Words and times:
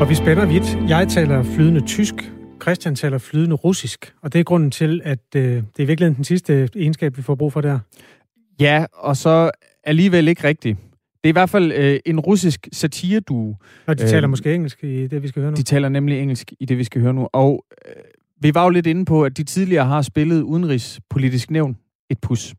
Og 0.00 0.08
vi 0.08 0.14
spænder 0.14 0.46
vidt. 0.46 0.90
Jeg 0.90 1.08
taler 1.08 1.42
flydende 1.42 1.86
tysk, 1.86 2.14
Christian 2.62 2.94
taler 2.94 3.18
flydende 3.18 3.56
russisk, 3.56 4.14
og 4.22 4.32
det 4.32 4.38
er 4.38 4.44
grunden 4.44 4.70
til, 4.70 5.00
at 5.04 5.18
øh, 5.36 5.42
det 5.76 5.82
er 5.82 5.86
virkelig 5.86 6.16
den 6.16 6.24
sidste 6.24 6.68
egenskab, 6.76 7.16
vi 7.16 7.22
får 7.22 7.34
brug 7.34 7.52
for 7.52 7.60
der. 7.60 7.78
Ja, 8.60 8.86
og 8.92 9.16
så 9.16 9.50
alligevel 9.84 10.28
ikke 10.28 10.44
rigtigt. 10.44 10.78
Det 11.24 11.24
er 11.24 11.28
i 11.28 11.32
hvert 11.32 11.50
fald 11.50 11.72
øh, 11.72 12.00
en 12.06 12.20
russisk 12.20 12.68
satire 12.72 13.20
du. 13.20 13.56
Og 13.86 13.98
de 13.98 14.08
taler 14.08 14.24
øh, 14.24 14.30
måske 14.30 14.54
engelsk 14.54 14.84
i 14.84 15.06
det, 15.06 15.22
vi 15.22 15.28
skal 15.28 15.42
høre 15.42 15.50
nu. 15.50 15.56
De 15.56 15.62
taler 15.62 15.88
nemlig 15.88 16.20
engelsk 16.20 16.52
i 16.60 16.64
det, 16.64 16.78
vi 16.78 16.84
skal 16.84 17.00
høre 17.00 17.14
nu. 17.14 17.28
Og 17.32 17.64
øh, 17.88 18.02
vi 18.40 18.54
var 18.54 18.64
jo 18.64 18.70
lidt 18.70 18.86
inde 18.86 19.04
på, 19.04 19.24
at 19.24 19.36
de 19.36 19.44
tidligere 19.44 19.84
har 19.84 20.02
spillet 20.02 20.42
udenrigspolitisk 20.42 21.50
nævn 21.50 21.76
et 22.10 22.18
pus. 22.18 22.54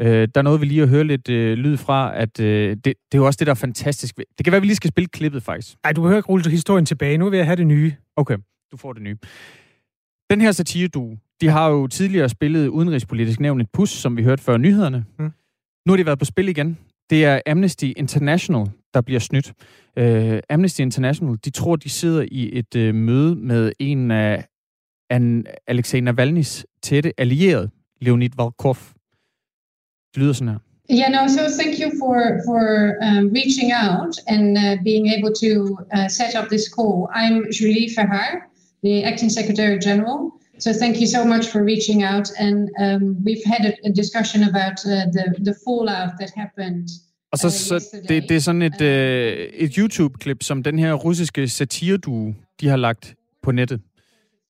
Øh, 0.00 0.28
der 0.34 0.40
er 0.40 0.42
noget, 0.42 0.60
vi 0.60 0.66
lige 0.66 0.82
at 0.82 0.88
høre 0.88 1.04
lidt 1.04 1.28
øh, 1.28 1.58
lyd 1.58 1.76
fra, 1.76 2.16
at 2.16 2.40
øh, 2.40 2.70
det, 2.70 2.84
det 2.84 2.94
er 3.12 3.18
jo 3.18 3.26
også 3.26 3.36
det, 3.36 3.46
der 3.46 3.50
er 3.50 3.54
fantastisk. 3.54 4.16
Det 4.16 4.44
kan 4.44 4.52
være, 4.52 4.56
at 4.56 4.62
vi 4.62 4.66
lige 4.66 4.76
skal 4.76 4.88
spille 4.88 5.08
klippet, 5.08 5.42
faktisk. 5.42 5.76
Nej, 5.84 5.92
du 5.92 6.02
behøver 6.02 6.18
ikke 6.18 6.28
rulle 6.28 6.50
historien 6.50 6.86
tilbage. 6.86 7.18
Nu 7.18 7.30
vil 7.30 7.36
jeg 7.36 7.46
have 7.46 7.56
det 7.56 7.66
nye. 7.66 7.94
Okay, 8.16 8.36
du 8.72 8.76
får 8.76 8.92
det 8.92 9.02
nye. 9.02 9.16
Den 10.30 10.40
her 10.40 10.52
satire 10.52 10.88
du, 10.88 11.16
de 11.40 11.48
har 11.48 11.68
jo 11.68 11.86
tidligere 11.86 12.28
spillet 12.28 12.68
udenrigspolitisk 12.68 13.40
nævn 13.40 13.60
et 13.60 13.70
pus, 13.72 13.90
som 13.90 14.16
vi 14.16 14.22
hørte 14.22 14.42
før 14.42 14.56
nyhederne. 14.56 15.04
Mm. 15.18 15.30
Nu 15.86 15.92
har 15.92 15.96
de 15.96 16.06
været 16.06 16.18
på 16.18 16.24
spil 16.24 16.48
igen. 16.48 16.78
Det 17.10 17.24
er 17.24 17.40
Amnesty 17.46 17.84
International, 17.96 18.66
der 18.94 19.00
bliver 19.00 19.20
snydt. 19.20 19.52
Uh, 20.00 20.38
Amnesty 20.50 20.80
International, 20.80 21.36
de 21.44 21.50
tror, 21.50 21.76
de 21.76 21.88
sidder 21.88 22.26
i 22.32 22.58
et 22.58 22.74
uh, 22.76 22.94
møde 22.94 23.36
med 23.36 23.72
en 23.78 24.10
af 24.10 24.48
an 25.10 25.46
Alexei 25.66 26.00
Navalny's 26.00 26.78
tætte 26.82 27.20
allierede, 27.20 27.70
Leonid 28.00 28.30
Volkov. 28.36 28.76
Det 30.14 30.22
lyder 30.22 30.32
sådan 30.32 30.48
her. 30.48 30.58
Yeah, 30.90 31.10
no, 31.16 31.28
so 31.28 31.42
thank 31.60 31.72
you 31.82 31.88
for, 32.00 32.16
for 32.46 32.62
um, 33.06 33.24
reaching 33.38 33.70
out 33.86 34.14
and 34.34 34.56
uh, 34.56 34.74
being 34.90 35.06
able 35.16 35.32
to 35.44 35.52
uh, 35.96 36.08
set 36.08 36.32
up 36.38 36.46
this 36.48 36.66
call. 36.76 36.96
I'm 37.20 37.36
Julie 37.56 37.88
Verhaar, 37.96 38.32
the 38.82 38.94
Acting 39.10 39.30
Secretary 39.38 39.78
General. 39.88 40.18
So 40.64 40.72
thank 40.72 40.94
you 41.02 41.06
so 41.06 41.24
much 41.24 41.44
for 41.52 41.62
reaching 41.62 42.02
out. 42.12 42.26
And 42.38 42.70
um, 42.84 43.02
we've 43.26 43.44
had 43.44 43.62
a, 43.70 43.72
a 43.88 43.90
discussion 44.02 44.40
about 44.50 44.78
uh, 44.86 45.06
the, 45.16 45.24
the 45.48 45.54
fallout 45.64 46.12
that 46.20 46.30
happened 46.42 46.88
og 47.32 47.38
så, 47.38 47.46
uh, 47.46 47.52
så 47.52 47.96
det, 48.08 48.28
det 48.28 48.36
er 48.36 48.40
sådan 48.40 48.62
et, 48.62 48.80
øh, 48.80 49.48
et 49.52 49.74
YouTube-klip, 49.74 50.42
som 50.42 50.62
den 50.62 50.78
her 50.78 50.94
russiske 50.94 51.48
satire 51.48 51.98
de 52.60 52.68
har 52.68 52.76
lagt 52.76 53.14
på 53.42 53.52
nettet. 53.52 53.80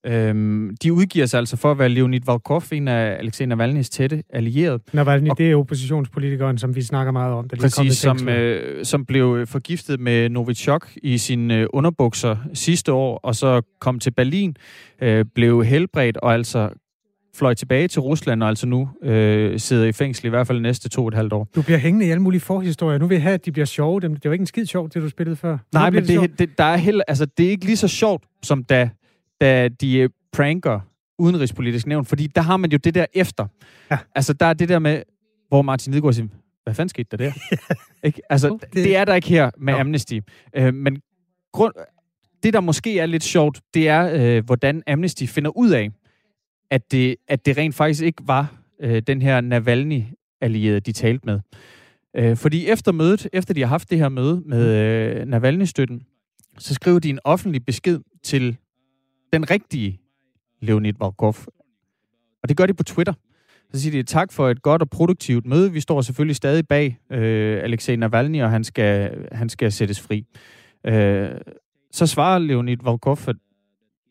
Øhm, 0.08 0.76
de 0.82 0.92
udgiver 0.92 1.26
sig 1.26 1.38
altså 1.38 1.56
for 1.56 1.70
at 1.70 1.78
være 1.78 1.88
Leonid 1.88 2.20
Volkov, 2.26 2.62
en 2.72 2.88
af 2.88 3.16
Alexei 3.18 3.46
Navalny's 3.46 3.88
tætte 3.90 4.22
allierede. 4.30 4.80
Navalny, 4.92 5.30
og, 5.30 5.38
det 5.38 5.50
er 5.50 5.56
oppositionspolitikeren, 5.56 6.58
som 6.58 6.76
vi 6.76 6.82
snakker 6.82 7.12
meget 7.12 7.34
om. 7.34 7.48
Der 7.48 7.56
præcis, 7.56 7.96
som, 7.96 8.28
øh, 8.28 8.84
som 8.84 9.06
blev 9.06 9.46
forgiftet 9.46 10.00
med 10.00 10.28
Novichok 10.28 10.88
i 11.02 11.18
sine 11.18 11.56
øh, 11.56 11.66
underbukser 11.72 12.36
sidste 12.54 12.92
år, 12.92 13.20
og 13.22 13.34
så 13.34 13.62
kom 13.80 13.98
til 13.98 14.10
Berlin, 14.10 14.56
øh, 15.02 15.24
blev 15.34 15.64
helbredt 15.64 16.16
og 16.16 16.34
altså 16.34 16.68
fløj 17.36 17.54
tilbage 17.54 17.88
til 17.88 18.00
Rusland, 18.00 18.42
og 18.42 18.48
altså 18.48 18.66
nu 18.66 18.88
øh, 19.02 19.58
sidder 19.58 19.86
i 19.86 19.92
fængsel 19.92 20.26
i 20.26 20.28
hvert 20.28 20.46
fald 20.46 20.60
næste 20.60 20.88
to 20.88 21.02
og 21.02 21.08
et 21.08 21.14
halvt 21.14 21.32
år. 21.32 21.48
Du 21.54 21.62
bliver 21.62 21.78
hængende 21.78 22.06
i 22.06 22.10
alle 22.10 22.22
mulige 22.22 22.40
forhistorier. 22.40 22.98
Nu 22.98 23.06
vil 23.06 23.14
jeg 23.14 23.22
have, 23.22 23.34
at 23.34 23.44
de 23.44 23.52
bliver 23.52 23.66
sjove. 23.66 24.00
Det 24.00 24.24
var 24.24 24.32
ikke 24.32 24.42
en 24.42 24.46
skid 24.46 24.66
sjovt, 24.66 24.94
det 24.94 25.02
du 25.02 25.08
spillede 25.08 25.36
før. 25.36 25.58
Nej, 25.72 25.90
men 25.90 26.06
det, 26.06 26.20
det, 26.20 26.38
det, 26.38 26.58
der 26.58 26.64
er 26.64 26.76
heller, 26.76 27.04
altså, 27.08 27.26
det 27.38 27.46
er 27.46 27.50
ikke 27.50 27.64
lige 27.64 27.76
så 27.76 27.88
sjovt, 27.88 28.24
som 28.42 28.64
da 28.64 28.90
da 29.40 29.68
de 29.68 29.98
øh, 29.98 30.10
pranker 30.32 30.80
udenrigspolitisk 31.18 31.86
nævn, 31.86 32.04
fordi 32.04 32.26
der 32.26 32.40
har 32.40 32.56
man 32.56 32.72
jo 32.72 32.78
det 32.78 32.94
der 32.94 33.06
efter. 33.14 33.46
Ja. 33.90 33.98
Altså, 34.14 34.32
der 34.32 34.46
er 34.46 34.54
det 34.54 34.68
der 34.68 34.78
med, 34.78 35.02
hvor 35.48 35.62
Martin 35.62 35.92
Lidegaard 35.92 36.12
siger, 36.12 36.28
hvad 36.64 36.74
fanden 36.74 36.88
skete 36.88 37.16
der 37.16 37.16
der? 37.16 37.32
ikke? 38.06 38.20
Altså, 38.30 38.50
okay. 38.50 38.66
det 38.72 38.96
er 38.96 39.04
der 39.04 39.14
ikke 39.14 39.28
her 39.28 39.50
med 39.58 39.72
no. 39.74 39.80
Amnesty. 39.80 40.18
Øh, 40.56 40.74
men 40.74 41.02
grund, 41.52 41.74
det, 42.42 42.52
der 42.52 42.60
måske 42.60 42.98
er 42.98 43.06
lidt 43.06 43.24
sjovt, 43.24 43.60
det 43.74 43.88
er, 43.88 44.10
øh, 44.14 44.44
hvordan 44.44 44.82
Amnesty 44.86 45.24
finder 45.24 45.56
ud 45.56 45.70
af, 45.70 45.90
at 46.70 46.92
det, 46.92 47.16
at 47.28 47.46
det 47.46 47.56
rent 47.56 47.74
faktisk 47.74 48.02
ikke 48.02 48.22
var 48.26 48.54
øh, 48.80 49.02
den 49.06 49.22
her 49.22 49.40
Navalny-allierede, 49.40 50.80
de 50.80 50.92
talte 50.92 51.26
med. 51.26 51.40
Øh, 52.16 52.36
fordi 52.36 52.66
efter 52.66 52.92
mødet, 52.92 53.28
efter 53.32 53.54
de 53.54 53.60
har 53.60 53.68
haft 53.68 53.90
det 53.90 53.98
her 53.98 54.08
møde 54.08 54.42
med 54.46 54.74
øh, 54.74 55.26
Navalny-støtten, 55.26 56.02
så 56.58 56.74
skriver 56.74 56.98
de 56.98 57.10
en 57.10 57.18
offentlig 57.24 57.64
besked 57.64 58.00
til 58.22 58.56
den 59.32 59.50
rigtige 59.50 60.00
Leonid 60.60 60.92
Volkov. 60.98 61.34
Og 62.42 62.48
det 62.48 62.56
gør 62.56 62.66
de 62.66 62.74
på 62.74 62.82
Twitter. 62.82 63.12
Så 63.72 63.80
siger 63.80 63.92
de, 63.92 64.02
tak 64.02 64.32
for 64.32 64.48
et 64.48 64.62
godt 64.62 64.82
og 64.82 64.90
produktivt 64.90 65.46
møde. 65.46 65.72
Vi 65.72 65.80
står 65.80 66.00
selvfølgelig 66.00 66.36
stadig 66.36 66.68
bag 66.68 66.98
øh, 67.10 67.62
Alexei 67.62 67.96
Navalny, 67.96 68.42
og 68.42 68.50
han 68.50 68.64
skal, 68.64 69.26
han 69.32 69.48
skal 69.48 69.72
sættes 69.72 70.00
fri. 70.00 70.26
Øh, 70.86 71.30
så 71.92 72.06
svarer 72.06 72.38
Leonid 72.38 72.76
Volkov, 72.82 73.18
at 73.28 73.36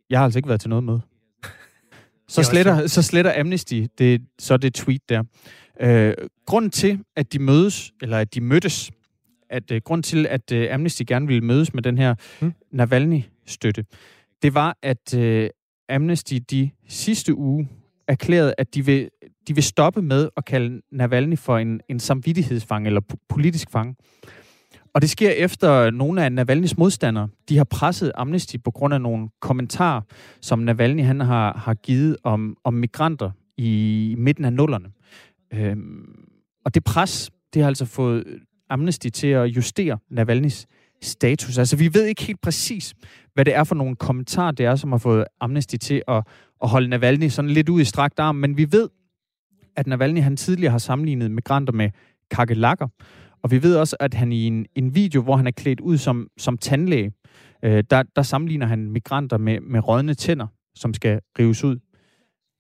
jeg 0.10 0.20
har 0.20 0.24
altså 0.24 0.40
ikke 0.40 0.50
været 0.50 0.62
til 0.62 0.70
noget 0.70 0.84
møde. 0.84 1.02
Så 2.30 2.44
sletter, 2.44 2.88
så 2.88 3.02
sletter 3.02 3.40
Amnesty 3.40 3.86
det, 3.98 4.22
så 4.40 4.58
det 4.58 4.74
tweet 4.74 5.10
der. 5.10 5.24
Øh, 5.80 6.14
grunden 6.46 6.72
til, 6.72 7.00
at 7.16 7.34
de 7.34 7.40
mødes, 7.40 7.94
eller 8.02 8.18
at 8.18 8.34
de 8.34 8.42
mødtes, 8.42 8.92
at 9.50 9.72
øh, 9.72 9.82
grund 9.86 10.04
til, 10.04 10.28
at 10.28 10.52
øh, 10.52 10.74
Amnesty 10.74 11.02
gerne 11.08 11.28
ville 11.28 11.42
mødes 11.42 11.74
med 11.74 11.84
den 11.84 11.98
her 11.98 12.16
hmm. 12.40 12.54
Navalny-støtte, 12.72 13.86
det 14.42 14.54
var, 14.54 14.78
at 14.82 15.14
øh, 15.18 15.50
Amnesty 15.90 16.34
de 16.50 16.70
sidste 16.88 17.38
uge 17.38 17.70
erklærede, 18.08 18.54
at 18.58 18.76
de 18.76 18.86
vil, 18.86 19.10
de 19.48 19.56
vil 19.56 19.64
stoppe 19.64 20.02
med 20.02 20.30
at 20.38 20.46
kalde 20.46 20.82
Navalny 20.92 21.38
for 21.38 21.58
en, 21.58 21.82
en 21.90 22.00
samvittighedsfang 22.00 22.88
eller 22.88 23.02
politisk 23.30 23.72
fang. 23.72 23.98
Og 24.94 25.02
det 25.02 25.10
sker 25.10 25.30
efter 25.30 25.92
nogle 25.92 26.24
af 26.24 26.32
Navalnys 26.32 26.78
modstandere. 26.78 27.30
De 27.50 27.58
har 27.58 27.64
presset 27.64 28.12
Amnesty 28.16 28.56
på 28.64 28.72
grund 28.72 28.94
af 28.94 29.02
nogle 29.02 29.30
kommentarer, 29.40 30.02
som 30.42 30.60
Navalny 30.60 31.04
han 31.04 31.20
har, 31.20 31.58
har 31.58 31.74
givet 31.74 32.18
om, 32.24 32.58
om 32.64 32.74
migranter 32.74 33.32
i 33.58 34.16
midten 34.18 34.46
af 34.46 34.54
nullerne. 34.54 34.90
Øhm, 35.54 36.28
og 36.66 36.76
det 36.76 36.84
pres, 36.84 37.32
det 37.54 37.62
har 37.62 37.68
altså 37.68 37.86
fået 37.86 38.40
Amnesty 38.70 39.08
til 39.08 39.28
at 39.28 39.46
justere 39.46 39.98
Navalnys 40.10 40.68
status. 41.02 41.58
Altså, 41.58 41.78
vi 41.78 41.94
ved 41.94 42.06
ikke 42.06 42.24
helt 42.24 42.42
præcis, 42.42 42.94
hvad 43.34 43.46
det 43.46 43.56
er 43.56 43.64
for 43.64 43.76
nogle 43.76 43.96
kommentarer, 43.96 44.52
det 44.52 44.66
er, 44.66 44.76
som 44.76 44.92
har 44.92 45.00
fået 45.00 45.26
Amnesty 45.42 45.76
til 45.76 46.02
at, 46.08 46.24
at 46.64 46.70
holde 46.70 46.88
Navalny 46.88 47.30
sådan 47.30 47.52
lidt 47.52 47.70
ud 47.70 47.82
i 47.82 47.86
strakt 47.86 48.20
arm. 48.20 48.36
Men 48.36 48.58
vi 48.58 48.72
ved, 48.72 48.90
at 49.76 49.88
Navalny 49.88 50.22
han 50.22 50.38
tidligere 50.38 50.72
har 50.72 50.78
sammenlignet 50.78 51.32
migranter 51.32 51.74
med 51.74 51.90
kakelakker. 52.32 52.88
Og 53.44 53.52
vi 53.52 53.64
ved 53.64 53.76
også, 53.76 53.96
at 54.00 54.14
han 54.14 54.32
i 54.32 54.44
en, 54.44 54.66
en 54.76 54.96
video, 54.96 55.22
hvor 55.22 55.36
han 55.36 55.48
er 55.48 55.52
klædt 55.52 55.80
ud 55.80 55.98
som, 55.98 56.28
som 56.38 56.58
tandlæge, 56.58 57.12
øh, 57.64 57.84
der, 57.90 58.04
der 58.16 58.22
sammenligner 58.22 58.66
han 58.66 58.92
migranter 58.92 59.38
med, 59.38 59.60
med 59.60 59.88
rådne 59.88 60.14
tænder, 60.14 60.48
som 60.76 60.94
skal 60.94 61.20
rives 61.40 61.64
ud. 61.64 61.76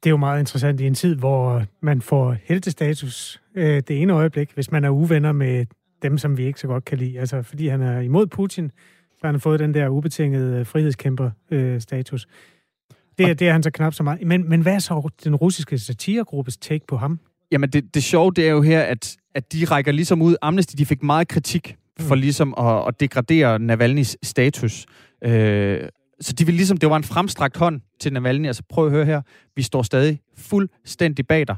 Det 0.04 0.10
er 0.10 0.12
jo 0.12 0.18
meget 0.18 0.40
interessant 0.40 0.80
i 0.82 0.88
en 0.88 0.94
tid, 0.94 1.16
hvor 1.16 1.64
man 1.82 2.02
får 2.02 2.36
heltestatus 2.44 3.42
øh, 3.56 3.82
det 3.88 4.02
ene 4.02 4.14
øjeblik, 4.14 4.52
hvis 4.54 4.72
man 4.72 4.84
er 4.84 4.90
uvenner 4.90 5.32
med 5.32 5.66
dem, 6.02 6.18
som 6.18 6.38
vi 6.38 6.46
ikke 6.46 6.60
så 6.60 6.68
godt 6.68 6.86
kan 6.86 6.98
lide. 6.98 7.20
Altså, 7.20 7.42
fordi 7.42 7.68
han 7.68 7.82
er 7.82 8.00
imod 8.00 8.28
Putin, 8.28 8.72
så 9.12 9.28
han 9.28 9.36
har 9.36 9.40
fået 9.40 9.60
den 9.60 9.74
der 9.74 9.90
ubetingede 9.90 10.66
frihedskæmper-status. 10.66 12.26
Øh, 12.26 13.28
det, 13.28 13.40
det 13.40 13.48
er 13.48 13.52
han 13.52 13.64
så 13.64 13.72
knap 13.72 13.94
så 13.94 14.04
meget. 14.04 14.28
Men, 14.28 14.50
men 14.50 14.62
hvad 14.62 14.74
er 14.74 14.80
så 14.80 15.10
den 15.24 15.36
russiske 15.36 15.78
satiregruppes 15.78 16.58
take 16.58 16.86
på 16.88 16.98
ham? 16.98 17.20
Jamen, 17.52 17.70
det, 17.70 17.94
det 17.96 18.04
sjove, 18.04 18.32
det 18.32 18.48
er 18.48 18.52
jo 18.52 18.62
her, 18.62 18.82
at, 18.82 19.18
at 19.36 19.54
de 19.54 19.66
rækker 19.66 19.92
ligesom 19.92 20.22
ud. 20.22 20.36
Amnesty, 20.42 20.76
de 20.78 20.86
fik 20.86 21.04
meget 21.04 21.28
kritik 21.28 21.76
for 22.00 22.16
mm. 22.16 22.22
ligesom 22.22 22.54
at, 22.58 22.88
at 22.88 23.00
degradere 23.00 23.56
Navalny's 23.56 24.16
status. 24.24 24.86
Øh, 25.24 25.90
så 26.22 26.34
de 26.34 26.46
vil 26.46 26.56
ligesom, 26.56 26.78
det 26.78 26.90
var 26.90 26.98
en 26.98 27.04
fremstrakt 27.04 27.58
hånd 27.58 27.82
til 28.00 28.14
Navalny. 28.14 28.48
Altså 28.48 28.64
prøv 28.70 28.86
at 28.86 28.92
høre 28.92 29.06
her, 29.06 29.22
vi 29.56 29.62
står 29.62 29.82
stadig 29.82 30.20
fuldstændig 30.38 31.28
bag 31.28 31.48
dig. 31.48 31.56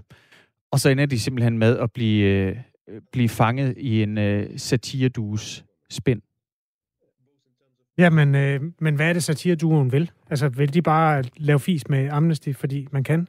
Og 0.72 0.79
så 0.79 0.89
ender 0.89 1.05
de 1.05 1.19
simpelthen 1.19 1.57
med 1.57 1.78
at 1.78 1.91
blive, 1.91 2.25
øh, 2.25 2.55
blive 3.12 3.30
fanget 3.30 3.74
i 3.78 4.03
en 4.03 4.18
øh, 4.18 4.59
satiredues 4.59 5.66
spind. 5.90 6.22
Ja, 7.97 8.09
men, 8.09 8.36
øh, 8.36 8.62
men 8.80 8.96
hvad 8.96 9.09
er 9.09 9.14
det 9.14 9.24
satireduoen 9.24 9.91
vil? 9.91 10.12
Altså, 10.30 10.50
vil 10.50 10.74
de 10.74 10.82
bare 10.82 11.24
lave 11.38 11.59
fis 11.59 11.90
med 11.90 12.09
Amnesty, 12.12 12.52
fordi 12.52 12.88
man 12.91 13.03
kan? 13.03 13.28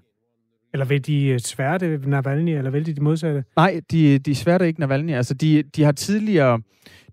Eller 0.72 0.86
vil 0.86 1.06
de 1.06 1.26
øh, 1.26 1.40
sværte 1.40 2.00
Navalny, 2.06 2.50
eller 2.58 2.70
vil 2.70 2.86
de 2.86 2.94
det 2.94 3.02
modsatte? 3.02 3.44
Nej, 3.56 3.80
de, 3.90 4.18
de 4.18 4.34
sværte 4.34 4.66
ikke 4.66 4.80
Navalny. 4.80 5.12
Altså, 5.12 5.34
de, 5.34 5.62
de, 5.62 5.82
har 5.82 5.92
tidligere, 5.92 6.62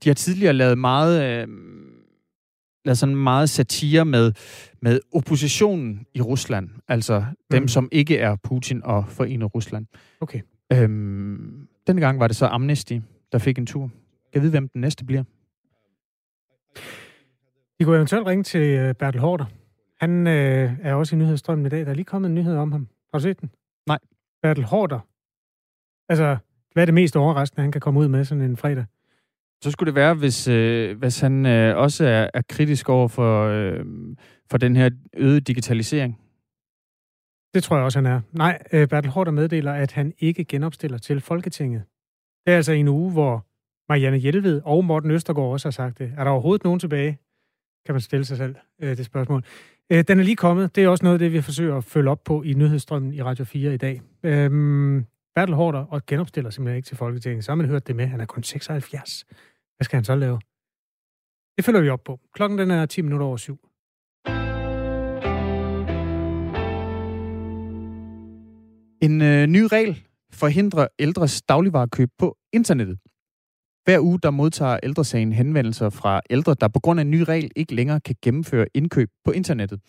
de 0.03 0.09
har 0.09 0.13
tidligere 0.13 0.53
lavet 0.53 0.77
meget, 0.77 1.41
øh, 1.41 1.47
lavet 2.85 2.97
sådan 2.97 3.15
meget 3.15 3.49
satire 3.49 4.05
med, 4.05 4.33
med 4.81 4.99
oppositionen 5.13 6.05
i 6.13 6.21
Rusland. 6.21 6.69
Altså 6.87 7.25
dem, 7.51 7.61
mm. 7.61 7.67
som 7.67 7.89
ikke 7.91 8.17
er 8.17 8.35
Putin 8.43 8.81
og 8.83 9.05
forenet 9.07 9.55
Rusland. 9.55 9.85
Okay. 10.21 10.41
Øhm, 10.73 11.67
denne 11.87 12.01
gang 12.01 12.19
var 12.19 12.27
det 12.27 12.35
så 12.35 12.45
Amnesty, 12.45 12.97
der 13.31 13.37
fik 13.37 13.57
en 13.57 13.65
tur. 13.65 13.89
Jeg 14.33 14.41
ved, 14.41 14.49
hvem 14.49 14.69
den 14.69 14.81
næste 14.81 15.05
bliver. 15.05 15.23
I 17.79 17.83
kunne 17.83 17.95
eventuelt 17.95 18.27
ringe 18.27 18.43
til 18.43 18.61
øh, 18.61 18.93
Bertel 18.93 19.21
Hårder. 19.21 19.45
Han 19.99 20.27
øh, 20.27 20.71
er 20.81 20.93
også 20.93 21.15
i 21.15 21.19
nyhedsstrømmen 21.19 21.65
i 21.65 21.69
dag. 21.69 21.79
Der 21.79 21.89
er 21.89 21.93
lige 21.93 22.05
kommet 22.05 22.29
en 22.29 22.35
nyhed 22.35 22.55
om 22.55 22.71
ham. 22.71 22.87
Har 23.13 23.19
du 23.19 23.23
set 23.23 23.41
den? 23.41 23.49
Nej. 23.87 23.99
Bertel 24.41 24.63
Hårder. 24.63 24.99
Altså, 26.09 26.37
hvad 26.73 26.83
er 26.83 26.85
det 26.85 26.93
mest 26.93 27.15
overraskende, 27.15 27.61
han 27.61 27.71
kan 27.71 27.81
komme 27.81 27.99
ud 27.99 28.07
med 28.07 28.25
sådan 28.25 28.43
en 28.43 28.57
fredag? 28.57 28.85
så 29.63 29.71
skulle 29.71 29.87
det 29.87 29.95
være, 29.95 30.13
hvis, 30.13 30.47
øh, 30.47 30.97
hvis 30.97 31.19
han 31.19 31.45
øh, 31.45 31.77
også 31.77 32.05
er, 32.05 32.29
er 32.33 32.41
kritisk 32.49 32.89
over 32.89 33.07
for, 33.07 33.47
øh, 33.47 33.85
for 34.51 34.57
den 34.57 34.75
her 34.75 34.89
øgede 35.13 35.39
digitalisering. 35.39 36.19
Det 37.57 37.63
tror 37.63 37.75
jeg 37.75 37.85
også, 37.85 37.99
han 37.99 38.05
er. 38.05 38.21
Nej, 38.31 38.59
øh, 38.73 38.87
Bertel 38.87 39.11
Hårder 39.11 39.31
meddeler, 39.31 39.73
at 39.73 39.91
han 39.91 40.13
ikke 40.19 40.43
genopstiller 40.43 40.97
til 40.97 41.21
Folketinget. 41.21 41.83
Det 42.45 42.51
er 42.51 42.55
altså 42.55 42.71
en 42.71 42.87
uge, 42.87 43.11
hvor 43.11 43.45
Marianne 43.89 44.17
Hjelved 44.17 44.61
og 44.65 44.85
Morten 44.85 45.11
Østergaard 45.11 45.51
også 45.51 45.67
har 45.67 45.71
sagt 45.71 45.99
det. 45.99 46.13
Er 46.17 46.23
der 46.23 46.31
overhovedet 46.31 46.63
nogen 46.63 46.79
tilbage? 46.79 47.19
Kan 47.85 47.93
man 47.93 48.01
stille 48.01 48.25
sig 48.25 48.37
selv 48.37 48.55
øh, 48.81 48.97
det 48.97 49.05
spørgsmål. 49.05 49.43
Øh, 49.91 50.03
den 50.07 50.19
er 50.19 50.23
lige 50.23 50.35
kommet. 50.35 50.75
Det 50.75 50.83
er 50.83 50.87
også 50.87 51.05
noget 51.05 51.15
af 51.15 51.19
det, 51.19 51.33
vi 51.33 51.41
forsøger 51.41 51.77
at 51.77 51.83
følge 51.83 52.09
op 52.09 52.23
på 52.23 52.43
i 52.43 52.53
nyhedsstrømmen 52.53 53.13
i 53.13 53.21
Radio 53.21 53.45
4 53.45 53.73
i 53.73 53.77
dag. 53.77 54.01
Øhm, 54.23 55.05
Bertel 55.35 55.55
Hårder 55.55 55.79
og 55.79 56.05
genopstiller 56.05 56.49
simpelthen 56.49 56.77
ikke 56.77 56.87
til 56.87 56.97
Folketinget. 56.97 57.45
Så 57.45 57.51
har 57.51 57.55
man 57.55 57.65
hørt 57.65 57.87
det 57.87 57.95
med. 57.95 58.07
Han 58.07 58.19
er 58.19 58.25
kun 58.25 58.43
76. 58.43 59.25
Hvad 59.77 59.85
skal 59.85 59.97
han 59.97 60.03
så 60.03 60.15
lave? 60.15 60.39
Det 61.57 61.65
følger 61.65 61.81
vi 61.81 61.89
op 61.89 62.03
på. 62.03 62.19
Klokken 62.33 62.59
den 62.59 62.71
er 62.71 62.85
10 62.85 63.01
minutter 63.01 63.27
over 63.27 63.37
syv. 63.37 63.66
En 69.01 69.21
øh, 69.21 69.47
ny 69.47 69.61
regel 69.61 70.03
forhindrer 70.33 70.87
ældres 70.99 71.41
dagligvarekøb 71.41 72.09
på 72.17 72.37
internettet. 72.53 72.97
Hver 73.85 73.99
uge 73.99 74.19
der 74.23 74.31
modtager 74.31 74.79
ældresagen 74.83 75.33
henvendelser 75.33 75.89
fra 75.89 76.21
ældre, 76.29 76.55
der 76.61 76.67
på 76.67 76.79
grund 76.79 76.99
af 76.99 77.01
en 77.01 77.11
ny 77.11 77.21
regel 77.21 77.51
ikke 77.55 77.75
længere 77.75 77.99
kan 77.99 78.15
gennemføre 78.21 78.65
indkøb 78.73 79.09
på 79.25 79.31
internettet. 79.31 79.79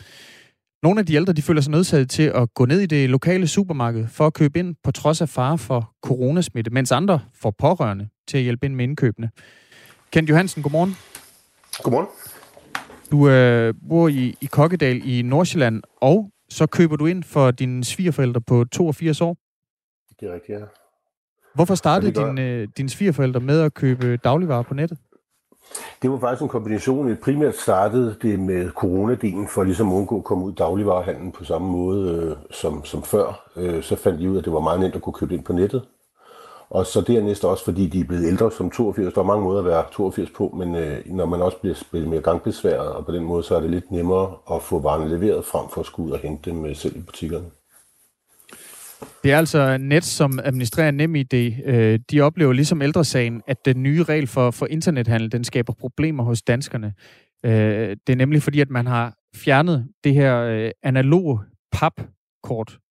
Nogle 0.82 1.00
af 1.00 1.06
de 1.06 1.14
ældre 1.14 1.32
de 1.32 1.42
føler 1.42 1.60
sig 1.60 1.70
nødsaget 1.70 2.10
til 2.10 2.22
at 2.22 2.54
gå 2.54 2.64
ned 2.64 2.80
i 2.80 2.86
det 2.86 3.10
lokale 3.10 3.46
supermarked 3.46 4.08
for 4.08 4.26
at 4.26 4.34
købe 4.34 4.58
ind 4.58 4.76
på 4.84 4.90
trods 4.90 5.20
af 5.20 5.28
fare 5.28 5.58
for 5.58 5.92
coronasmitte, 6.02 6.70
mens 6.70 6.92
andre 6.92 7.20
får 7.34 7.54
pårørende 7.58 8.08
til 8.28 8.36
at 8.36 8.42
hjælpe 8.42 8.66
ind 8.66 8.74
med 8.74 8.84
indkøbene. 8.84 9.30
Kent 10.10 10.28
Johansen, 10.28 10.62
godmorgen. 10.62 10.96
Godmorgen. 11.82 12.06
Du 13.10 13.28
øh, 13.28 13.74
bor 13.88 14.08
i, 14.08 14.36
i 14.40 14.46
Kokkedal 14.46 15.02
i 15.04 15.22
Nordsjælland, 15.22 15.82
og 16.00 16.30
så 16.50 16.66
køber 16.66 16.96
du 16.96 17.06
ind 17.06 17.22
for 17.22 17.50
dine 17.50 17.84
svigerforældre 17.84 18.40
på 18.40 18.64
82 18.64 19.20
år. 19.20 19.36
Det 20.20 20.28
er 20.28 20.34
rigtigt, 20.34 20.58
ja. 20.58 20.64
Hvorfor 21.54 21.74
startede 21.74 22.12
din, 22.12 22.38
øh, 22.38 22.68
dine 22.76 22.88
svigerforældre 22.88 23.40
med 23.40 23.60
at 23.60 23.74
købe 23.74 24.16
dagligvarer 24.16 24.62
på 24.62 24.74
nettet? 24.74 24.98
Det 26.02 26.10
var 26.10 26.18
faktisk 26.18 26.42
en 26.42 26.48
kombination. 26.48 27.16
Primært 27.16 27.56
startede 27.56 28.16
det 28.22 28.40
med 28.40 28.70
coronadelen 28.70 29.48
for 29.48 29.64
ligesom 29.64 29.88
at 29.88 29.94
undgå 29.94 30.18
at 30.18 30.24
komme 30.24 30.44
ud 30.44 30.52
i 30.52 30.54
dagligvarehandlen 30.54 31.32
på 31.32 31.44
samme 31.44 31.68
måde 31.68 32.12
øh, 32.12 32.36
som, 32.50 32.84
som 32.84 33.02
før. 33.02 33.50
Øh, 33.56 33.82
så 33.82 33.96
fandt 33.96 34.20
de 34.20 34.30
ud 34.30 34.36
af, 34.36 34.38
at 34.38 34.44
det 34.44 34.52
var 34.52 34.60
meget 34.60 34.80
nemt 34.80 34.94
at 34.94 35.02
kunne 35.02 35.12
købe 35.12 35.34
ind 35.34 35.44
på 35.44 35.52
nettet. 35.52 35.82
Og 36.70 36.86
så 36.86 37.00
dernæst 37.00 37.44
også, 37.44 37.64
fordi 37.64 37.86
de 37.86 38.00
er 38.00 38.04
blevet 38.04 38.26
ældre 38.26 38.52
som 38.52 38.70
82. 38.70 39.14
Der 39.14 39.20
er 39.20 39.24
mange 39.24 39.44
måder 39.44 39.58
at 39.58 39.64
være 39.64 39.84
82 39.92 40.30
på, 40.30 40.54
men 40.58 40.74
øh, 40.74 41.00
når 41.06 41.26
man 41.26 41.42
også 41.42 41.58
bliver, 41.58 41.74
bliver 41.90 42.08
mere 42.08 42.20
gangbesværet, 42.20 42.92
og 42.92 43.06
på 43.06 43.12
den 43.12 43.24
måde, 43.24 43.42
så 43.42 43.56
er 43.56 43.60
det 43.60 43.70
lidt 43.70 43.90
nemmere 43.90 44.36
at 44.52 44.62
få 44.62 44.78
varerne 44.78 45.18
leveret 45.18 45.44
frem 45.44 45.68
for 45.74 45.80
at 45.80 45.86
skulle 45.86 46.06
ud 46.08 46.12
og 46.12 46.18
hente 46.18 46.50
dem 46.50 46.66
øh, 46.66 46.76
selv 46.76 46.96
i 46.96 47.00
butikkerne. 47.00 47.46
Det 49.24 49.32
er 49.32 49.38
altså 49.38 49.76
Net, 49.80 50.04
som 50.04 50.38
administrerer 50.44 50.90
NemID. 50.90 51.34
Øh, 51.64 51.98
de 52.10 52.20
oplever 52.20 52.52
ligesom 52.52 52.82
ældresagen, 52.82 53.42
at 53.46 53.64
den 53.64 53.82
nye 53.82 54.02
regel 54.02 54.26
for, 54.26 54.50
for 54.50 54.66
internethandel, 54.66 55.32
den 55.32 55.44
skaber 55.44 55.72
problemer 55.72 56.24
hos 56.24 56.42
danskerne. 56.42 56.94
Øh, 57.44 57.96
det 58.06 58.12
er 58.12 58.16
nemlig 58.16 58.42
fordi, 58.42 58.60
at 58.60 58.70
man 58.70 58.86
har 58.86 59.14
fjernet 59.36 59.88
det 60.04 60.14
her 60.14 60.40
øh, 60.40 60.70
analoge 60.82 61.40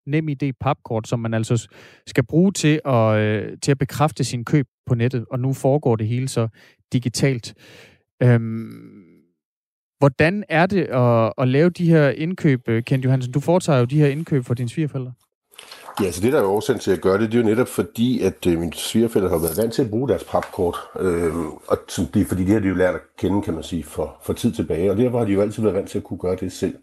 papkort, 0.08 0.24
NemID 0.24 0.54
papkort, 0.60 1.08
som 1.08 1.20
man 1.20 1.34
altså 1.34 1.68
skal 2.08 2.26
bruge 2.26 2.52
til 2.52 2.82
at, 2.86 3.18
øh, 3.18 3.58
til 3.62 3.72
at 3.72 3.78
bekræfte 3.78 4.24
sin 4.24 4.46
køb 4.46 4.68
på 4.86 4.96
nettet, 4.96 5.26
og 5.32 5.40
nu 5.40 5.54
foregår 5.54 5.96
det 5.96 6.08
hele 6.08 6.28
så 6.28 6.48
digitalt. 6.94 7.54
Øhm, 8.24 9.04
hvordan 10.00 10.44
er 10.50 10.66
det 10.66 10.84
at, 10.84 11.34
at 11.38 11.48
lave 11.48 11.70
de 11.70 11.90
her 11.90 12.10
indkøb, 12.10 12.62
øh, 12.68 12.84
Kent 12.84 13.06
Johansen? 13.06 13.34
Du 13.34 13.40
foretager 13.40 13.80
jo 13.80 13.86
de 13.86 14.00
her 14.00 14.08
indkøb 14.08 14.46
for 14.46 14.54
dine 14.54 14.70
svigerforældre. 14.70 15.14
Ja, 16.02 16.12
så 16.12 16.22
det 16.22 16.34
der 16.34 16.40
er 16.40 16.46
årsagen 16.46 16.80
til 16.80 16.92
at 16.92 17.02
gøre 17.02 17.18
det, 17.22 17.32
det 17.32 17.38
er 17.38 17.42
jo 17.42 17.50
netop 17.50 17.68
fordi, 17.68 18.22
at 18.22 18.48
øh, 18.48 18.60
mine 18.60 18.74
svigerfælder 18.74 19.30
har 19.30 19.38
været 19.38 19.58
vant 19.58 19.74
til 19.74 19.82
at 19.82 19.90
bruge 19.90 20.10
deres 20.10 20.24
papkort. 20.24 20.76
Øh, 21.00 21.36
og 21.68 21.78
som 21.88 22.06
de, 22.06 22.26
fordi 22.26 22.44
det 22.44 22.54
har 22.54 22.60
de 22.60 22.68
jo 22.68 22.76
lært 22.76 22.96
at 22.96 23.02
kende, 23.18 23.42
kan 23.42 23.54
man 23.54 23.64
sige, 23.64 23.84
for, 23.84 24.18
for 24.24 24.34
tid 24.34 24.52
tilbage. 24.52 24.92
Og 24.92 24.98
derfor 24.98 25.18
har 25.18 25.26
de 25.26 25.32
jo 25.32 25.42
altid 25.42 25.64
været 25.64 25.76
vant 25.76 25.90
til 25.90 25.98
at 25.98 26.04
kunne 26.04 26.20
gøre 26.20 26.36
det 26.36 26.52
selv. 26.52 26.76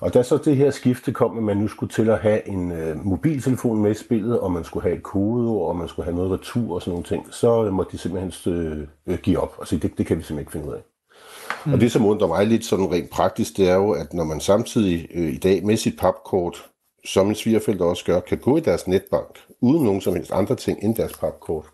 Og 0.00 0.14
da 0.14 0.22
så 0.22 0.36
det 0.36 0.56
her 0.56 0.70
skifte 0.70 1.12
kom, 1.12 1.38
at 1.38 1.44
man 1.44 1.56
nu 1.56 1.68
skulle 1.68 1.92
til 1.92 2.10
at 2.10 2.18
have 2.18 2.48
en 2.48 2.72
øh, 2.72 3.04
mobiltelefon 3.04 3.82
med 3.82 3.90
i 3.90 3.94
spillet, 3.94 4.40
og 4.40 4.52
man 4.52 4.64
skulle 4.64 4.82
have 4.82 4.96
et 4.96 5.02
kodeord, 5.02 5.68
og 5.68 5.76
man 5.76 5.88
skulle 5.88 6.04
have 6.04 6.16
noget 6.16 6.32
retur 6.32 6.74
og 6.74 6.82
sådan 6.82 6.90
nogle 6.90 7.04
ting, 7.04 7.26
så 7.30 7.64
øh, 7.64 7.72
måtte 7.72 7.92
de 7.92 7.98
simpelthen 7.98 8.88
øh, 9.06 9.18
give 9.18 9.38
op 9.38 9.54
og 9.58 9.66
sige, 9.66 9.78
det, 9.78 9.98
det 9.98 10.06
kan 10.06 10.18
vi 10.18 10.22
simpelthen 10.22 10.38
ikke 10.38 10.52
finde 10.52 10.68
ud 10.68 10.72
af. 10.72 10.80
Mm. 11.66 11.72
Og 11.72 11.80
det, 11.80 11.92
som 11.92 12.06
undrer 12.06 12.28
mig 12.28 12.46
lidt 12.46 12.64
sådan 12.64 12.92
rent 12.92 13.10
praktisk, 13.10 13.56
det 13.56 13.68
er 13.68 13.74
jo, 13.74 13.90
at 13.90 14.14
når 14.14 14.24
man 14.24 14.40
samtidig 14.40 15.08
øh, 15.14 15.32
i 15.32 15.38
dag 15.38 15.64
med 15.66 15.76
sit 15.76 15.98
papkort 15.98 16.66
som 17.04 17.28
en 17.28 17.34
svigerforældre 17.34 17.86
også 17.86 18.04
gør, 18.04 18.20
kan 18.20 18.38
gå 18.38 18.56
i 18.56 18.60
deres 18.60 18.88
netbank, 18.88 19.38
uden 19.60 19.84
nogen 19.84 20.00
som 20.00 20.14
helst 20.14 20.32
andre 20.32 20.54
ting 20.54 20.78
end 20.82 20.94
deres 20.94 21.12
papkort. 21.12 21.64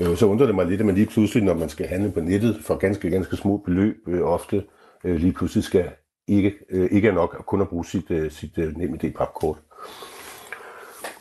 Øh, 0.00 0.16
så 0.16 0.26
undrer 0.26 0.46
det 0.46 0.54
mig 0.54 0.66
lidt, 0.66 0.80
at 0.80 0.86
man 0.86 0.94
lige 0.94 1.06
pludselig, 1.06 1.44
når 1.44 1.54
man 1.54 1.68
skal 1.68 1.86
handle 1.86 2.10
på 2.10 2.20
nettet 2.20 2.60
for 2.62 2.76
ganske, 2.76 3.10
ganske 3.10 3.36
små 3.36 3.56
beløb, 3.56 3.96
øh, 4.08 4.22
ofte 4.22 4.64
øh, 5.04 5.16
lige 5.16 5.32
pludselig 5.32 5.64
skal 5.64 5.90
ikke, 6.28 6.54
øh, 6.70 6.88
ikke 6.92 7.08
er 7.08 7.12
nok 7.12 7.36
at 7.38 7.46
kun 7.46 7.60
at 7.60 7.68
bruge 7.68 7.84
sit, 7.84 8.10
øh, 8.10 8.30
sit 8.30 8.58
øh, 8.58 8.76
NemID 8.76 9.12
papkort. 9.12 9.56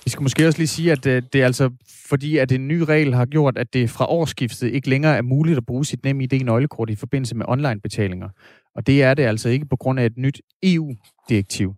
Vi 0.05 0.09
skal 0.09 0.21
måske 0.23 0.47
også 0.47 0.59
lige 0.59 0.67
sige, 0.67 0.91
at 0.91 1.03
det 1.03 1.35
er 1.35 1.45
altså 1.45 1.69
fordi, 2.05 2.37
at 2.37 2.51
en 2.51 2.67
ny 2.67 2.79
regel 2.79 3.13
har 3.13 3.25
gjort, 3.25 3.57
at 3.57 3.73
det 3.73 3.89
fra 3.89 4.05
årsskiftet 4.05 4.67
ikke 4.67 4.89
længere 4.89 5.17
er 5.17 5.21
muligt 5.21 5.57
at 5.57 5.65
bruge 5.65 5.85
sit 5.85 6.05
NemID 6.05 6.43
nøglekort 6.43 6.89
i 6.89 6.95
forbindelse 6.95 7.35
med 7.35 7.45
online-betalinger. 7.47 8.29
Og 8.75 8.87
det 8.87 9.03
er 9.03 9.13
det 9.13 9.23
altså 9.23 9.49
ikke 9.49 9.65
på 9.65 9.75
grund 9.75 9.99
af 9.99 10.05
et 10.05 10.17
nyt 10.17 10.41
EU-direktiv. 10.63 11.73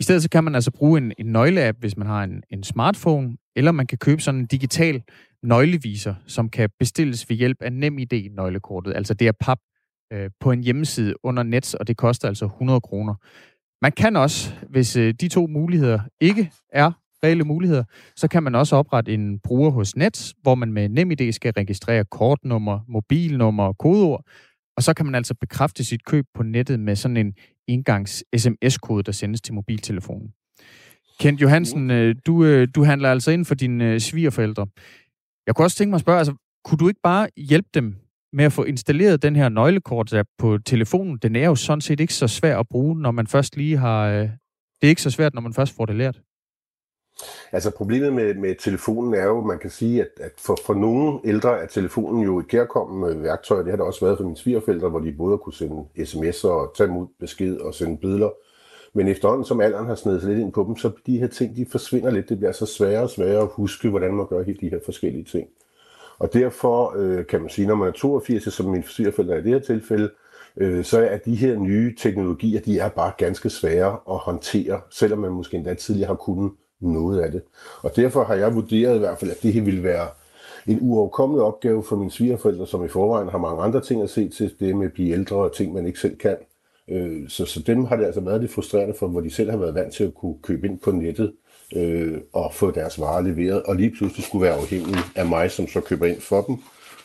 I 0.00 0.02
stedet 0.02 0.22
så 0.22 0.30
kan 0.30 0.44
man 0.44 0.54
altså 0.54 0.70
bruge 0.70 0.98
en, 0.98 1.12
en 1.18 1.26
nøgleapp, 1.26 1.78
hvis 1.80 1.96
man 1.96 2.06
har 2.06 2.24
en, 2.24 2.42
en 2.50 2.62
smartphone, 2.62 3.36
eller 3.56 3.72
man 3.72 3.86
kan 3.86 3.98
købe 3.98 4.22
sådan 4.22 4.40
en 4.40 4.46
digital 4.46 5.02
nøgleviser, 5.42 6.14
som 6.26 6.48
kan 6.48 6.70
bestilles 6.78 7.28
ved 7.28 7.36
hjælp 7.36 7.62
af 7.62 7.72
NemID-nøglekortet. 7.72 8.92
Altså 8.96 9.14
det 9.14 9.28
er 9.28 9.32
pap 9.40 9.58
øh, 10.12 10.30
på 10.40 10.52
en 10.52 10.64
hjemmeside 10.64 11.14
under 11.22 11.42
Nets, 11.42 11.74
og 11.74 11.88
det 11.88 11.96
koster 11.96 12.28
altså 12.28 12.44
100 12.44 12.80
kroner. 12.80 13.14
Man 13.82 13.92
kan 13.92 14.16
også, 14.16 14.54
hvis 14.70 14.96
øh, 14.96 15.14
de 15.20 15.28
to 15.28 15.46
muligheder 15.46 16.00
ikke 16.20 16.52
er 16.72 16.92
reelle 17.24 17.44
muligheder, 17.44 17.84
så 18.16 18.28
kan 18.28 18.42
man 18.42 18.54
også 18.54 18.76
oprette 18.76 19.14
en 19.14 19.38
bruger 19.38 19.70
hos 19.70 19.96
Nets, 19.96 20.34
hvor 20.42 20.54
man 20.54 20.72
med 20.72 20.88
NemID 20.88 21.32
skal 21.32 21.52
registrere 21.52 22.04
kortnummer, 22.04 22.80
mobilnummer 22.88 23.64
og 23.64 23.78
kodeord, 23.78 24.24
og 24.76 24.82
så 24.82 24.94
kan 24.94 25.06
man 25.06 25.14
altså 25.14 25.34
bekræfte 25.34 25.84
sit 25.84 26.04
køb 26.04 26.24
på 26.34 26.42
nettet 26.42 26.80
med 26.80 26.96
sådan 26.96 27.16
en 27.16 27.34
engangs 27.66 28.24
sms-kode, 28.36 29.02
der 29.02 29.12
sendes 29.12 29.40
til 29.40 29.54
mobiltelefonen. 29.54 30.32
Kent 31.20 31.42
Johansen, 31.42 31.90
øh, 31.90 32.14
du, 32.26 32.64
du 32.64 32.84
handler 32.84 33.10
altså 33.10 33.30
ind 33.30 33.44
for 33.44 33.54
dine 33.54 34.00
svigerforældre. 34.00 34.66
Jeg 35.46 35.54
kunne 35.54 35.64
også 35.64 35.76
tænke 35.76 35.90
mig 35.90 35.96
at 35.96 36.00
spørge, 36.00 36.18
altså, 36.18 36.34
kunne 36.64 36.78
du 36.78 36.88
ikke 36.88 37.00
bare 37.02 37.28
hjælpe 37.36 37.68
dem 37.74 37.96
med 38.36 38.44
at 38.44 38.52
få 38.52 38.64
installeret 38.64 39.22
den 39.22 39.36
her 39.36 39.48
nøglekort 39.48 40.14
på 40.38 40.58
telefonen? 40.58 41.18
Den 41.22 41.36
er 41.36 41.46
jo 41.46 41.54
sådan 41.54 41.80
set 41.80 42.00
ikke 42.00 42.14
så 42.14 42.28
svær 42.28 42.58
at 42.58 42.68
bruge, 42.68 43.00
når 43.00 43.10
man 43.10 43.26
først 43.26 43.56
lige 43.56 43.76
har... 43.76 44.08
Øh, 44.08 44.28
det 44.80 44.86
er 44.86 44.88
ikke 44.88 45.02
så 45.02 45.10
svært, 45.10 45.34
når 45.34 45.40
man 45.40 45.54
først 45.54 45.76
får 45.76 45.86
det 45.86 45.96
lært. 45.96 46.20
Altså 47.52 47.70
problemet 47.70 48.12
med, 48.12 48.34
med 48.34 48.54
telefonen 48.54 49.14
er 49.14 49.24
jo, 49.24 49.40
man 49.40 49.58
kan 49.58 49.70
sige, 49.70 50.00
at, 50.00 50.08
at 50.20 50.32
for, 50.38 50.58
for 50.66 50.74
nogle 50.74 51.20
ældre 51.24 51.62
er 51.62 51.66
telefonen 51.66 52.24
jo 52.24 52.38
et 52.38 52.48
kærkommende 52.48 53.22
værktøj. 53.22 53.58
Det 53.58 53.70
har 53.70 53.76
det 53.76 53.86
også 53.86 54.04
været 54.04 54.18
for 54.18 54.24
mine 54.24 54.36
svigerforældre, 54.36 54.88
hvor 54.88 55.00
de 55.00 55.12
både 55.12 55.38
kunne 55.38 55.54
sende 55.54 55.84
sms'er 55.98 56.48
og 56.48 56.74
tage 56.76 56.88
imod 56.88 57.06
besked 57.20 57.56
og 57.56 57.74
sende 57.74 57.96
billeder. 57.96 58.30
Men 58.94 59.08
efterhånden, 59.08 59.44
som 59.44 59.60
alderen 59.60 59.86
har 59.86 59.94
snedet 59.94 60.20
sig 60.20 60.30
lidt 60.30 60.40
ind 60.40 60.52
på 60.52 60.64
dem, 60.64 60.76
så 60.76 60.90
de 61.06 61.18
her 61.18 61.26
ting, 61.26 61.56
de 61.56 61.66
forsvinder 61.70 62.10
lidt. 62.10 62.28
Det 62.28 62.38
bliver 62.38 62.52
så 62.52 62.66
sværere 62.66 63.02
og 63.02 63.10
sværere 63.10 63.42
at 63.42 63.48
huske, 63.52 63.88
hvordan 63.88 64.14
man 64.14 64.26
gør 64.26 64.42
de 64.42 64.70
her 64.70 64.78
forskellige 64.84 65.24
ting. 65.24 65.48
Og 66.18 66.32
derfor 66.32 66.94
øh, 66.96 67.26
kan 67.26 67.40
man 67.40 67.50
sige, 67.50 67.68
når 67.68 67.74
man 67.74 67.88
er 67.88 67.92
82, 67.92 68.54
som 68.54 68.66
mine 68.66 68.84
svigerforældre 68.88 69.34
er 69.34 69.38
i 69.38 69.42
det 69.42 69.52
her 69.52 69.58
tilfælde, 69.58 70.10
øh, 70.56 70.84
så 70.84 71.00
er 71.00 71.16
de 71.16 71.34
her 71.34 71.58
nye 71.58 71.94
teknologier, 71.98 72.60
de 72.60 72.78
er 72.78 72.88
bare 72.88 73.12
ganske 73.18 73.50
svære 73.50 73.98
at 74.10 74.16
håndtere, 74.16 74.80
selvom 74.90 75.18
man 75.18 75.30
måske 75.30 75.56
endda 75.56 75.74
tidligere 75.74 76.08
har 76.08 76.14
kunnet 76.14 76.52
noget 76.80 77.20
af 77.20 77.32
det. 77.32 77.42
Og 77.82 77.96
derfor 77.96 78.24
har 78.24 78.34
jeg 78.34 78.54
vurderet 78.54 78.96
i 78.96 78.98
hvert 78.98 79.18
fald, 79.18 79.30
at 79.30 79.42
det 79.42 79.52
her 79.52 79.62
ville 79.62 79.82
være 79.82 80.08
en 80.66 80.78
uoverkommelig 80.80 81.44
opgave 81.44 81.82
for 81.82 81.96
mine 81.96 82.10
svigerforældre, 82.10 82.66
som 82.66 82.84
i 82.84 82.88
forvejen 82.88 83.28
har 83.28 83.38
mange 83.38 83.62
andre 83.62 83.80
ting 83.80 84.02
at 84.02 84.10
se 84.10 84.28
til, 84.28 84.54
det 84.60 84.76
med 84.76 84.86
at 84.86 84.92
blive 84.92 85.12
ældre 85.12 85.36
og 85.36 85.54
ting, 85.54 85.74
man 85.74 85.86
ikke 85.86 86.00
selv 86.00 86.16
kan. 86.16 86.36
Øh, 86.88 87.28
så, 87.28 87.44
så 87.44 87.62
dem 87.66 87.84
har 87.84 87.96
det 87.96 88.04
altså 88.04 88.20
været 88.20 88.40
lidt 88.40 88.52
frustrerende 88.52 88.94
for, 88.98 89.08
hvor 89.08 89.20
de 89.20 89.30
selv 89.30 89.50
har 89.50 89.58
været 89.58 89.74
vant 89.74 89.94
til 89.94 90.04
at 90.04 90.14
kunne 90.14 90.36
købe 90.42 90.66
ind 90.66 90.78
på 90.78 90.90
nettet 90.90 91.32
øh, 91.76 92.18
og 92.32 92.54
få 92.54 92.70
deres 92.70 93.00
varer 93.00 93.22
leveret, 93.22 93.62
og 93.62 93.76
lige 93.76 93.94
pludselig 93.98 94.24
skulle 94.24 94.42
være 94.42 94.54
afhængige 94.54 94.98
af 95.14 95.26
mig, 95.26 95.50
som 95.50 95.66
så 95.66 95.80
køber 95.80 96.06
ind 96.06 96.20
for 96.20 96.42
dem, 96.42 96.56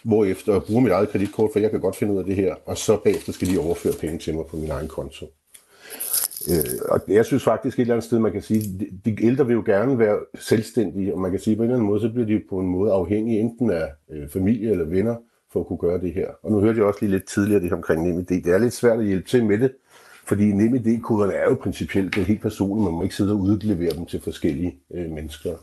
hvorefter 0.03 0.53
jeg 0.53 0.63
bruger 0.63 0.81
mit 0.81 0.91
eget 0.91 1.09
kreditkort, 1.09 1.49
for 1.53 1.59
jeg 1.59 1.71
kan 1.71 1.79
godt 1.79 1.95
finde 1.95 2.13
ud 2.13 2.19
af 2.19 2.25
det 2.25 2.35
her, 2.35 2.55
og 2.65 2.77
så 2.77 2.97
bagefter 3.03 3.33
skal 3.33 3.47
de 3.47 3.59
overføre 3.59 3.93
penge 4.01 4.19
til 4.19 4.35
mig 4.35 4.45
på 4.45 4.57
min 4.57 4.71
egen 4.71 4.87
konto. 4.87 5.25
Øh, 6.49 6.79
og 6.89 6.99
jeg 7.07 7.25
synes 7.25 7.43
faktisk 7.43 7.77
et 7.77 7.81
eller 7.81 7.93
andet 7.93 8.05
sted, 8.05 8.19
man 8.19 8.31
kan 8.31 8.41
sige, 8.41 8.61
de, 8.79 9.11
de 9.11 9.25
ældre 9.25 9.47
vil 9.47 9.53
jo 9.53 9.63
gerne 9.65 9.99
være 9.99 10.19
selvstændige, 10.35 11.13
og 11.13 11.19
man 11.19 11.31
kan 11.31 11.39
sige 11.39 11.55
på 11.55 11.61
en 11.61 11.69
eller 11.69 11.75
anden 11.75 11.87
måde, 11.87 12.01
så 12.01 12.09
bliver 12.09 12.25
de 12.25 12.41
på 12.49 12.59
en 12.59 12.67
måde 12.67 12.91
afhængige 12.91 13.39
enten 13.39 13.69
af 13.69 13.89
øh, 14.11 14.29
familie 14.29 14.71
eller 14.71 14.85
venner, 14.85 15.15
for 15.53 15.59
at 15.59 15.67
kunne 15.67 15.79
gøre 15.79 16.01
det 16.01 16.13
her. 16.13 16.27
Og 16.43 16.51
nu 16.51 16.59
hørte 16.59 16.77
jeg 16.77 16.85
også 16.85 16.99
lige 17.01 17.11
lidt 17.11 17.27
tidligere 17.27 17.61
det 17.61 17.69
her 17.69 17.75
omkring 17.75 18.07
NemID. 18.07 18.25
Det 18.25 18.47
er 18.47 18.57
lidt 18.57 18.73
svært 18.73 18.99
at 18.99 19.05
hjælpe 19.05 19.29
til 19.29 19.45
med 19.45 19.57
det, 19.57 19.71
fordi 20.31 20.51
NemID-koderne 20.51 21.33
er 21.33 21.43
jo 21.49 21.55
principielt 21.55 22.15
det 22.15 22.21
er 22.21 22.25
helt 22.25 22.41
personligt. 22.41 22.83
Man 22.83 22.93
må 22.93 23.03
ikke 23.03 23.15
sidde 23.15 23.31
og 23.31 23.39
udlevere 23.39 23.95
dem 23.95 24.05
til 24.05 24.21
forskellige 24.21 24.75
øh, 24.93 25.11
mennesker. 25.11 25.53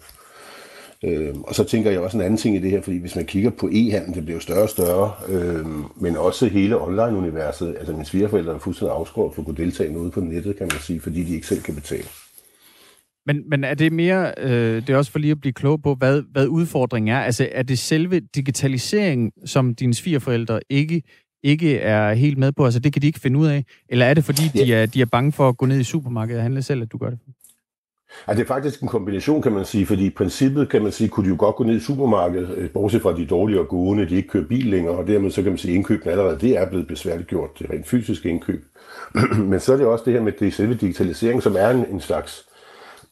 Øh, 1.04 1.34
og 1.34 1.54
så 1.54 1.64
tænker 1.64 1.90
jeg 1.90 2.00
også 2.00 2.16
en 2.16 2.22
anden 2.22 2.36
ting 2.36 2.56
i 2.56 2.58
det 2.58 2.70
her, 2.70 2.80
fordi 2.80 2.98
hvis 2.98 3.16
man 3.16 3.26
kigger 3.26 3.50
på 3.50 3.68
e-handel, 3.72 4.14
det 4.14 4.24
bliver 4.24 4.36
jo 4.36 4.40
større 4.40 4.62
og 4.62 4.68
større, 4.68 5.12
øh, 5.28 5.66
men 5.96 6.16
også 6.16 6.46
hele 6.46 6.80
online-universet. 6.80 7.76
Altså 7.78 7.92
mine 7.92 8.04
svigerforældre 8.04 8.54
er 8.54 8.58
fuldstændig 8.58 8.96
afskåret 8.96 9.34
for 9.34 9.42
at 9.42 9.46
kunne 9.46 9.56
deltage 9.56 9.92
noget 9.92 10.12
på 10.12 10.20
nettet, 10.20 10.56
kan 10.56 10.68
man 10.72 10.80
sige, 10.80 11.00
fordi 11.00 11.24
de 11.24 11.34
ikke 11.34 11.46
selv 11.46 11.62
kan 11.62 11.74
betale. 11.74 12.04
Men, 13.26 13.48
men 13.48 13.64
er 13.64 13.74
det 13.74 13.92
mere, 13.92 14.34
øh, 14.38 14.76
det 14.76 14.90
er 14.90 14.96
også 14.96 15.12
for 15.12 15.18
lige 15.18 15.30
at 15.30 15.40
blive 15.40 15.52
klog 15.52 15.82
på, 15.82 15.94
hvad, 15.94 16.22
hvad 16.32 16.46
udfordringen 16.46 17.14
er. 17.14 17.20
Altså 17.20 17.48
er 17.52 17.62
det 17.62 17.78
selve 17.78 18.20
digitaliseringen, 18.20 19.32
som 19.46 19.74
dine 19.74 19.94
svigerforældre 19.94 20.60
ikke, 20.70 21.02
ikke 21.42 21.78
er 21.78 22.14
helt 22.14 22.38
med 22.38 22.52
på? 22.52 22.64
Altså 22.64 22.80
det 22.80 22.92
kan 22.92 23.02
de 23.02 23.06
ikke 23.06 23.20
finde 23.20 23.38
ud 23.38 23.46
af? 23.46 23.64
Eller 23.88 24.06
er 24.06 24.14
det 24.14 24.24
fordi, 24.24 24.42
ja. 24.54 24.64
de, 24.64 24.74
er, 24.74 24.86
de 24.86 25.00
er 25.00 25.06
bange 25.06 25.32
for 25.32 25.48
at 25.48 25.56
gå 25.56 25.66
ned 25.66 25.80
i 25.80 25.84
supermarkedet 25.84 26.38
og 26.38 26.42
handle 26.42 26.62
selv, 26.62 26.82
at 26.82 26.92
du 26.92 26.98
gør 26.98 27.10
det? 27.10 27.18
Ja, 28.28 28.32
det 28.32 28.40
er 28.40 28.46
faktisk 28.46 28.82
en 28.82 28.88
kombination, 28.88 29.42
kan 29.42 29.52
man 29.52 29.64
sige, 29.64 29.86
fordi 29.86 30.06
i 30.06 30.10
princippet 30.10 30.68
kan 30.68 30.82
man 30.82 30.92
sige, 30.92 31.08
kunne 31.08 31.24
de 31.24 31.30
jo 31.30 31.36
godt 31.38 31.56
gå 31.56 31.64
ned 31.64 31.76
i 31.76 31.80
supermarkedet, 31.80 32.54
øh, 32.56 32.70
bortset 32.70 33.02
fra 33.02 33.16
de 33.16 33.26
dårlige 33.26 33.60
og 33.60 33.68
gode, 33.68 34.08
de 34.08 34.16
ikke 34.16 34.28
kører 34.28 34.44
bil 34.44 34.66
længere, 34.66 34.96
og 34.96 35.06
dermed 35.06 35.30
så 35.30 35.42
kan 35.42 35.52
man 35.52 35.58
sige, 35.58 35.72
at 35.72 35.76
indkøbene 35.76 36.12
allerede 36.12 36.38
det 36.40 36.58
er 36.58 36.68
blevet 36.68 36.86
besværligt 36.86 37.28
gjort, 37.28 37.58
det 37.58 37.70
rent 37.70 37.88
fysiske 37.88 38.28
indkøb. 38.28 38.64
Men 39.50 39.60
så 39.60 39.72
er 39.72 39.76
det 39.76 39.86
også 39.86 40.04
det 40.04 40.12
her 40.12 40.22
med 40.22 40.32
det 40.32 40.54
selve 40.54 40.74
digitalisering, 40.74 41.42
som 41.42 41.56
er 41.58 41.70
en, 41.70 41.84
en 41.90 42.00
slags 42.00 42.44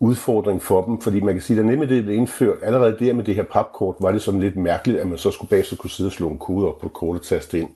udfordring 0.01 0.63
for 0.63 0.85
dem, 0.85 1.01
fordi 1.01 1.21
man 1.21 1.35
kan 1.35 1.43
sige, 1.43 1.59
at 1.59 1.67
nemlig 1.67 1.89
det 1.89 2.05
blev 2.05 2.17
indført, 2.17 2.59
allerede 2.63 2.97
der 3.01 3.13
med 3.13 3.25
det 3.25 3.35
her 3.35 3.43
papkort, 3.43 3.97
var 4.01 4.13
det 4.13 4.23
sådan 4.23 4.41
lidt 4.41 4.57
mærkeligt, 4.57 5.01
at 5.01 5.07
man 5.07 5.19
så 5.19 5.31
skulle 5.31 5.49
bagefter 5.49 5.77
kunne 5.77 5.91
sidde 5.91 6.09
og 6.09 6.13
slå 6.13 6.29
en 6.29 6.39
kode 6.39 6.69
op 6.69 6.79
på 6.81 6.89
kortet 6.89 7.21
og 7.21 7.27
taste 7.27 7.61
ind. 7.61 7.69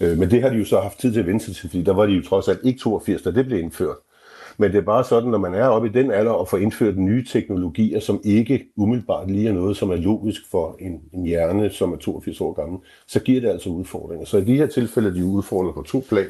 Øh, 0.00 0.18
men 0.18 0.30
det 0.30 0.42
har 0.42 0.48
de 0.48 0.56
jo 0.56 0.64
så 0.64 0.80
haft 0.80 0.98
tid 0.98 1.12
til 1.12 1.20
at 1.20 1.26
vente 1.26 1.44
sig 1.44 1.56
til, 1.56 1.70
fordi 1.70 1.82
der 1.82 1.94
var 1.94 2.06
de 2.06 2.12
jo 2.12 2.22
trods 2.22 2.48
alt 2.48 2.60
ikke 2.64 2.80
82, 2.80 3.22
da 3.22 3.30
det 3.30 3.46
blev 3.46 3.58
indført. 3.58 3.96
Men 4.58 4.72
det 4.72 4.78
er 4.78 4.82
bare 4.82 5.04
sådan, 5.04 5.30
når 5.30 5.38
man 5.38 5.54
er 5.54 5.66
oppe 5.66 5.88
i 5.88 5.92
den 5.92 6.10
alder 6.10 6.30
og 6.30 6.48
får 6.48 6.58
indført 6.58 6.96
nye 6.96 7.24
teknologier, 7.24 8.00
som 8.00 8.20
ikke 8.24 8.64
umiddelbart 8.76 9.30
lige 9.30 9.48
er 9.48 9.52
noget, 9.52 9.76
som 9.76 9.90
er 9.90 9.96
logisk 9.96 10.50
for 10.50 10.76
en, 10.80 11.00
en 11.12 11.26
hjerne, 11.26 11.70
som 11.70 11.92
er 11.92 11.96
82 11.96 12.40
år 12.40 12.52
gammel, 12.52 12.78
så 13.06 13.20
giver 13.20 13.40
det 13.40 13.48
altså 13.48 13.70
udfordringer. 13.70 14.26
Så 14.26 14.38
i 14.38 14.44
de 14.44 14.56
her 14.56 14.66
tilfælde 14.66 15.08
er 15.08 15.12
de 15.12 15.24
udfordringer 15.24 15.72
på 15.72 15.82
to 15.82 16.04
plan. 16.08 16.26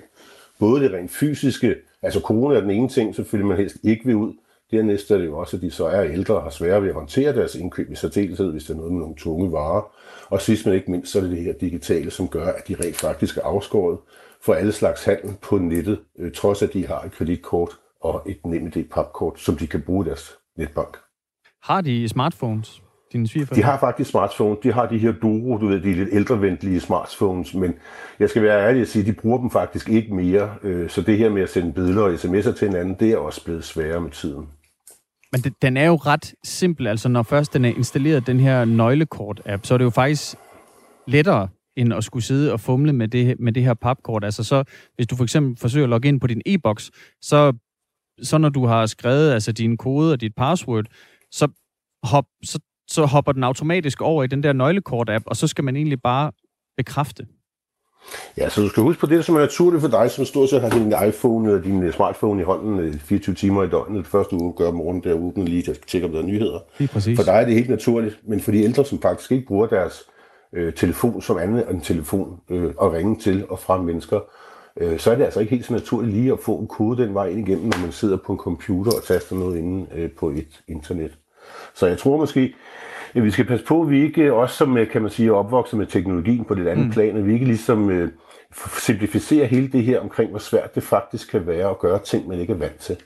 Både 0.59 0.83
det 0.83 0.93
rent 0.93 1.11
fysiske, 1.11 1.75
altså 2.03 2.21
corona 2.21 2.55
er 2.55 2.61
den 2.61 2.71
ene 2.71 2.89
ting, 2.89 3.15
selvfølgelig 3.15 3.49
man 3.49 3.57
helst 3.57 3.77
ikke 3.85 4.07
vil 4.07 4.17
ud, 4.17 4.33
Dernæst 4.71 5.11
er 5.11 5.19
det 5.19 5.27
jo 5.27 5.39
også, 5.39 5.57
at 5.57 5.63
de 5.63 5.71
så 5.71 5.87
er 5.87 6.05
ældre 6.05 6.35
og 6.35 6.43
har 6.43 6.51
svære 6.51 6.83
ved 6.83 6.89
at 6.89 6.95
håndtere 6.95 7.35
deres 7.35 7.55
indkøb 7.55 7.93
i 7.93 7.95
særdeleshed, 7.95 8.53
hvis 8.53 8.65
det 8.65 8.71
er 8.71 8.77
noget 8.77 8.93
med 8.93 9.01
nogle 9.01 9.17
tunge 9.17 9.53
varer. 9.53 9.83
Og 10.29 10.41
sidst 10.41 10.67
men 10.67 10.75
ikke 10.75 10.91
mindst, 10.91 11.13
så 11.13 11.19
er 11.19 11.23
det 11.23 11.31
det 11.31 11.43
her 11.43 11.53
digitale, 11.53 12.11
som 12.11 12.29
gør, 12.29 12.47
at 12.47 12.69
de 12.69 12.77
rent 12.85 12.97
faktisk 12.97 13.37
er 13.37 13.43
afskåret 13.43 13.99
for 14.43 14.55
alle 14.55 14.73
slags 14.73 15.05
handel 15.05 15.35
på 15.43 15.59
nettet, 15.59 16.01
øh, 16.19 16.33
trods 16.33 16.63
at 16.63 16.73
de 16.73 16.87
har 16.87 17.01
et 17.01 17.13
kreditkort 17.13 17.71
og 18.01 18.23
et 18.27 18.47
NemID 18.47 18.85
papkort, 18.91 19.41
som 19.41 19.57
de 19.57 19.67
kan 19.67 19.83
bruge 19.83 20.07
i 20.07 20.09
deres 20.09 20.39
netbank. 20.59 20.97
Har 21.63 21.81
de 21.81 22.09
smartphones? 22.09 22.83
Dine 23.13 23.27
de 23.55 23.63
har 23.63 23.79
faktisk 23.79 24.11
smartphones. 24.11 24.59
De 24.63 24.73
har 24.73 24.87
de 24.87 24.99
her 24.99 25.13
Doro, 25.13 25.59
du 25.59 25.67
ved, 25.67 25.81
de 25.81 25.95
lidt 25.95 26.09
ældrevenlige 26.13 26.81
smartphones, 26.81 27.55
men 27.55 27.75
jeg 28.19 28.31
skal 28.31 28.43
være 28.43 28.69
ærlig 28.69 28.83
at 28.83 28.89
sige, 28.89 29.01
at 29.01 29.07
de 29.07 29.13
bruger 29.13 29.39
dem 29.39 29.51
faktisk 29.51 29.89
ikke 29.89 30.15
mere. 30.15 30.55
Øh, 30.63 30.91
så 30.91 31.03
det 31.03 31.19
her 31.19 31.31
med 31.31 31.43
at 31.43 31.49
sende 31.49 31.73
billeder 31.73 32.03
og 32.03 32.15
sms'er 32.15 32.53
til 32.59 32.69
hinanden, 32.69 32.97
det 33.01 33.11
er 33.11 33.17
også 33.17 33.45
blevet 33.45 33.65
sværere 33.65 34.01
med 34.01 34.11
tiden. 34.11 34.47
Men 35.33 35.41
det, 35.41 35.63
den 35.63 35.77
er 35.77 35.87
jo 35.87 35.95
ret 35.95 36.35
simpel. 36.45 36.87
Altså, 36.87 37.09
når 37.09 37.23
først 37.23 37.53
den 37.53 37.65
er 37.65 37.69
installeret, 37.69 38.27
den 38.27 38.41
her 38.41 38.65
nøglekort-app, 38.65 39.67
så 39.67 39.75
er 39.75 39.79
det 39.79 39.85
jo 39.85 39.91
faktisk 39.91 40.37
lettere 41.07 41.49
end 41.77 41.95
at 41.95 42.05
skulle 42.05 42.23
sidde 42.23 42.53
og 42.53 42.61
fumle 42.61 42.93
med 42.93 43.09
det, 43.09 43.41
med 43.41 43.53
det 43.53 43.65
her 43.65 43.75
papkort. 43.75 44.25
Altså 44.25 44.45
så, 44.45 44.65
hvis 44.95 45.07
du 45.07 45.17
for 45.17 45.25
eksempel 45.25 45.57
forsøger 45.61 45.85
at 45.85 45.91
logge 45.91 46.09
ind 46.09 46.21
på 46.21 46.27
din 46.27 46.43
e-boks, 46.47 46.91
så, 47.23 47.53
så 48.23 48.39
når 48.39 48.49
du 48.49 48.67
har 48.67 48.87
skrevet 48.87 49.33
altså 49.33 49.53
din 49.53 49.77
kode 49.77 50.13
og 50.13 50.21
dit 50.21 50.35
password, 50.37 50.85
så, 51.31 51.49
hop, 52.03 52.25
så, 52.45 52.59
så 52.89 53.07
hopper 53.07 53.33
den 53.33 53.45
automatisk 53.45 54.01
over 54.01 54.25
i 54.25 54.27
den 54.27 54.43
der 54.43 54.53
nøglekort-app, 54.53 55.25
og 55.27 55.37
så 55.37 55.47
skal 55.47 55.65
man 55.65 55.77
egentlig 55.77 56.03
bare 56.03 56.33
bekræfte. 56.77 57.27
Ja, 58.39 58.49
så 58.49 58.61
du 58.61 58.69
skal 58.69 58.83
huske 58.83 59.01
på 59.01 59.07
det, 59.07 59.25
som 59.25 59.37
er 59.37 59.41
naturligt 59.41 59.81
for 59.81 59.89
dig, 59.89 60.11
som 60.11 60.25
stort 60.25 60.51
set 60.51 60.61
har 60.61 60.69
din 60.69 60.95
iPhone 61.09 61.49
eller 61.49 61.63
din 61.63 61.93
smartphone 61.93 62.41
i 62.41 62.45
hånden 62.45 62.99
24 62.99 63.33
øh, 63.33 63.37
timer 63.37 63.63
i 63.63 63.69
døgnet. 63.69 63.99
Det 63.99 64.07
første 64.07 64.37
uge 64.37 64.53
gør 64.53 64.69
om 64.69 64.75
morgenen, 64.75 65.05
der 65.05 65.15
åbner 65.15 65.45
lige 65.45 65.63
til 65.63 65.71
at 65.71 65.79
tjekke, 65.87 66.07
om 66.07 66.13
der 66.13 66.21
er 66.21 66.27
nyheder. 66.27 66.59
For 67.17 67.23
dig 67.23 67.33
er 67.33 67.45
det 67.45 67.55
helt 67.55 67.71
naturligt, 67.71 68.19
men 68.29 68.41
for 68.41 68.51
de 68.51 68.63
ældre, 68.63 68.85
som 68.85 69.01
faktisk 69.01 69.33
ikke 69.33 69.47
bruger 69.47 69.67
deres 69.67 70.03
øh, 70.53 70.73
telefon 70.73 71.23
som 71.23 71.39
andet 71.39 71.71
end 71.71 71.81
telefon 71.81 72.41
øh, 72.51 72.73
og 72.77 72.93
ringe 72.93 73.17
til 73.17 73.47
og 73.49 73.59
fra 73.59 73.83
mennesker, 73.83 74.21
øh, 74.81 74.99
så 74.99 75.11
er 75.11 75.15
det 75.15 75.25
altså 75.25 75.41
ikke 75.41 75.51
helt 75.51 75.67
så 75.67 75.73
naturligt 75.73 76.15
lige 76.15 76.33
at 76.33 76.39
få 76.41 76.57
en 76.59 76.67
kode 76.67 77.03
den 77.03 77.15
vej 77.15 77.27
ind 77.27 77.49
igennem, 77.49 77.65
når 77.65 77.79
man 77.79 77.93
sidder 77.93 78.17
på 78.17 78.33
en 78.33 78.39
computer 78.39 78.93
og 78.93 79.05
taster 79.05 79.37
noget 79.37 79.59
inde 79.59 79.87
øh, 79.95 80.11
på 80.11 80.31
et 80.31 80.63
internet. 80.69 81.11
Så 81.75 81.87
jeg 81.87 81.99
tror 81.99 82.17
måske, 82.17 82.55
Ja, 83.17 83.21
vi 83.21 83.31
skal 83.31 83.45
passe 83.45 83.67
på, 83.67 83.83
at 83.83 83.91
vi 83.91 84.03
ikke 84.03 84.33
også 84.33 84.57
som, 84.57 84.79
kan 84.93 85.03
man 85.03 85.11
sige, 85.11 85.29
er 85.29 85.33
opvokset 85.33 85.79
med 85.79 85.87
teknologien 85.87 86.45
på 86.45 86.55
det 86.55 86.69
andet 86.69 86.87
mm. 86.87 86.93
plan, 86.93 87.17
at 87.17 87.27
vi 87.27 87.33
ikke 87.33 87.47
ligesom 87.47 87.85
uh, 87.89 88.09
simplificerer 88.79 89.47
hele 89.47 89.69
det 89.69 89.83
her 89.83 90.01
omkring, 90.01 90.31
hvor 90.31 90.39
svært 90.39 90.75
det 90.75 90.83
faktisk 90.83 91.31
kan 91.31 91.47
være 91.47 91.71
at 91.71 91.79
gøre 91.79 91.99
ting, 91.99 92.29
man 92.29 92.41
ikke 92.41 92.53
er 92.53 92.57
vant 92.57 92.79
til. 92.79 92.97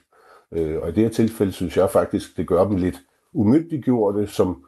Uh, 0.50 0.82
og 0.82 0.88
i 0.88 0.92
det 0.92 1.02
her 1.02 1.10
tilfælde 1.10 1.52
synes 1.52 1.76
jeg 1.76 1.90
faktisk, 1.90 2.36
det 2.36 2.46
gør 2.46 2.64
dem 2.64 2.76
lidt 2.76 3.00
umyndiggjorte, 3.32 4.26
som, 4.26 4.64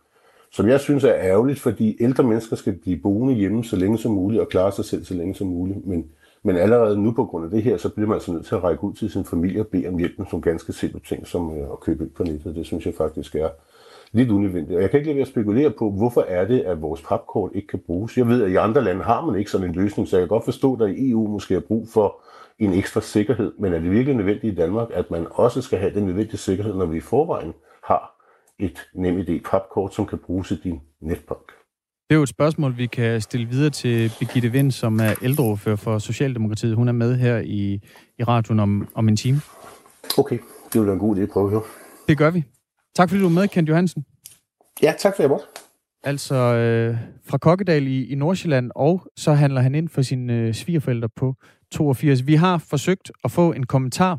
som 0.53 0.69
jeg 0.69 0.81
synes 0.81 1.05
er 1.05 1.15
ærgerligt, 1.15 1.61
fordi 1.61 1.97
ældre 2.01 2.25
mennesker 2.25 2.57
skal 2.57 2.73
blive 2.73 2.99
boende 2.99 3.35
hjemme 3.35 3.65
så 3.65 3.77
længe 3.77 3.99
som 3.99 4.13
muligt 4.13 4.41
og 4.41 4.49
klare 4.49 4.73
sig 4.73 4.85
selv 4.85 5.05
så 5.05 5.15
længe 5.15 5.35
som 5.35 5.47
muligt. 5.47 5.87
Men, 5.87 6.05
men 6.43 6.57
allerede 6.57 7.03
nu 7.03 7.13
på 7.13 7.25
grund 7.25 7.45
af 7.45 7.51
det 7.51 7.63
her, 7.63 7.77
så 7.77 7.89
bliver 7.89 8.09
man 8.09 8.15
altså 8.15 8.33
nødt 8.33 8.47
til 8.47 8.55
at 8.55 8.65
række 8.65 8.85
ud 8.85 8.95
til 8.95 9.11
sin 9.11 9.25
familie 9.25 9.61
og 9.61 9.67
bede 9.67 9.89
om 9.89 9.99
hjælp 9.99 10.19
med 10.19 10.27
nogle 10.33 10.43
ganske 10.43 10.73
simple 10.73 11.01
ting, 11.09 11.27
som 11.27 11.51
uh, 11.51 11.73
at 11.73 11.81
købe 11.81 12.05
ind 12.05 12.11
på 12.11 12.25
nettet. 12.25 12.55
Det 12.55 12.67
synes 12.67 12.87
jeg 12.87 12.95
faktisk 12.95 13.35
er 13.35 13.49
lidt 14.13 14.31
unødvendigt. 14.31 14.77
Og 14.77 14.83
jeg 14.83 14.91
kan 14.91 14.99
ikke 14.99 15.09
lade 15.09 15.17
være 15.17 15.27
at 15.27 15.29
spekulere 15.29 15.71
på, 15.71 15.91
hvorfor 15.91 16.21
er 16.29 16.47
det, 16.47 16.61
at 16.61 16.83
vores 16.83 17.03
papkort 17.03 17.51
ikke 17.55 17.69
kan 17.69 17.81
bruges. 17.87 18.19
Jeg 18.19 18.29
ved, 18.29 18.43
at 18.43 18.51
i 18.51 18.57
andre 18.57 18.85
lande 18.85 19.03
har 19.03 19.27
man 19.27 19.39
ikke 19.39 19.51
sådan 19.51 19.69
en 19.69 19.75
løsning, 19.75 20.09
så 20.09 20.17
jeg 20.17 20.23
kan 20.23 20.29
godt 20.29 20.45
forstå, 20.45 20.73
at 20.73 20.79
der 20.81 20.87
i 20.87 21.11
EU 21.11 21.27
måske 21.29 21.55
er 21.55 21.61
brug 21.61 21.89
for 21.89 22.23
en 22.59 22.73
ekstra 22.73 23.01
sikkerhed. 23.01 23.53
Men 23.59 23.73
er 23.73 23.79
det 23.79 23.91
virkelig 23.91 24.17
nødvendigt 24.17 24.53
i 24.53 24.57
Danmark, 24.57 24.89
at 24.93 25.11
man 25.11 25.27
også 25.31 25.63
skal 25.63 25.79
have 25.79 25.95
den 25.95 26.07
nødvendige 26.07 26.37
sikkerhed, 26.37 26.75
når 26.75 26.87
vi 26.87 26.97
i 26.97 27.01
forvejen 27.01 27.53
har 27.85 28.13
et 28.59 28.79
NemID 28.95 29.41
papkort, 29.41 29.95
som 29.95 30.07
kan 30.07 30.19
bruges 30.19 30.51
i 30.51 30.61
din 30.65 30.81
netbank? 31.01 31.53
Det 32.09 32.15
er 32.15 32.19
jo 32.19 32.23
et 32.23 32.29
spørgsmål, 32.29 32.77
vi 32.77 32.87
kan 32.87 33.21
stille 33.21 33.49
videre 33.49 33.71
til 33.71 34.13
Birgitte 34.19 34.49
Vind, 34.49 34.71
som 34.71 35.01
er 35.01 35.15
ældreordfører 35.23 35.77
for 35.77 35.99
Socialdemokratiet. 35.99 36.77
Hun 36.77 36.89
er 36.89 36.93
med 36.93 37.17
her 37.17 37.39
i, 37.39 37.81
i 38.19 38.25
radioen 38.25 38.61
om, 38.61 38.89
om 38.95 39.09
en 39.09 39.17
time. 39.17 39.41
Okay, 40.19 40.39
det 40.73 40.81
vil 40.81 40.87
være 40.87 40.95
en 40.95 41.01
god 41.01 41.17
idé 41.17 41.21
at 41.21 41.29
prøve 41.29 41.47
at 41.47 41.51
høre. 41.51 41.63
Det 42.09 42.19
gør 42.19 42.31
vi. 42.31 42.45
Tak 42.95 43.09
fordi 43.09 43.21
du 43.21 43.29
var 43.29 43.35
med, 43.35 43.49
Kent 43.49 43.69
Johansen. 43.69 44.05
Ja, 44.83 44.95
tak 44.99 45.17
for 45.17 45.23
jeg 45.23 45.31
måtte. 45.31 45.45
Altså 46.05 46.35
øh, 46.35 46.97
fra 47.25 47.39
Kokkedal 47.39 47.87
i, 47.87 48.05
i 48.05 48.15
Nordsjælland, 48.15 48.71
og 48.75 49.07
så 49.17 49.33
handler 49.33 49.61
han 49.61 49.75
ind 49.75 49.89
for 49.89 50.03
sine 50.03 50.33
øh, 50.33 50.55
svigerforældre 50.55 51.09
på 51.09 51.35
82. 51.73 52.27
Vi 52.27 52.35
har 52.35 52.59
forsøgt 52.59 53.11
at 53.25 53.31
få 53.31 53.53
en 53.53 53.67
kommentar 53.67 54.19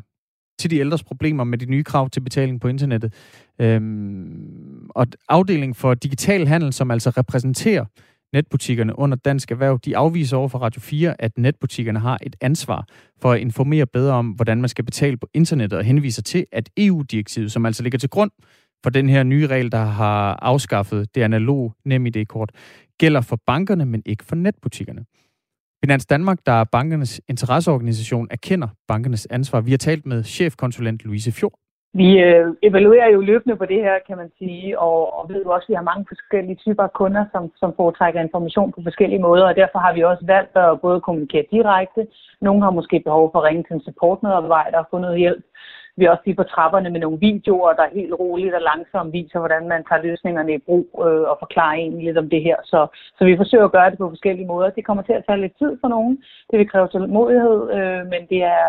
til 0.58 0.70
de 0.70 0.78
ældres 0.78 1.04
problemer 1.04 1.44
med 1.44 1.58
de 1.58 1.66
nye 1.66 1.84
krav 1.84 2.10
til 2.10 2.20
betaling 2.20 2.60
på 2.60 2.68
internettet. 2.68 3.14
Øhm, 3.60 4.88
og 4.90 5.06
afdelingen 5.28 5.74
for 5.74 5.94
digital 5.94 6.46
handel, 6.46 6.72
som 6.72 6.90
altså 6.90 7.10
repræsenterer 7.10 7.84
netbutikkerne 8.32 8.98
under 8.98 9.16
Dansk 9.16 9.50
Erhverv, 9.50 9.78
de 9.84 9.96
afviser 9.96 10.36
over 10.36 10.48
for 10.48 10.58
Radio 10.58 10.80
4, 10.80 11.22
at 11.22 11.38
netbutikkerne 11.38 11.98
har 11.98 12.18
et 12.22 12.36
ansvar 12.40 12.86
for 13.20 13.32
at 13.32 13.40
informere 13.40 13.86
bedre 13.86 14.14
om, 14.14 14.30
hvordan 14.30 14.60
man 14.60 14.68
skal 14.68 14.84
betale 14.84 15.16
på 15.16 15.28
internettet, 15.34 15.78
og 15.78 15.84
henviser 15.84 16.22
til, 16.22 16.46
at 16.52 16.70
EU-direktivet, 16.76 17.52
som 17.52 17.66
altså 17.66 17.82
ligger 17.82 17.98
til 17.98 18.10
grund 18.10 18.30
for 18.84 18.90
den 18.90 19.08
her 19.08 19.22
nye 19.22 19.46
regel, 19.46 19.72
der 19.72 19.84
har 20.00 20.38
afskaffet 20.42 21.14
det 21.14 21.22
analog 21.22 21.72
NemID-kort, 21.84 22.50
gælder 22.98 23.20
for 23.20 23.38
bankerne, 23.46 23.84
men 23.84 24.02
ikke 24.06 24.24
for 24.24 24.36
netbutikkerne. 24.36 25.04
Finans 25.84 26.06
Danmark, 26.06 26.38
der 26.46 26.52
er 26.52 26.64
bankernes 26.64 27.20
interesseorganisation, 27.28 28.28
erkender 28.30 28.68
bankernes 28.88 29.26
ansvar. 29.30 29.60
Vi 29.60 29.70
har 29.70 29.78
talt 29.78 30.06
med 30.06 30.22
chefkonsulent 30.24 31.04
Louise 31.04 31.32
Fjord. 31.32 31.54
Vi 32.00 32.08
øh, 32.28 32.46
evaluerer 32.68 33.10
jo 33.14 33.20
løbende 33.20 33.56
på 33.56 33.66
det 33.72 33.80
her, 33.86 33.96
kan 34.08 34.16
man 34.16 34.30
sige, 34.38 34.78
og, 34.78 34.98
og 35.18 35.28
ved 35.28 35.42
jo 35.44 35.50
også, 35.50 35.66
at 35.66 35.72
vi 35.72 35.74
har 35.80 35.90
mange 35.90 36.04
forskellige 36.12 36.60
typer 36.64 36.82
af 36.82 36.92
kunder, 36.92 37.24
som, 37.32 37.42
som 37.60 37.70
foretrækker 37.76 38.20
information 38.20 38.72
på 38.72 38.80
forskellige 38.82 39.24
måder, 39.28 39.46
og 39.48 39.56
derfor 39.56 39.78
har 39.78 39.92
vi 39.94 40.02
også 40.02 40.24
valgt 40.34 40.56
at 40.56 40.80
både 40.80 41.00
kommunikere 41.00 41.44
direkte. 41.50 42.06
Nogle 42.40 42.62
har 42.62 42.70
måske 42.70 42.96
behov 43.08 43.24
for 43.32 43.38
at 43.38 43.44
ringe 43.48 43.64
til 43.64 43.74
en 43.74 43.86
supportmedarbejder 43.88 44.78
og 44.78 44.86
få 44.90 44.98
noget 44.98 45.18
hjælp. 45.18 45.44
Vi 45.96 46.04
er 46.04 46.10
også 46.10 46.26
lige 46.26 46.40
på 46.40 46.50
trapperne 46.54 46.90
med 46.90 47.00
nogle 47.00 47.18
videoer, 47.28 47.72
der 47.78 47.94
helt 47.98 48.14
roligt 48.22 48.54
og 48.58 48.62
langsomt 48.70 49.12
viser, 49.12 49.38
hvordan 49.38 49.64
man 49.72 49.84
tager 49.88 50.02
løsningerne 50.06 50.52
i 50.54 50.64
brug 50.66 50.86
øh, 51.06 51.24
og 51.30 51.36
forklarer 51.44 51.76
egentlig 51.76 52.04
lidt 52.04 52.18
om 52.22 52.28
det 52.34 52.42
her. 52.48 52.56
Så, 52.72 52.80
så 53.18 53.22
vi 53.24 53.40
forsøger 53.42 53.64
at 53.66 53.74
gøre 53.76 53.90
det 53.90 53.98
på 53.98 54.08
forskellige 54.14 54.50
måder. 54.52 54.76
Det 54.76 54.86
kommer 54.86 55.02
til 55.02 55.16
at 55.18 55.24
tage 55.26 55.40
lidt 55.40 55.58
tid 55.62 55.72
for 55.82 55.88
nogen. 55.88 56.14
Det 56.50 56.58
vil 56.58 56.70
kræve 56.72 56.88
tålmodighed, 56.88 57.58
øh, 57.76 58.00
men 58.12 58.22
det 58.32 58.40
er 58.56 58.64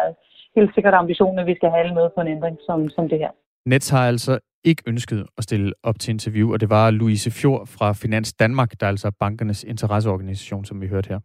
helt 0.57 0.71
sikkert 0.73 0.93
ambitionen, 0.93 1.39
at 1.39 1.47
vi 1.51 1.55
skal 1.55 1.69
have 1.69 1.81
alle 1.83 1.95
med 1.99 2.07
på 2.15 2.21
en 2.21 2.33
ændring 2.35 2.57
som, 2.67 2.89
som 2.95 3.09
det 3.09 3.19
her. 3.23 3.31
Nets 3.65 3.89
har 3.89 4.07
altså 4.07 4.39
ikke 4.63 4.83
ønsket 4.87 5.25
at 5.37 5.43
stille 5.43 5.73
op 5.83 5.99
til 5.99 6.11
interview, 6.11 6.53
og 6.53 6.59
det 6.61 6.69
var 6.69 6.91
Louise 6.91 7.31
Fjord 7.31 7.67
fra 7.67 7.93
Finans 7.93 8.33
Danmark, 8.33 8.69
der 8.79 8.85
er 8.85 8.89
altså 8.89 9.11
bankernes 9.19 9.63
interesseorganisation, 9.63 10.65
som 10.65 10.81
vi 10.81 10.87
hørte 10.87 11.07
her. 11.09 11.19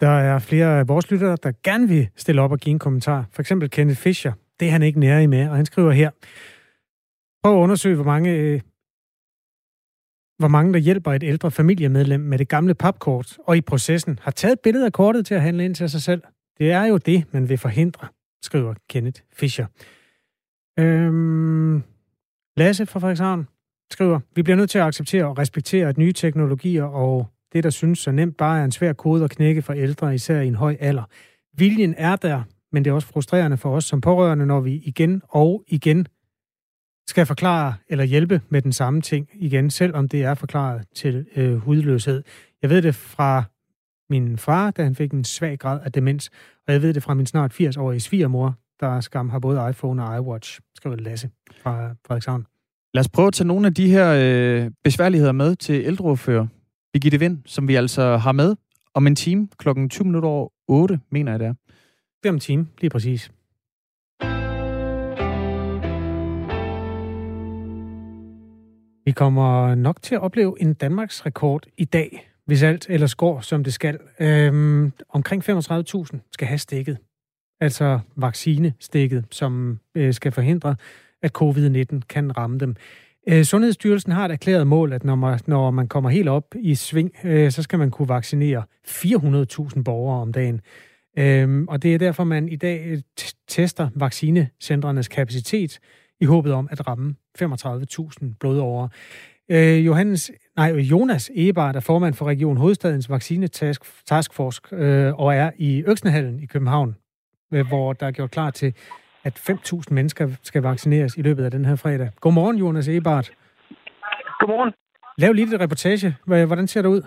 Der 0.00 0.08
er 0.08 0.38
flere 0.38 0.78
af 0.78 0.88
vores 0.88 1.10
lyttere, 1.10 1.36
der 1.42 1.52
gerne 1.64 1.88
vil 1.88 2.08
stille 2.16 2.42
op 2.42 2.52
og 2.52 2.58
give 2.58 2.70
en 2.70 2.78
kommentar. 2.78 3.24
For 3.32 3.40
eksempel 3.42 3.70
Kenneth 3.70 4.00
Fischer. 4.00 4.32
Det 4.60 4.68
er 4.68 4.72
han 4.72 4.82
ikke 4.82 5.00
nære 5.00 5.22
i 5.22 5.26
med, 5.26 5.48
og 5.48 5.56
han 5.56 5.66
skriver 5.66 5.92
her. 5.92 6.10
Prøv 7.42 7.56
at 7.56 7.62
undersøge, 7.62 7.94
hvor 7.94 8.04
mange, 8.04 8.30
øh, 8.30 8.60
hvor 10.38 10.48
mange 10.48 10.72
der 10.72 10.78
hjælper 10.78 11.12
et 11.12 11.22
ældre 11.22 11.50
familiemedlem 11.50 12.20
med 12.20 12.38
det 12.38 12.48
gamle 12.48 12.74
papkort, 12.74 13.38
og 13.46 13.56
i 13.56 13.60
processen 13.60 14.18
har 14.22 14.30
taget 14.30 14.60
billedet 14.60 14.86
af 14.86 14.92
kortet 14.92 15.26
til 15.26 15.34
at 15.34 15.42
handle 15.42 15.64
ind 15.64 15.74
til 15.74 15.90
sig 15.90 16.02
selv. 16.02 16.22
Det 16.58 16.70
er 16.70 16.84
jo 16.84 16.96
det, 16.96 17.24
man 17.32 17.48
vil 17.48 17.58
forhindre, 17.58 18.08
skriver 18.42 18.74
Kenneth 18.88 19.20
Fischer. 19.32 19.66
Øhm, 20.78 21.82
Lasse 22.56 22.86
fra 22.86 23.00
Frederikshavn 23.00 23.48
skriver, 23.90 24.20
vi 24.34 24.42
bliver 24.42 24.56
nødt 24.56 24.70
til 24.70 24.78
at 24.78 24.84
acceptere 24.84 25.24
og 25.24 25.38
respektere, 25.38 25.88
at 25.88 25.98
nye 25.98 26.12
teknologier 26.12 26.84
og 26.84 27.28
det, 27.52 27.64
der 27.64 27.70
synes 27.70 27.98
så 27.98 28.10
nemt, 28.10 28.36
bare 28.36 28.60
er 28.60 28.64
en 28.64 28.72
svær 28.72 28.92
kode 28.92 29.24
at 29.24 29.30
knække 29.30 29.62
for 29.62 29.72
ældre, 29.72 30.14
især 30.14 30.40
i 30.40 30.46
en 30.46 30.54
høj 30.54 30.76
alder. 30.80 31.02
Viljen 31.56 31.94
er 31.98 32.16
der, 32.16 32.42
men 32.74 32.84
det 32.84 32.90
er 32.90 32.94
også 32.94 33.08
frustrerende 33.08 33.56
for 33.56 33.76
os 33.76 33.84
som 33.84 34.00
pårørende, 34.00 34.46
når 34.46 34.60
vi 34.60 34.74
igen 34.74 35.22
og 35.28 35.64
igen 35.68 36.06
skal 37.08 37.26
forklare 37.26 37.74
eller 37.88 38.04
hjælpe 38.04 38.40
med 38.48 38.62
den 38.62 38.72
samme 38.72 39.00
ting 39.00 39.28
igen, 39.34 39.70
selvom 39.70 40.08
det 40.08 40.22
er 40.22 40.34
forklaret 40.34 40.84
til 40.94 41.26
øh, 41.36 41.56
hudløshed. 41.56 42.22
Jeg 42.62 42.70
ved 42.70 42.82
det 42.82 42.94
fra 42.94 43.44
min 44.10 44.38
far, 44.38 44.70
da 44.70 44.82
han 44.82 44.94
fik 44.94 45.12
en 45.12 45.24
svag 45.24 45.58
grad 45.58 45.80
af 45.84 45.92
demens, 45.92 46.30
og 46.66 46.72
jeg 46.72 46.82
ved 46.82 46.94
det 46.94 47.02
fra 47.02 47.14
min 47.14 47.26
snart 47.26 47.60
80-årige 47.60 48.00
svigermor, 48.00 48.54
der 48.80 49.00
skam 49.00 49.28
har 49.28 49.38
både 49.38 49.70
iPhone 49.70 50.04
og 50.04 50.16
iWatch, 50.16 50.60
skriver 50.74 50.96
Lasse 50.96 51.30
fra 51.62 51.94
Frederikshavn. 52.06 52.46
Lad 52.94 53.00
os 53.00 53.08
prøve 53.08 53.26
at 53.28 53.34
tage 53.34 53.48
nogle 53.48 53.66
af 53.66 53.74
de 53.74 53.90
her 53.90 54.14
øh, 54.18 54.70
besværligheder 54.84 55.32
med 55.32 55.56
til 55.56 55.74
ældreordfører 55.84 56.46
Birgitte 56.92 57.18
Vind, 57.18 57.38
som 57.46 57.68
vi 57.68 57.74
altså 57.74 58.16
har 58.16 58.32
med 58.32 58.56
om 58.94 59.06
en 59.06 59.16
time 59.16 59.48
klokken 59.58 59.88
20 59.88 60.06
minutter 60.06 60.28
over 60.28 60.48
8, 60.68 61.00
mener 61.10 61.32
jeg 61.32 61.40
det 61.40 61.46
er. 61.46 61.54
Det 62.24 62.28
er 62.28 62.32
om 62.32 62.36
en 62.36 62.40
time, 62.40 62.66
lige 62.80 62.90
præcis. 62.90 63.30
Vi 69.04 69.12
kommer 69.12 69.74
nok 69.74 70.02
til 70.02 70.14
at 70.14 70.20
opleve 70.20 70.56
en 70.60 70.74
Danmarks 70.74 71.26
rekord 71.26 71.66
i 71.76 71.84
dag, 71.84 72.30
hvis 72.46 72.62
alt 72.62 72.86
ellers 72.88 73.14
går, 73.14 73.40
som 73.40 73.64
det 73.64 73.74
skal. 73.74 73.98
Øhm, 74.20 74.92
omkring 75.08 75.42
35.000 75.50 76.30
skal 76.32 76.48
have 76.48 76.58
stikket. 76.58 76.98
Altså 77.60 78.00
vaccinestikket, 78.16 79.24
som 79.30 79.80
øh, 79.94 80.14
skal 80.14 80.32
forhindre, 80.32 80.76
at 81.22 81.42
covid-19 81.42 82.00
kan 82.08 82.36
ramme 82.36 82.58
dem. 82.58 82.76
Øh, 83.28 83.44
Sundhedsstyrelsen 83.44 84.12
har 84.12 84.24
et 84.24 84.32
erklæret 84.32 84.66
mål, 84.66 84.92
at 84.92 85.04
når 85.04 85.14
man, 85.14 85.40
når 85.46 85.70
man 85.70 85.88
kommer 85.88 86.10
helt 86.10 86.28
op 86.28 86.54
i 86.60 86.74
sving, 86.74 87.12
øh, 87.24 87.50
så 87.50 87.62
skal 87.62 87.78
man 87.78 87.90
kunne 87.90 88.08
vaccinere 88.08 88.62
400.000 88.86 89.82
borgere 89.82 90.20
om 90.20 90.32
dagen. 90.32 90.60
Øhm, 91.18 91.68
og 91.68 91.82
det 91.82 91.94
er 91.94 91.98
derfor, 91.98 92.24
man 92.24 92.48
i 92.48 92.56
dag 92.56 92.86
øh, 92.86 92.98
tester 93.48 93.88
vaccinecentrenes 93.94 95.08
kapacitet 95.08 95.78
i 96.20 96.24
håbet 96.24 96.52
om 96.52 96.68
at 96.70 96.88
ramme 96.88 97.14
35.000 97.42 98.34
blodårer. 98.40 98.88
Øh, 99.48 99.86
Johannes, 99.86 100.30
nej, 100.56 100.72
Jonas 100.72 101.30
der 101.36 101.72
er 101.74 101.80
formand 101.80 102.14
for 102.14 102.26
Region 102.26 102.56
Hovedstadens 102.56 103.10
Vaccine 103.10 103.48
Task 103.48 104.34
Force 104.34 104.60
øh, 104.72 105.14
og 105.14 105.34
er 105.34 105.50
i 105.58 105.84
Øksnehallen 105.86 106.40
i 106.40 106.46
København, 106.46 106.96
øh, 107.52 107.66
hvor 107.66 107.92
der 107.92 108.06
er 108.06 108.10
gjort 108.10 108.30
klar 108.30 108.50
til, 108.50 108.74
at 109.24 109.38
5.000 109.50 109.82
mennesker 109.90 110.28
skal 110.42 110.62
vaccineres 110.62 111.16
i 111.16 111.22
løbet 111.22 111.44
af 111.44 111.50
den 111.50 111.64
her 111.64 111.76
fredag. 111.76 112.10
Godmorgen, 112.20 112.56
Jonas 112.56 112.88
Ebert. 112.88 113.32
Godmorgen. 114.40 114.72
Lav 115.18 115.32
lige 115.32 115.54
et 115.54 115.60
reportage. 115.60 116.16
Hvordan 116.24 116.66
ser 116.66 116.82
det 116.82 116.88
ud? 116.88 117.02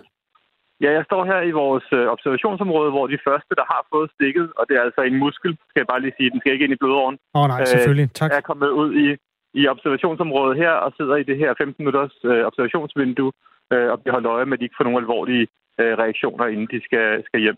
Ja, 0.84 0.90
jeg 0.98 1.04
står 1.10 1.22
her 1.32 1.40
i 1.50 1.52
vores 1.52 1.88
øh, 1.98 2.06
observationsområde, 2.16 2.90
hvor 2.96 3.08
de 3.08 3.20
første, 3.28 3.54
der 3.60 3.66
har 3.74 3.82
fået 3.94 4.10
stikket, 4.16 4.48
og 4.58 4.64
det 4.68 4.74
er 4.78 4.84
altså 4.88 5.02
en 5.02 5.18
muskel, 5.24 5.52
skal 5.70 5.80
jeg 5.82 5.92
bare 5.92 6.02
lige 6.02 6.18
sige, 6.18 6.32
den 6.34 6.40
skal 6.40 6.54
ikke 6.54 6.66
ind 6.66 6.78
i 6.78 6.82
blodåren. 6.82 7.18
Åh 7.36 7.42
oh, 7.42 7.48
nej, 7.48 7.66
selvfølgelig. 7.66 8.10
Tak. 8.14 8.30
er 8.32 8.42
kommet 8.50 8.70
ud 8.82 8.90
i, 9.06 9.08
i 9.62 9.68
observationsområdet 9.74 10.58
her 10.64 10.74
og 10.86 10.94
sidder 10.98 11.16
i 11.16 11.28
det 11.30 11.38
her 11.38 11.54
15 11.58 11.76
minutters 11.82 12.16
øh, 12.32 12.42
observationsvindue 12.50 13.32
øh, 13.74 13.88
og 13.92 13.98
bliver 14.02 14.16
holdt 14.16 14.28
øje 14.36 14.46
med, 14.46 14.54
at 14.54 14.60
de 14.60 14.66
ikke 14.66 14.80
får 14.80 14.88
nogle 14.88 15.04
alvorlige 15.04 15.48
øh, 15.82 15.94
reaktioner, 16.04 16.46
inden 16.54 16.68
de 16.74 16.80
skal, 16.88 17.24
skal 17.28 17.40
hjem. 17.46 17.58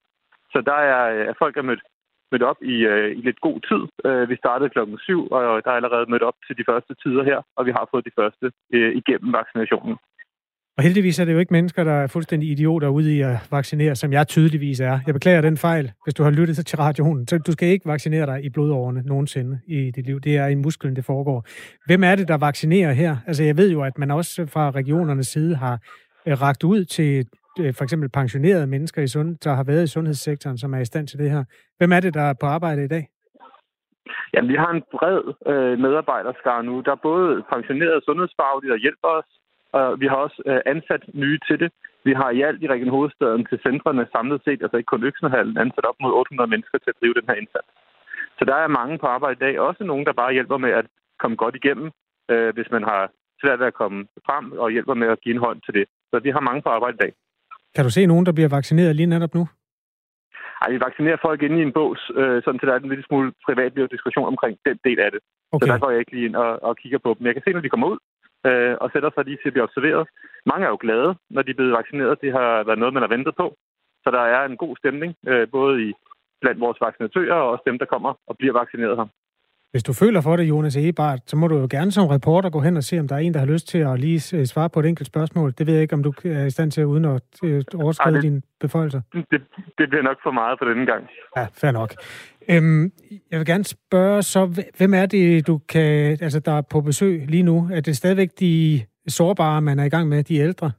Så 0.54 0.60
der 0.70 0.80
er, 0.94 1.02
er 1.30 1.34
folk 1.44 1.58
er 1.58 1.68
mødt, 1.70 1.84
mødt 2.32 2.44
op 2.52 2.60
i, 2.74 2.76
øh, 2.92 3.12
i 3.18 3.22
lidt 3.28 3.42
god 3.48 3.58
tid. 3.70 3.84
Øh, 4.08 4.30
vi 4.30 4.36
startede 4.36 4.70
klokken 4.70 4.98
7, 4.98 5.28
og 5.36 5.42
der 5.64 5.72
er 5.72 5.80
allerede 5.80 6.12
mødt 6.12 6.28
op 6.30 6.38
til 6.48 6.58
de 6.58 6.68
første 6.70 6.94
tider 7.04 7.24
her, 7.24 7.40
og 7.58 7.66
vi 7.66 7.72
har 7.72 7.88
fået 7.92 8.06
de 8.06 8.18
første 8.20 8.46
øh, 8.74 8.92
igennem 9.02 9.34
vaccinationen. 9.40 9.96
Og 10.80 10.84
heldigvis 10.84 11.20
er 11.20 11.26
det 11.26 11.34
jo 11.34 11.40
ikke 11.40 11.54
mennesker, 11.54 11.84
der 11.84 11.92
er 11.92 12.08
fuldstændig 12.08 12.50
idioter 12.50 12.88
ude 12.88 13.18
i 13.18 13.22
at 13.22 13.48
vaccinere, 13.52 13.96
som 13.96 14.14
jeg 14.14 14.28
tydeligvis 14.28 14.80
er. 14.80 15.00
Jeg 15.08 15.14
beklager 15.14 15.42
den 15.42 15.58
fejl, 15.58 15.92
hvis 16.04 16.14
du 16.14 16.24
har 16.24 16.32
lyttet 16.32 16.66
til 16.66 16.78
radioen. 16.78 17.28
Så 17.28 17.38
du 17.38 17.52
skal 17.52 17.68
ikke 17.68 17.86
vaccinere 17.86 18.26
dig 18.26 18.46
i 18.46 18.50
blodårene 18.50 19.02
nogensinde 19.06 19.60
i 19.68 19.92
dit 19.92 20.06
liv. 20.06 20.20
Det 20.20 20.38
er 20.38 20.48
i 20.48 20.56
musklen, 20.56 20.96
det 20.96 21.06
foregår. 21.06 21.46
Hvem 21.86 22.04
er 22.04 22.16
det, 22.16 22.28
der 22.28 22.38
vaccinerer 22.38 22.94
her? 22.94 23.18
Altså, 23.28 23.44
jeg 23.44 23.58
ved 23.58 23.72
jo, 23.72 23.82
at 23.84 23.98
man 23.98 24.12
også 24.12 24.46
fra 24.54 24.72
regionernes 24.72 25.28
side 25.28 25.56
har 25.56 25.80
øh, 26.28 26.42
ragt 26.42 26.64
ud 26.64 26.86
til 26.86 27.28
øh, 27.60 27.74
for 27.74 27.84
eksempel 27.84 28.10
pensionerede 28.10 28.68
mennesker, 28.68 29.02
i 29.02 29.08
sund, 29.08 29.38
der 29.44 29.54
har 29.54 29.64
været 29.64 29.84
i 29.84 29.88
sundhedssektoren, 29.88 30.58
som 30.58 30.74
er 30.74 30.80
i 30.80 30.86
stand 30.86 31.08
til 31.08 31.20
det 31.20 31.32
her. 31.32 31.44
Hvem 31.78 31.92
er 31.92 32.00
det, 32.00 32.14
der 32.14 32.22
er 32.22 32.34
på 32.42 32.46
arbejde 32.46 32.84
i 32.84 32.88
dag? 32.88 33.08
Jamen, 34.34 34.50
vi 34.52 34.56
har 34.56 34.72
en 34.72 34.84
bred 34.92 35.22
øh, 35.52 35.80
medarbejderskare 35.80 36.64
nu. 36.64 36.82
Der 36.82 36.96
både 36.96 37.44
pensionerede 37.54 38.02
sundhedsfaglige, 38.06 38.72
der 38.72 38.78
hjælper 38.78 39.08
os, 39.08 39.39
og 39.78 40.00
vi 40.02 40.08
har 40.12 40.20
også 40.26 40.40
øh, 40.50 40.62
ansat 40.74 41.04
nye 41.14 41.40
til 41.48 41.60
det. 41.60 41.72
Vi 42.08 42.14
har 42.20 42.30
i 42.32 42.42
alt 42.42 42.64
i 42.64 42.68
Region 42.74 42.96
Hovedstaden 42.96 43.46
til 43.50 43.60
centrene 43.68 44.08
samlet 44.16 44.42
set, 44.46 44.62
altså 44.64 44.78
ikke 44.78 44.94
kun 44.94 45.08
Øksenhallen, 45.10 45.58
ansat 45.58 45.86
op 45.90 46.00
mod 46.04 46.12
800 46.14 46.50
mennesker 46.54 46.78
til 46.78 46.90
at 46.94 47.00
drive 47.02 47.18
den 47.20 47.30
her 47.30 47.38
indsats. 47.42 47.70
Så 48.38 48.44
der 48.50 48.56
er 48.56 48.78
mange 48.80 48.98
på 48.98 49.08
arbejde 49.16 49.38
i 49.38 49.44
dag. 49.46 49.60
Også 49.60 49.84
nogen, 49.84 50.06
der 50.06 50.14
bare 50.22 50.34
hjælper 50.34 50.58
med 50.58 50.72
at 50.82 50.86
komme 51.22 51.38
godt 51.38 51.56
igennem, 51.56 51.92
øh, 52.32 52.54
hvis 52.56 52.70
man 52.72 52.84
har 52.84 53.02
svært 53.42 53.60
ved 53.60 53.68
at 53.68 53.80
komme 53.82 54.08
frem, 54.28 54.46
og 54.52 54.72
hjælper 54.72 54.94
med 54.94 55.08
at 55.08 55.22
give 55.22 55.36
en 55.36 55.46
hånd 55.46 55.60
til 55.66 55.74
det. 55.74 55.86
Så 56.12 56.20
vi 56.20 56.30
har 56.30 56.40
mange 56.50 56.62
på 56.62 56.70
arbejde 56.70 56.96
i 56.96 57.04
dag. 57.04 57.14
Kan 57.76 57.84
du 57.86 57.92
se 57.92 58.06
nogen, 58.06 58.26
der 58.26 58.32
bliver 58.38 58.56
vaccineret 58.58 58.96
lige 58.96 59.14
netop 59.14 59.34
nu? 59.34 59.44
Ej, 60.62 60.70
vi 60.72 60.80
vaccinerer 60.88 61.20
folk 61.22 61.40
inde 61.42 61.60
i 61.60 61.66
en 61.68 61.74
bås, 61.78 62.12
øh, 62.22 62.44
sådan 62.44 62.60
til 62.60 62.68
der 62.68 62.74
er 62.74 62.80
en 62.80 62.94
lille 62.94 63.08
smule 63.10 63.32
privat 63.46 63.74
diskussion 63.92 64.28
omkring 64.34 64.58
den 64.68 64.78
del 64.88 65.00
af 65.06 65.12
det. 65.12 65.22
Okay. 65.52 65.68
Så 65.68 65.74
der 65.74 65.80
går 65.80 65.90
jeg 65.92 66.00
ikke 66.00 66.12
lige 66.16 66.26
ind 66.26 66.36
og, 66.36 66.64
og 66.68 66.78
kigger 66.78 67.00
på 67.06 67.16
dem. 67.18 67.28
Jeg 67.28 67.34
kan 67.36 67.44
se, 67.44 67.52
når 67.54 67.62
de 67.66 67.74
kommer 67.74 67.88
ud, 67.88 67.98
øh, 68.48 68.76
og 68.82 68.90
sætter 68.94 69.10
sig 69.14 69.26
lige 69.26 69.38
til 69.38 69.50
at 69.50 69.54
blive 69.54 69.68
observeret. 69.70 70.08
Mange 70.46 70.66
er 70.66 70.70
jo 70.70 70.78
glade, 70.82 71.16
når 71.30 71.42
de 71.42 71.52
er 71.52 71.60
blevet 71.60 71.78
vaccineret. 71.80 72.22
Det 72.22 72.32
har 72.32 72.64
været 72.64 72.80
noget, 72.80 72.94
man 72.94 73.04
har 73.04 73.16
ventet 73.16 73.36
på. 73.36 73.56
Så 74.04 74.12
der 74.12 74.20
er 74.20 74.46
en 74.46 74.58
god 74.58 74.78
stemning, 74.78 75.16
øh, 75.28 75.48
både 75.52 75.74
i 75.88 75.94
blandt 76.42 76.60
vores 76.62 76.82
vaccinatører 76.82 77.36
og 77.36 77.50
også 77.50 77.64
dem, 77.66 77.80
der 77.80 77.86
kommer 77.86 78.14
og 78.28 78.38
bliver 78.38 78.54
vaccineret 78.54 78.98
her. 78.98 79.08
Hvis 79.72 79.84
du 79.84 79.94
føler 79.94 80.22
for 80.22 80.36
det, 80.36 80.44
Jonas 80.44 80.78
Ebert, 80.78 81.20
så 81.26 81.36
må 81.38 81.48
du 81.48 81.58
jo 81.58 81.68
gerne 81.72 81.92
som 81.92 82.08
reporter 82.08 82.50
gå 82.50 82.60
hen 82.60 82.78
og 82.78 82.84
se, 82.84 83.00
om 83.00 83.08
der 83.08 83.16
er 83.16 83.20
en, 83.20 83.34
der 83.34 83.40
har 83.40 83.46
lyst 83.46 83.68
til 83.68 83.78
at 83.78 84.00
lige 84.00 84.38
øh, 84.38 84.46
svare 84.46 84.70
på 84.70 84.80
et 84.80 84.86
enkelt 84.86 85.08
spørgsmål. 85.08 85.54
Det 85.58 85.68
ved 85.68 85.74
jeg 85.74 85.82
ikke, 85.82 85.94
om 85.94 86.04
du 86.04 86.14
er 86.24 86.46
i 86.46 86.50
stand 86.50 86.72
til 86.72 86.86
uden 86.86 87.06
at 87.06 87.22
øh, 87.44 87.64
overskride 87.76 88.16
Ej, 88.16 88.22
dine 88.22 88.42
beføjelser. 88.60 89.02
Det, 89.14 89.42
det 89.78 89.90
bliver 89.90 90.04
nok 90.04 90.18
for 90.24 90.32
meget 90.32 90.60
på 90.60 90.66
denne 90.70 90.86
gang. 90.86 91.04
Ja, 91.38 91.46
fair 91.62 91.72
nok. 91.72 91.92
Øhm, 92.50 92.92
jeg 93.32 93.40
vil 93.40 93.46
gerne 93.46 93.64
spørge 93.64 94.22
så, 94.24 94.64
hvem 94.78 94.94
er 94.94 95.06
det, 95.06 95.48
du 95.48 95.58
kan, 95.70 96.18
altså 96.22 96.40
der 96.40 96.52
er 96.52 96.62
på 96.62 96.82
besøg 96.82 97.26
lige 97.28 97.44
nu? 97.44 97.70
Er 97.74 97.82
det 97.82 97.98
stadigvæk 97.98 98.30
de 98.40 98.82
sårbare, 99.08 99.62
man 99.62 99.80
er 99.80 99.84
i 99.84 99.90
gang 99.90 100.10
med, 100.10 100.24
de 100.24 100.36
ældre? 100.36 100.72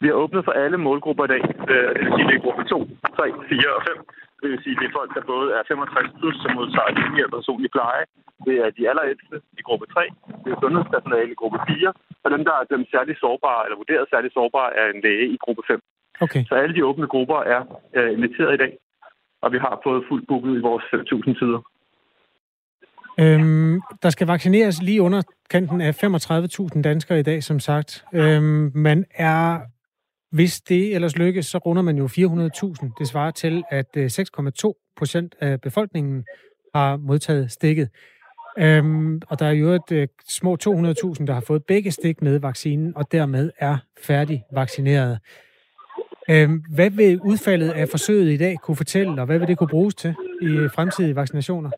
Vi 0.00 0.06
har 0.06 0.14
åbnet 0.14 0.44
for 0.44 0.52
alle 0.52 0.78
målgrupper 0.78 1.24
i 1.24 1.28
dag. 1.28 1.42
Øh, 1.72 1.94
det 1.94 2.00
vil 2.04 2.12
sige, 2.16 2.28
det 2.28 2.34
er 2.36 2.44
gruppe 2.44 2.64
2, 2.64 2.88
3, 3.16 3.32
4 3.48 3.74
og 3.76 3.82
5. 3.96 4.04
Det 4.42 4.48
vil 4.50 4.60
sige, 4.64 4.76
det 4.80 4.86
er 4.88 4.96
folk, 4.98 5.10
der 5.16 5.30
både 5.34 5.48
er 5.58 5.62
65 5.68 6.18
plus, 6.18 6.36
som 6.42 6.50
modtager 6.58 6.92
hjemmehjælp 6.98 7.32
og 7.32 7.38
personlig 7.38 7.70
pleje. 7.76 8.04
Det 8.46 8.54
er 8.64 8.68
de 8.78 8.88
allerældste 8.90 9.36
i 9.60 9.62
gruppe 9.68 9.86
3. 9.86 10.02
Det 10.42 10.48
er 10.52 10.58
sundhedspersonale 10.62 11.30
i 11.34 11.40
gruppe 11.40 11.58
4. 11.68 11.92
Og 12.24 12.28
dem, 12.34 12.42
der 12.48 12.54
er 12.60 12.64
dem 12.74 12.82
særligt 12.94 13.18
sårbare, 13.24 13.60
eller 13.64 13.76
vurderet 13.82 14.06
særligt 14.12 14.34
sårbare, 14.38 14.70
er 14.80 14.86
en 14.94 15.00
læge 15.04 15.26
i 15.34 15.38
gruppe 15.44 15.62
5. 15.66 15.80
Okay. 16.24 16.42
Så 16.48 16.54
alle 16.62 16.74
de 16.76 16.86
åbne 16.88 17.08
grupper 17.14 17.40
er 17.54 17.60
øh, 17.96 18.10
inviteret 18.16 18.54
i 18.54 18.62
dag. 18.64 18.72
Og 19.42 19.48
vi 19.54 19.58
har 19.58 19.80
fået 19.86 20.04
fuldt 20.08 20.26
booket 20.28 20.52
i 20.58 20.66
vores 20.68 20.84
5.000 20.84 21.38
sider. 21.40 21.60
Øhm, 23.22 23.80
der 24.02 24.10
skal 24.10 24.26
vaccineres 24.26 24.82
lige 24.82 25.02
under 25.02 25.22
kanten 25.50 25.80
af 25.80 26.04
35.000 26.04 26.82
danskere 26.82 27.18
i 27.18 27.22
dag, 27.22 27.42
som 27.42 27.60
sagt. 27.60 28.04
Øhm, 28.14 28.72
man 28.74 29.04
er 29.14 29.60
hvis 30.32 30.60
det 30.60 30.94
ellers 30.94 31.16
lykkes, 31.16 31.46
så 31.46 31.58
runder 31.58 31.82
man 31.82 31.96
jo 31.96 32.06
400.000. 32.06 32.94
Det 32.98 33.08
svarer 33.08 33.30
til, 33.30 33.62
at 33.70 33.86
øh, 33.96 34.06
6,2 34.06 34.94
procent 34.96 35.34
af 35.40 35.60
befolkningen 35.60 36.24
har 36.74 36.96
modtaget 36.96 37.52
stikket. 37.52 37.88
Øhm, 38.58 39.20
og 39.28 39.38
der 39.38 39.46
er 39.46 39.50
jo 39.50 39.68
et 39.68 39.92
øh, 39.92 40.08
små 40.28 40.56
200.000, 40.64 41.26
der 41.26 41.32
har 41.32 41.40
fået 41.40 41.64
begge 41.64 41.90
stik 41.90 42.22
med 42.22 42.38
vaccinen, 42.38 42.96
og 42.96 43.12
dermed 43.12 43.50
er 43.58 43.76
færdig 44.02 44.44
vaccineret. 44.52 45.18
Øhm, 46.30 46.62
hvad 46.74 46.90
vil 46.90 47.20
udfaldet 47.20 47.70
af 47.70 47.88
forsøget 47.88 48.32
i 48.32 48.36
dag 48.36 48.56
kunne 48.62 48.76
fortælle, 48.76 49.20
og 49.20 49.26
hvad 49.26 49.38
vil 49.38 49.48
det 49.48 49.58
kunne 49.58 49.68
bruges 49.68 49.94
til 49.94 50.14
i 50.42 50.68
fremtidige 50.74 51.16
vaccinationer? 51.16 51.70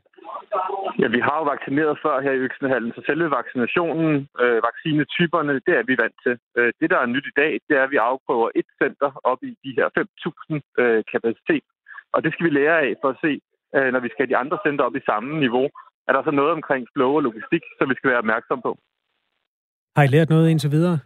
Ja, 1.01 1.07
vi 1.17 1.21
har 1.27 1.37
jo 1.41 1.45
vaccineret 1.55 1.99
før 2.05 2.17
her 2.25 2.33
i 2.35 2.45
Øksenhallen, 2.47 2.93
så 2.97 3.03
selve 3.07 3.31
vaccinationen, 3.39 4.29
øh, 4.43 4.59
vaccinetyperne, 4.69 5.55
det 5.67 5.75
er 5.79 5.85
vi 5.91 5.95
vant 6.03 6.19
til. 6.25 6.35
Øh, 6.59 6.73
det, 6.81 6.89
der 6.93 6.99
er 7.01 7.13
nyt 7.15 7.27
i 7.33 7.37
dag, 7.43 7.53
det 7.69 7.75
er, 7.77 7.85
at 7.85 7.95
vi 7.95 8.07
afprøver 8.11 8.49
et 8.61 8.69
center 8.83 9.11
op 9.31 9.41
i 9.51 9.53
de 9.65 9.73
her 9.79 9.87
5.000 9.99 10.83
øh, 10.83 11.01
kapacitet. 11.13 11.67
Og 12.15 12.19
det 12.25 12.31
skal 12.33 12.47
vi 12.47 12.53
lære 12.59 12.77
af 12.87 12.95
for 13.03 13.09
at 13.15 13.21
se, 13.25 13.33
øh, 13.77 13.89
når 13.93 14.01
vi 14.01 14.09
skal 14.09 14.23
have 14.23 14.33
de 14.33 14.43
andre 14.43 14.59
center 14.67 14.85
op 14.85 14.97
i 14.97 15.07
samme 15.11 15.31
niveau. 15.45 15.67
Er 16.09 16.13
der 16.13 16.23
så 16.25 16.31
noget 16.31 16.53
omkring 16.59 16.83
flow 16.95 17.13
og 17.19 17.23
logistik, 17.23 17.63
som 17.79 17.91
vi 17.91 17.95
skal 17.95 18.11
være 18.11 18.23
opmærksom 18.25 18.61
på? 18.63 18.73
Har 19.97 20.05
I 20.05 20.07
lært 20.07 20.31
noget 20.31 20.51
indtil 20.51 20.71
videre? 20.71 20.99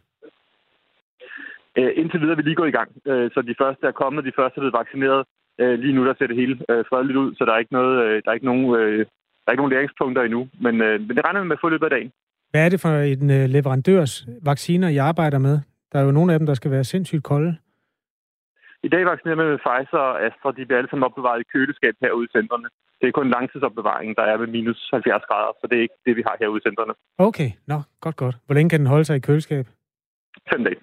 Øh, 1.79 1.93
indtil 2.01 2.21
videre 2.21 2.35
er 2.35 2.41
vi 2.41 2.47
lige 2.47 2.61
gået 2.61 2.73
i 2.73 2.79
gang. 2.79 2.91
Øh, 3.11 3.31
så 3.35 3.43
de 3.43 3.55
første 3.63 3.87
er 3.87 4.01
kommet, 4.03 4.25
de 4.25 4.39
første 4.39 4.57
er 4.59 4.63
blevet 4.63 4.81
vaccineret. 4.83 5.23
Øh, 5.61 5.79
lige 5.79 5.95
nu 5.95 6.07
der 6.07 6.15
ser 6.15 6.27
det 6.27 6.37
hele 6.37 6.57
øh, 6.71 6.85
fredeligt 6.91 7.19
ud, 7.19 7.35
så 7.35 7.45
der 7.45 7.53
er 7.53 7.59
ikke, 7.59 7.73
noget, 7.73 7.95
øh, 8.05 8.23
der 8.23 8.31
er 8.31 8.39
ikke 8.39 8.51
nogen 8.53 8.67
øh, 8.81 9.07
der 9.49 9.53
er 9.53 9.57
ikke 9.57 9.65
nogen 9.67 9.77
læringspunkter 9.77 10.23
endnu, 10.23 10.49
men, 10.65 10.75
øh, 10.87 11.01
men 11.07 11.17
det 11.17 11.25
regner 11.27 11.41
vi 11.41 11.49
med 11.49 11.57
at 11.57 11.63
få 11.65 11.69
løbet 11.69 11.87
af 11.87 11.91
dagen. 11.91 12.11
Hvad 12.51 12.65
er 12.65 12.69
det 12.69 12.81
for 12.81 12.95
en 13.15 13.31
øh, 13.31 13.45
leverandørs 13.55 14.15
vacciner, 14.51 14.89
I 14.89 14.97
arbejder 14.97 15.39
med? 15.39 15.57
Der 15.93 15.99
er 15.99 16.05
jo 16.05 16.11
nogle 16.11 16.33
af 16.33 16.39
dem, 16.39 16.47
der 16.47 16.55
skal 16.55 16.71
være 16.71 16.85
sindssygt 16.85 17.25
kolde. 17.31 17.57
I 18.83 18.89
dag 18.89 19.03
vaccinerer 19.07 19.37
vi 19.37 19.45
med 19.51 19.59
Pfizer 19.67 20.03
og 20.09 20.17
Astra. 20.27 20.49
De 20.57 20.65
bliver 20.67 20.79
alle 20.79 20.91
sammen 20.91 21.05
opbevaret 21.09 21.41
i 21.41 21.51
køleskab 21.53 21.95
herude 22.03 22.27
i 22.29 22.33
centrene. 22.39 22.69
Det 23.01 23.07
er 23.09 23.13
kun 23.13 23.31
langtidsopbevaring, 23.31 24.17
der 24.17 24.23
er 24.23 24.37
ved 24.37 24.47
minus 24.47 24.89
70 24.93 25.23
grader, 25.29 25.53
så 25.61 25.67
det 25.71 25.79
er 25.79 25.83
ikke 25.83 25.99
det, 26.07 26.17
vi 26.17 26.23
har 26.27 26.37
herude 26.41 26.61
i 26.63 26.67
centrene. 26.69 26.95
Okay, 27.19 27.51
nå, 27.67 27.79
godt, 28.01 28.17
godt. 28.17 28.37
Hvor 28.47 28.55
længe 28.55 28.71
kan 28.71 28.81
den 28.81 28.89
holde 28.95 29.05
sig 29.05 29.17
i 29.17 29.21
køleskab? 29.21 29.67
Fem 30.53 30.65
dage. 30.65 30.81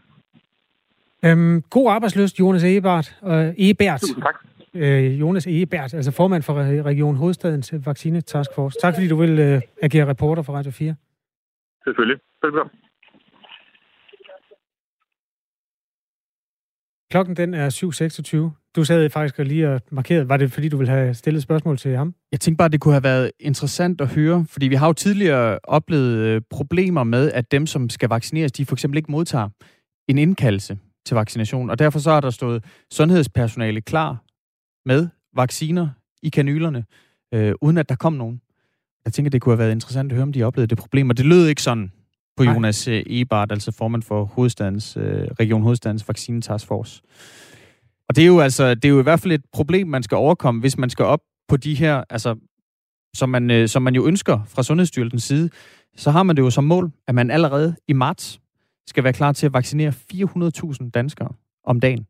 Øhm, 1.26 1.62
god 1.62 1.92
arbejdsløst, 1.92 2.40
Jonas 2.40 2.64
Ebert. 2.64 3.08
Øh, 3.32 3.70
Ebert. 3.70 4.00
Tusind 4.02 4.24
tak 4.24 4.38
øh, 4.76 5.20
Jonas 5.20 5.48
Egebert, 5.48 5.94
altså 5.94 6.12
formand 6.12 6.44
for 6.44 6.54
Region 6.84 7.16
Hovedstadens 7.16 7.74
Vaccine 7.86 8.22
Task 8.22 8.50
Force. 8.56 8.78
Tak 8.82 8.94
fordi 8.94 9.08
du 9.08 9.16
vil 9.16 9.40
øh, 9.40 9.62
agere 9.82 10.08
reporter 10.08 10.44
for 10.44 10.54
Radio 10.54 10.72
4. 10.72 10.96
Selvfølgelig. 11.84 12.20
Velkommen. 12.44 12.72
Klokken 17.12 17.36
den 17.36 17.54
er 17.54 17.70
7.26. 18.50 18.72
Du 18.76 18.84
sad 18.84 19.10
faktisk 19.10 19.38
lige 19.38 19.70
og 19.70 19.82
markerede. 19.92 20.30
Var 20.30 20.38
det 20.38 20.52
fordi, 20.52 20.70
du 20.70 20.78
ville 20.78 20.92
have 20.92 21.14
stillet 21.14 21.44
spørgsmål 21.44 21.78
til 21.78 21.98
ham? 21.98 22.16
Jeg 22.32 22.40
tænkte 22.40 22.58
bare, 22.58 22.66
at 22.66 22.72
det 22.72 22.82
kunne 22.82 22.94
have 22.94 23.04
været 23.04 23.32
interessant 23.40 24.02
at 24.02 24.08
høre, 24.08 24.46
fordi 24.50 24.68
vi 24.68 24.76
har 24.76 24.88
jo 24.88 24.94
tidligere 24.94 25.60
oplevet 25.64 26.18
øh, 26.18 26.42
problemer 26.50 27.04
med, 27.04 27.32
at 27.32 27.52
dem, 27.52 27.66
som 27.66 27.90
skal 27.90 28.10
vaccineres, 28.10 28.52
de 28.52 28.66
for 28.66 28.76
eksempel 28.76 28.98
ikke 28.98 29.12
modtager 29.12 29.50
en 30.08 30.18
indkaldelse 30.18 30.78
til 31.06 31.16
vaccination, 31.16 31.70
og 31.70 31.80
derfor 31.80 32.00
så 32.00 32.12
har 32.12 32.22
der 32.22 32.30
stået 32.30 32.64
sundhedspersonale 32.92 33.82
klar 33.82 34.25
med 34.86 35.08
vacciner 35.36 35.90
i 36.24 36.30
kanylerne, 36.30 36.86
øh, 37.34 37.54
uden 37.62 37.78
at 37.78 37.90
der 37.90 37.96
kom 37.96 38.14
nogen. 38.14 38.42
Jeg 39.06 39.14
tænker, 39.14 39.30
det 39.30 39.42
kunne 39.42 39.54
have 39.54 39.60
været 39.60 39.72
interessant 39.72 40.12
at 40.12 40.16
høre, 40.16 40.24
om 40.24 40.34
de 40.34 40.44
oplevede 40.44 40.70
det 40.70 40.78
problem. 40.78 41.10
Og 41.10 41.18
det 41.18 41.26
lød 41.26 41.48
ikke 41.48 41.62
sådan 41.62 41.92
på 42.38 42.44
Nej. 42.44 42.54
Jonas 42.54 42.88
øh, 42.88 43.04
Ebert, 43.08 43.52
altså 43.52 43.72
formand 43.72 44.04
for 44.04 44.26
hovedstadens, 44.26 44.98
øh, 44.98 45.28
Region 45.40 45.62
Hovedstadens 45.62 46.08
Vaccine 46.08 46.42
Task 46.42 46.68
Force. 46.68 47.02
Og 48.10 48.16
det 48.16 48.22
er 48.22 48.26
jo 48.26 48.40
altså, 48.40 48.76
det 48.76 48.86
er 48.86 48.90
jo 48.90 49.00
i 49.00 49.04
hvert 49.04 49.20
fald 49.20 49.34
et 49.34 49.46
problem, 49.54 49.88
man 49.88 50.04
skal 50.04 50.16
overkomme, 50.16 50.62
hvis 50.62 50.78
man 50.78 50.90
skal 50.90 51.06
op 51.06 51.22
på 51.48 51.58
de 51.58 51.76
her, 51.76 52.04
altså, 52.10 52.36
som 53.16 53.30
man, 53.30 53.52
øh, 53.52 53.68
som 53.68 53.82
man 53.82 53.96
jo 53.96 54.08
ønsker 54.08 54.44
fra 54.48 54.64
Sundhedsstyrelsens 54.64 55.24
side, 55.24 55.50
så 55.96 56.12
har 56.12 56.24
man 56.24 56.36
det 56.36 56.42
jo 56.42 56.50
som 56.50 56.64
mål, 56.64 56.92
at 57.08 57.16
man 57.16 57.32
allerede 57.32 57.76
i 57.88 57.94
marts 57.94 58.40
skal 58.88 59.04
være 59.04 59.14
klar 59.14 59.32
til 59.32 59.46
at 59.46 59.54
vaccinere 59.54 59.94
400.000 60.14 60.90
danskere 60.90 61.30
om 61.64 61.80
dagen. 61.80 62.06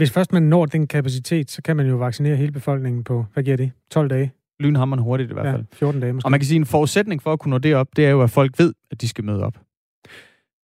Hvis 0.00 0.10
først 0.10 0.32
man 0.32 0.42
når 0.42 0.66
den 0.66 0.86
kapacitet, 0.86 1.50
så 1.50 1.62
kan 1.62 1.76
man 1.76 1.86
jo 1.86 1.96
vaccinere 1.96 2.36
hele 2.36 2.52
befolkningen 2.52 3.04
på, 3.04 3.24
hvad 3.32 3.44
giver 3.44 3.56
det, 3.56 3.70
12 3.90 4.10
dage? 4.10 4.32
Lynhammeren 4.60 5.02
hurtigt 5.02 5.30
i 5.30 5.34
hvert 5.34 5.46
fald. 5.46 5.64
Ja, 5.72 5.76
14 5.76 6.00
dage 6.00 6.12
måske. 6.12 6.26
Og 6.26 6.30
man 6.30 6.40
kan 6.40 6.46
sige, 6.46 6.56
at 6.56 6.60
en 6.60 6.66
forudsætning 6.66 7.22
for 7.22 7.32
at 7.32 7.38
kunne 7.38 7.50
nå 7.50 7.58
det 7.58 7.74
op, 7.74 7.88
det 7.96 8.06
er 8.06 8.10
jo, 8.10 8.22
at 8.22 8.30
folk 8.30 8.58
ved, 8.58 8.72
at 8.90 9.00
de 9.00 9.08
skal 9.08 9.24
møde 9.24 9.42
op. 9.42 9.54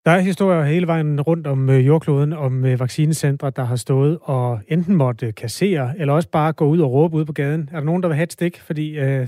Der 0.04 0.10
er 0.10 0.18
historier 0.18 0.64
hele 0.64 0.86
vejen 0.86 1.20
rundt 1.20 1.46
om 1.46 1.70
øh, 1.70 1.86
jordkloden, 1.86 2.32
om 2.32 2.64
øh, 2.64 2.80
vaccinecentre, 2.80 3.50
der 3.56 3.64
har 3.64 3.76
stået 3.76 4.18
og 4.22 4.60
enten 4.68 4.94
måtte 4.94 5.32
kassere, 5.32 5.98
eller 5.98 6.14
også 6.14 6.28
bare 6.30 6.52
gå 6.52 6.66
ud 6.66 6.78
og 6.78 6.92
råbe 6.92 7.16
ud 7.16 7.24
på 7.24 7.32
gaden. 7.32 7.68
Er 7.72 7.76
der 7.76 7.84
nogen, 7.84 8.02
der 8.02 8.08
vil 8.08 8.14
have 8.16 8.24
et 8.24 8.32
stik? 8.32 8.60
Fordi 8.60 8.98
øh, 8.98 9.26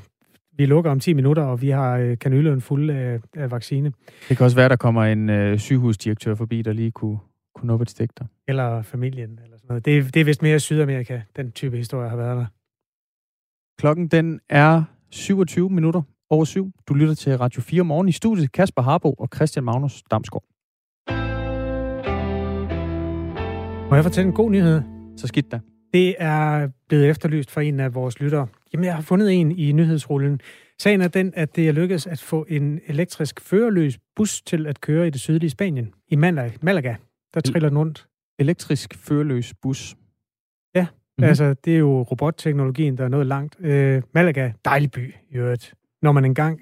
vi 0.56 0.66
lukker 0.66 0.90
om 0.90 1.00
10 1.00 1.12
minutter, 1.12 1.42
og 1.42 1.62
vi 1.62 1.70
har 1.70 1.96
øh, 1.96 2.18
kanylerne 2.18 2.60
fulde 2.60 2.94
af, 2.94 3.18
af 3.36 3.50
vaccine. 3.50 3.92
Det 4.28 4.36
kan 4.36 4.44
også 4.44 4.56
være, 4.56 4.68
der 4.68 4.76
kommer 4.76 5.04
en 5.04 5.30
øh, 5.30 5.58
sygehusdirektør 5.58 6.34
forbi, 6.34 6.62
der 6.62 6.72
lige 6.72 6.90
kunne, 6.90 7.18
kunne 7.54 7.66
nå 7.66 7.82
et 7.82 7.90
stik 7.90 8.10
der. 8.18 8.24
Eller 8.48 8.82
familien, 8.82 9.40
eller 9.44 9.57
sådan 9.68 9.82
noget. 9.86 10.04
Det, 10.04 10.14
det 10.14 10.20
er 10.20 10.24
vist 10.24 10.42
mere 10.42 10.60
Sydamerika, 10.60 11.20
den 11.36 11.52
type 11.52 11.76
historie 11.76 12.08
har 12.08 12.16
været 12.16 12.36
der. 12.36 12.46
Klokken 13.78 14.08
den 14.08 14.40
er 14.48 14.82
27 15.10 15.70
minutter 15.70 16.02
over 16.30 16.44
syv. 16.44 16.72
Du 16.88 16.94
lytter 16.94 17.14
til 17.14 17.38
Radio 17.38 17.62
4 17.62 17.84
morgen 17.84 18.08
i 18.08 18.12
studiet. 18.12 18.52
Kasper 18.52 18.82
Harbo 18.82 19.12
og 19.12 19.28
Christian 19.34 19.64
Magnus 19.64 20.02
Damsgaard. 20.10 20.44
Må 23.90 23.94
jeg 23.94 24.04
fortælle 24.04 24.28
en 24.28 24.34
god 24.34 24.50
nyhed? 24.50 24.82
Så 25.16 25.26
skidt 25.26 25.52
da. 25.52 25.60
Det 25.92 26.14
er 26.18 26.68
blevet 26.88 27.08
efterlyst 27.08 27.50
fra 27.50 27.62
en 27.62 27.80
af 27.80 27.94
vores 27.94 28.20
lyttere. 28.20 28.46
Jamen, 28.72 28.84
jeg 28.84 28.94
har 28.94 29.02
fundet 29.02 29.32
en 29.32 29.52
i 29.52 29.72
nyhedsrullen. 29.72 30.40
Sagen 30.78 31.00
er 31.00 31.08
den, 31.08 31.32
at 31.36 31.56
det 31.56 31.68
er 31.68 31.72
lykkedes 31.72 32.06
at 32.06 32.20
få 32.20 32.46
en 32.48 32.80
elektrisk 32.86 33.40
førerløs 33.40 33.98
bus 34.16 34.42
til 34.42 34.66
at 34.66 34.80
køre 34.80 35.06
i 35.06 35.10
det 35.10 35.20
sydlige 35.20 35.50
Spanien, 35.50 35.94
i 36.08 36.16
Malaga. 36.16 36.94
Der 37.34 37.40
triller 37.40 37.68
den 37.68 37.78
rundt. 37.78 38.07
Elektrisk 38.38 38.94
førerløs 38.94 39.54
bus. 39.62 39.96
Ja, 40.74 40.86
mm-hmm. 40.90 41.24
altså 41.24 41.54
det 41.54 41.74
er 41.74 41.78
jo 41.78 42.02
robotteknologien, 42.02 42.98
der 42.98 43.04
er 43.04 43.08
nået 43.08 43.26
langt. 43.26 43.56
Øh, 43.60 44.02
Malaga, 44.14 44.52
dejlig 44.64 44.90
by 44.90 45.14
i 45.30 45.36
øvrigt. 45.36 45.74
Når 46.02 46.12
man 46.12 46.24
engang, 46.24 46.60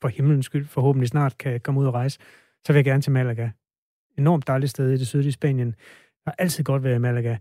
for 0.00 0.08
himlens 0.08 0.46
skyld, 0.46 0.66
forhåbentlig 0.66 1.08
snart 1.08 1.38
kan 1.38 1.60
komme 1.60 1.80
ud 1.80 1.86
og 1.86 1.94
rejse, 1.94 2.18
så 2.64 2.72
vil 2.72 2.78
jeg 2.78 2.84
gerne 2.84 3.02
til 3.02 3.12
Malaga. 3.12 3.50
Enormt 4.18 4.46
dejligt 4.46 4.70
sted 4.70 4.92
i 4.92 4.96
det 4.96 5.06
sydlige 5.06 5.32
Spanien. 5.32 5.68
Det 5.68 5.76
har 6.26 6.34
altid 6.38 6.64
godt 6.64 6.84
været 6.84 6.94
i 6.94 6.98
Malaga. 6.98 7.36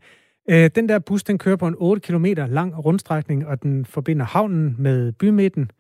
Øh, 0.50 0.70
den 0.76 0.90
der 0.90 1.00
bus, 1.00 1.24
den 1.24 1.38
kører 1.38 1.56
på 1.56 1.68
en 1.68 1.76
8 1.78 2.02
km 2.02 2.26
lang 2.26 2.86
rundstrækning, 2.86 3.48
og 3.48 3.64
den 3.64 3.86
forbinder 3.86 4.26
havnen 4.26 4.76
med 4.80 5.12
bymidten. 5.12 5.72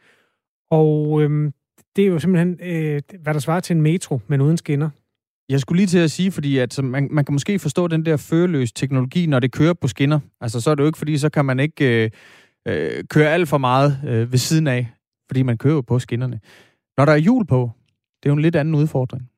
Og 0.69 1.21
øh, 1.21 1.51
det 1.95 2.03
er 2.03 2.07
jo 2.07 2.19
simpelthen, 2.19 2.59
øh, 2.61 3.01
hvad 3.19 3.33
der 3.33 3.39
svarer 3.39 3.59
til 3.59 3.75
en 3.75 3.81
metro, 3.81 4.19
men 4.27 4.41
uden 4.41 4.57
skinner. 4.57 4.89
Jeg 5.49 5.59
skulle 5.59 5.77
lige 5.77 5.87
til 5.87 5.99
at 5.99 6.11
sige, 6.11 6.31
fordi 6.31 6.57
at, 6.57 6.83
man, 6.83 7.07
man 7.11 7.25
kan 7.25 7.33
måske 7.33 7.59
forstå 7.59 7.87
den 7.87 8.05
der 8.05 8.17
føreløs 8.17 8.71
teknologi, 8.71 9.25
når 9.25 9.39
det 9.39 9.51
kører 9.51 9.73
på 9.73 9.87
skinner. 9.87 10.19
Altså, 10.41 10.61
så 10.61 10.71
er 10.71 10.75
det 10.75 10.81
jo 10.81 10.87
ikke, 10.87 10.97
fordi 10.97 11.17
så 11.17 11.29
kan 11.29 11.45
man 11.45 11.59
ikke 11.59 12.03
øh, 12.03 12.11
øh, 12.67 13.03
køre 13.03 13.29
alt 13.29 13.49
for 13.49 13.57
meget 13.57 13.99
øh, 14.07 14.31
ved 14.31 14.39
siden 14.39 14.67
af, 14.67 14.87
fordi 15.27 15.43
man 15.43 15.57
kører 15.57 15.81
på 15.81 15.99
skinnerne. 15.99 16.39
Når 16.97 17.05
der 17.05 17.11
er 17.11 17.17
hjul 17.17 17.45
på, 17.45 17.71
det 18.23 18.29
er 18.29 18.33
jo 18.33 18.35
en 18.35 18.41
lidt 18.41 18.55
anden 18.55 18.75
udfordring. 18.75 19.29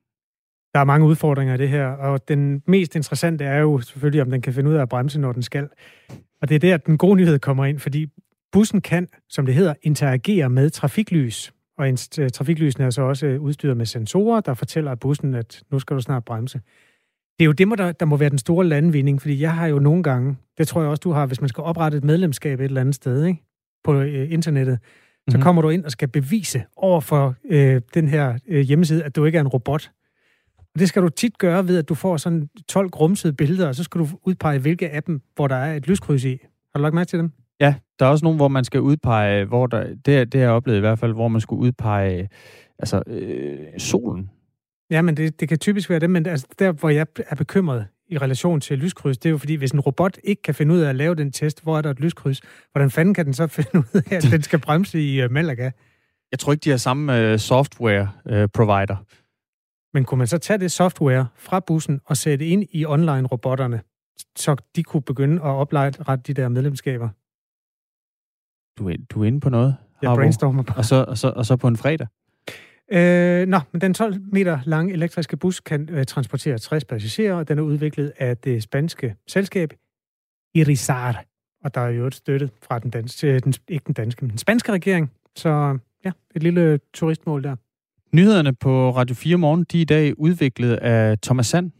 Der 0.74 0.80
er 0.80 0.84
mange 0.84 1.06
udfordringer 1.06 1.54
i 1.54 1.58
det 1.58 1.68
her, 1.68 1.86
og 1.86 2.28
den 2.28 2.62
mest 2.66 2.96
interessante 2.96 3.44
er 3.44 3.58
jo 3.58 3.80
selvfølgelig, 3.80 4.22
om 4.22 4.30
den 4.30 4.42
kan 4.42 4.54
finde 4.54 4.70
ud 4.70 4.74
af 4.74 4.82
at 4.82 4.88
bremse, 4.88 5.20
når 5.20 5.32
den 5.32 5.42
skal. 5.42 5.68
Og 6.42 6.48
det 6.48 6.54
er 6.54 6.58
der, 6.58 6.76
den 6.76 6.98
gode 6.98 7.16
nyhed 7.16 7.38
kommer 7.38 7.64
ind, 7.64 7.78
fordi 7.78 8.06
bussen 8.52 8.80
kan, 8.80 9.08
som 9.28 9.46
det 9.46 9.54
hedder, 9.54 9.74
interagere 9.82 10.50
med 10.50 10.70
trafiklys. 10.70 11.52
Og 11.80 11.88
en 11.88 11.98
øh, 12.18 12.30
trafiklysene 12.30 12.84
er 12.84 12.90
så 12.90 13.02
også 13.02 13.26
øh, 13.26 13.40
udstyret 13.40 13.76
med 13.76 13.86
sensorer, 13.86 14.40
der 14.40 14.54
fortæller 14.54 14.94
bussen, 14.94 15.34
at 15.34 15.62
nu 15.72 15.78
skal 15.78 15.96
du 15.96 16.00
snart 16.00 16.24
bremse. 16.24 16.60
Det 17.38 17.44
er 17.44 17.46
jo 17.46 17.52
det, 17.52 17.78
der, 17.78 17.92
der 17.92 18.06
må 18.06 18.16
være 18.16 18.30
den 18.30 18.38
store 18.38 18.66
landvinding, 18.66 19.20
fordi 19.20 19.40
jeg 19.40 19.54
har 19.54 19.66
jo 19.66 19.78
nogle 19.78 20.02
gange, 20.02 20.36
det 20.58 20.68
tror 20.68 20.80
jeg 20.80 20.90
også, 20.90 21.00
du 21.00 21.10
har, 21.10 21.26
hvis 21.26 21.40
man 21.40 21.48
skal 21.48 21.64
oprette 21.64 21.98
et 21.98 22.04
medlemskab 22.04 22.60
et 22.60 22.64
eller 22.64 22.80
andet 22.80 22.94
sted 22.94 23.24
ikke? 23.24 23.42
på 23.84 24.00
øh, 24.00 24.32
internettet, 24.32 24.78
så 24.82 24.88
mm-hmm. 25.28 25.42
kommer 25.42 25.62
du 25.62 25.68
ind 25.68 25.84
og 25.84 25.90
skal 25.90 26.08
bevise 26.08 26.62
over 26.76 27.00
for 27.00 27.34
øh, 27.50 27.80
den 27.94 28.08
her 28.08 28.38
øh, 28.48 28.60
hjemmeside, 28.60 29.04
at 29.04 29.16
du 29.16 29.24
ikke 29.24 29.36
er 29.36 29.40
en 29.40 29.48
robot. 29.48 29.90
Og 30.58 30.80
det 30.80 30.88
skal 30.88 31.02
du 31.02 31.08
tit 31.08 31.38
gøre 31.38 31.68
ved, 31.68 31.78
at 31.78 31.88
du 31.88 31.94
får 31.94 32.16
sådan 32.16 32.48
12 32.68 32.90
grumsede 32.90 33.32
billeder, 33.32 33.68
og 33.68 33.74
så 33.74 33.84
skal 33.84 34.00
du 34.00 34.08
udpege, 34.26 34.58
hvilke 34.58 34.90
af 34.90 35.02
dem, 35.02 35.20
hvor 35.34 35.48
der 35.48 35.56
er 35.56 35.76
et 35.76 35.88
lyskryds 35.88 36.24
i. 36.24 36.38
Har 36.72 36.78
du 36.78 36.82
lagt 36.82 36.94
mærke 36.94 37.08
til 37.08 37.18
dem? 37.18 37.32
Ja, 37.60 37.74
der 37.98 38.06
er 38.06 38.10
også 38.10 38.24
nogle, 38.24 38.36
hvor 38.36 38.48
man 38.48 38.64
skal 38.64 38.80
udpege, 38.80 39.44
hvor 39.44 39.66
der, 39.66 39.84
det, 39.94 40.06
det 40.06 40.34
har 40.34 40.40
jeg 40.40 40.50
oplevet 40.50 40.78
i 40.78 40.80
hvert 40.80 40.98
fald, 40.98 41.12
hvor 41.12 41.28
man 41.28 41.40
skulle 41.40 41.60
udpege 41.60 42.28
altså, 42.78 43.02
øh, 43.06 43.58
solen. 43.78 44.30
Ja, 44.90 45.02
men 45.02 45.16
det, 45.16 45.40
det 45.40 45.48
kan 45.48 45.58
typisk 45.58 45.90
være 45.90 45.98
det, 45.98 46.10
men 46.10 46.26
altså, 46.26 46.46
der, 46.58 46.72
hvor 46.72 46.88
jeg 46.88 47.06
er 47.28 47.34
bekymret 47.34 47.86
i 48.08 48.18
relation 48.18 48.60
til 48.60 48.78
lyskryds, 48.78 49.18
det 49.18 49.28
er 49.28 49.30
jo 49.30 49.38
fordi, 49.38 49.54
hvis 49.54 49.70
en 49.70 49.80
robot 49.80 50.18
ikke 50.24 50.42
kan 50.42 50.54
finde 50.54 50.74
ud 50.74 50.80
af 50.80 50.88
at 50.88 50.96
lave 50.96 51.14
den 51.14 51.32
test, 51.32 51.62
hvor 51.62 51.78
er 51.78 51.82
der 51.82 51.90
et 51.90 52.00
lyskryds, 52.00 52.40
hvordan 52.72 52.90
fanden 52.90 53.14
kan 53.14 53.24
den 53.24 53.34
så 53.34 53.46
finde 53.56 53.78
ud 53.78 54.02
af, 54.10 54.16
at 54.16 54.28
den 54.30 54.42
skal 54.42 54.58
bremse 54.58 55.02
i 55.02 55.24
uh, 55.24 55.30
Malaga? 55.30 55.70
Jeg 56.32 56.38
tror 56.38 56.52
ikke, 56.52 56.64
de 56.64 56.70
har 56.70 56.76
samme 56.76 57.32
uh, 57.32 57.38
software-provider. 57.38 58.96
Uh, 59.00 59.04
men 59.94 60.04
kunne 60.04 60.18
man 60.18 60.26
så 60.26 60.38
tage 60.38 60.58
det 60.58 60.72
software 60.72 61.26
fra 61.36 61.60
bussen 61.60 62.00
og 62.04 62.16
sætte 62.16 62.46
ind 62.46 62.64
i 62.72 62.86
online-robotterne, 62.86 63.80
så 64.36 64.56
de 64.76 64.82
kunne 64.82 65.02
begynde 65.02 65.34
at 65.34 65.48
oplade 65.48 66.16
de 66.26 66.34
der 66.34 66.48
medlemskaber? 66.48 67.08
Du 68.80 68.88
er, 68.88 68.96
du 69.10 69.22
er 69.22 69.26
inde 69.26 69.40
på 69.40 69.48
noget. 69.48 69.76
Jeg 70.02 70.14
brainstormer 70.14 70.62
på. 70.62 70.74
Og 70.76 70.84
så, 70.84 71.04
og, 71.08 71.18
så, 71.18 71.32
og 71.36 71.46
så 71.46 71.56
på 71.56 71.68
en 71.68 71.76
fredag? 71.76 72.06
Øh, 72.92 73.46
nå, 73.46 73.60
men 73.72 73.80
den 73.80 73.94
12 73.94 74.14
meter 74.32 74.58
lange 74.64 74.92
elektriske 74.92 75.36
bus 75.36 75.60
kan 75.60 75.88
øh, 75.90 76.04
transportere 76.04 76.58
60 76.58 76.84
passagerer, 76.84 77.34
og 77.34 77.48
den 77.48 77.58
er 77.58 77.62
udviklet 77.62 78.12
af 78.18 78.36
det 78.36 78.62
spanske 78.62 79.14
selskab 79.28 79.72
Irizar. 80.54 81.24
Og 81.64 81.74
der 81.74 81.80
er 81.80 81.88
jo 81.88 82.06
et 82.06 82.14
støtte 82.14 82.50
fra 82.62 82.78
den 82.78 82.90
danske, 82.90 83.40
den, 83.40 83.54
ikke 83.68 83.84
den 83.86 83.94
danske, 83.94 84.24
men 84.24 84.30
den 84.30 84.38
spanske 84.38 84.72
regering. 84.72 85.10
Så 85.36 85.78
ja, 86.04 86.12
et 86.34 86.42
lille 86.42 86.80
turistmål 86.94 87.42
der. 87.42 87.56
Nyhederne 88.12 88.54
på 88.54 88.90
Radio 88.90 89.14
4 89.14 89.36
Morgen, 89.36 89.64
de 89.72 89.78
er 89.78 89.82
i 89.82 89.84
dag 89.84 90.18
udviklet 90.18 90.74
af 90.74 91.18
Thomas 91.18 91.46
Sand. 91.46 91.70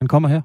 Han 0.00 0.08
kommer 0.08 0.28
her. 0.28 0.40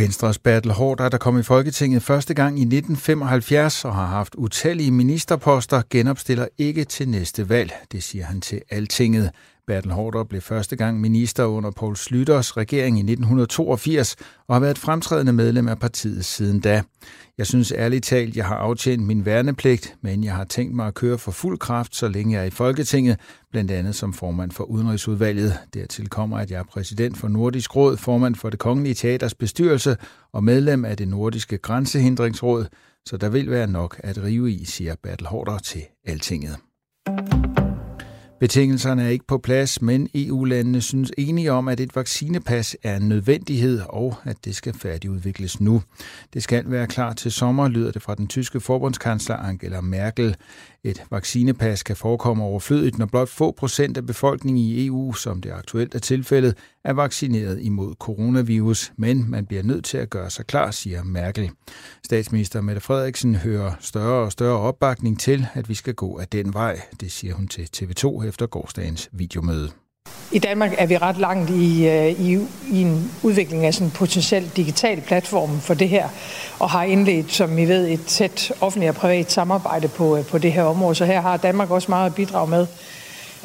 Venstres 0.00 0.38
Bertel 0.38 0.72
Hårder, 0.72 1.08
der 1.08 1.18
kom 1.18 1.38
i 1.38 1.42
Folketinget 1.42 2.02
første 2.02 2.34
gang 2.34 2.58
i 2.58 2.62
1975 2.62 3.84
og 3.84 3.94
har 3.94 4.06
haft 4.06 4.34
utallige 4.34 4.90
ministerposter, 4.90 5.82
genopstiller 5.90 6.46
ikke 6.58 6.84
til 6.84 7.08
næste 7.08 7.48
valg. 7.48 7.72
Det 7.92 8.02
siger 8.02 8.24
han 8.24 8.40
til 8.40 8.62
Altinget. 8.70 9.30
Bertel 9.70 9.92
Hårder 9.92 10.24
blev 10.24 10.40
første 10.40 10.76
gang 10.76 11.00
minister 11.00 11.44
under 11.44 11.70
Poul 11.70 11.96
Slytters 11.96 12.56
regering 12.56 12.96
i 12.96 13.00
1982 13.00 14.16
og 14.48 14.54
har 14.54 14.60
været 14.60 14.78
fremtrædende 14.78 15.32
medlem 15.32 15.68
af 15.68 15.78
partiet 15.78 16.24
siden 16.24 16.60
da. 16.60 16.82
Jeg 17.38 17.46
synes 17.46 17.72
ærligt 17.76 18.04
talt, 18.04 18.36
jeg 18.36 18.46
har 18.46 18.56
aftjent 18.56 19.02
min 19.02 19.24
værnepligt, 19.24 19.96
men 20.02 20.24
jeg 20.24 20.34
har 20.34 20.44
tænkt 20.44 20.74
mig 20.74 20.86
at 20.86 20.94
køre 20.94 21.18
for 21.18 21.30
fuld 21.30 21.58
kraft, 21.58 21.96
så 21.96 22.08
længe 22.08 22.34
jeg 22.34 22.42
er 22.42 22.46
i 22.46 22.50
Folketinget, 22.50 23.20
blandt 23.50 23.70
andet 23.70 23.94
som 23.94 24.12
formand 24.12 24.50
for 24.50 24.64
Udenrigsudvalget. 24.64 25.58
Dertil 25.74 26.08
kommer, 26.08 26.38
at 26.38 26.50
jeg 26.50 26.58
er 26.58 26.64
præsident 26.64 27.18
for 27.18 27.28
Nordisk 27.28 27.76
Råd, 27.76 27.96
formand 27.96 28.34
for 28.34 28.50
det 28.50 28.58
Kongelige 28.58 28.94
Teaters 28.94 29.34
bestyrelse 29.34 29.96
og 30.32 30.44
medlem 30.44 30.84
af 30.84 30.96
det 30.96 31.08
Nordiske 31.08 31.58
Grænsehindringsråd, 31.58 32.66
så 33.06 33.16
der 33.16 33.28
vil 33.28 33.50
være 33.50 33.66
nok 33.66 34.00
at 34.04 34.22
rive 34.22 34.52
i, 34.52 34.64
siger 34.64 34.94
Bertel 35.02 35.26
Hårder 35.26 35.58
til 35.58 35.82
Altinget. 36.06 36.56
Betingelserne 38.40 39.04
er 39.04 39.08
ikke 39.08 39.26
på 39.26 39.38
plads, 39.38 39.82
men 39.82 40.08
EU-landene 40.14 40.80
synes 40.80 41.12
enige 41.18 41.52
om, 41.52 41.68
at 41.68 41.80
et 41.80 41.96
vaccinepas 41.96 42.76
er 42.82 42.96
en 42.96 43.08
nødvendighed, 43.08 43.80
og 43.88 44.16
at 44.24 44.36
det 44.44 44.56
skal 44.56 44.74
færdigudvikles 44.74 45.60
nu. 45.60 45.82
Det 46.34 46.42
skal 46.42 46.70
være 46.70 46.86
klar 46.86 47.12
til 47.12 47.32
sommer, 47.32 47.68
lyder 47.68 47.92
det 47.92 48.02
fra 48.02 48.14
den 48.14 48.28
tyske 48.28 48.60
forbundskansler 48.60 49.36
Angela 49.36 49.80
Merkel. 49.80 50.36
Et 50.84 51.04
vaccinepas 51.10 51.82
kan 51.82 51.96
forekomme 51.96 52.44
overflødigt, 52.44 52.98
når 52.98 53.06
blot 53.06 53.28
få 53.28 53.50
procent 53.50 53.96
af 53.96 54.06
befolkningen 54.06 54.64
i 54.64 54.86
EU, 54.86 55.12
som 55.12 55.40
det 55.40 55.50
aktuelt 55.50 55.94
er 55.94 55.98
tilfældet, 55.98 56.56
er 56.84 56.92
vaccineret 56.92 57.60
imod 57.62 57.94
coronavirus, 57.98 58.92
men 58.96 59.30
man 59.30 59.46
bliver 59.46 59.62
nødt 59.62 59.84
til 59.84 59.98
at 59.98 60.10
gøre 60.10 60.30
sig 60.30 60.46
klar, 60.46 60.70
siger 60.70 61.04
Merkel. 61.04 61.50
Statsminister 62.04 62.60
Mette 62.60 62.80
Frederiksen 62.80 63.34
hører 63.34 63.72
større 63.80 64.24
og 64.24 64.32
større 64.32 64.58
opbakning 64.58 65.20
til, 65.20 65.46
at 65.54 65.68
vi 65.68 65.74
skal 65.74 65.94
gå 65.94 66.18
af 66.18 66.28
den 66.28 66.54
vej, 66.54 66.80
det 67.00 67.12
siger 67.12 67.34
hun 67.34 67.48
til 67.48 67.68
TV2 67.76 68.26
efter 68.30 68.46
gårdsdagens 68.46 69.08
videomøde. 69.12 69.70
I 70.32 70.38
Danmark 70.38 70.74
er 70.78 70.86
vi 70.86 70.98
ret 70.98 71.16
langt 71.16 71.50
i, 71.50 71.88
øh, 71.88 72.20
i, 72.20 72.38
i 72.72 72.80
en 72.80 73.12
udvikling 73.22 73.66
af 73.66 73.74
sådan 73.74 73.86
en 73.86 73.90
potentiel 73.90 74.50
digital 74.56 75.00
platform 75.00 75.60
for 75.60 75.74
det 75.74 75.88
her, 75.88 76.08
og 76.58 76.70
har 76.70 76.84
indledt, 76.84 77.32
som 77.32 77.58
I 77.58 77.64
ved, 77.64 77.88
et 77.88 78.06
tæt 78.06 78.52
offentligt 78.60 78.88
og 78.88 78.94
privat 78.94 79.32
samarbejde 79.32 79.88
på, 79.88 80.16
øh, 80.16 80.26
på 80.26 80.38
det 80.38 80.52
her 80.52 80.62
område. 80.62 80.94
Så 80.94 81.04
her 81.04 81.20
har 81.20 81.36
Danmark 81.36 81.70
også 81.70 81.90
meget 81.90 82.06
at 82.06 82.14
bidrage 82.14 82.50
med. 82.50 82.66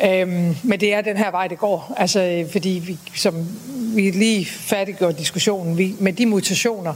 Øhm, 0.06 0.56
men 0.64 0.80
det 0.80 0.94
er 0.94 1.02
den 1.02 1.18
her 1.18 1.32
vej, 1.32 1.48
det 1.48 1.58
går. 1.58 1.94
Altså, 1.98 2.22
øh, 2.22 2.52
fordi 2.52 2.84
vi, 2.88 2.98
som 3.16 3.48
vi 3.96 4.12
lige 4.12 4.46
færdiggjorde 4.46 5.18
diskussionen, 5.18 5.78
vi, 5.78 5.96
med 6.00 6.14
de 6.14 6.26
mutationer, 6.26 6.94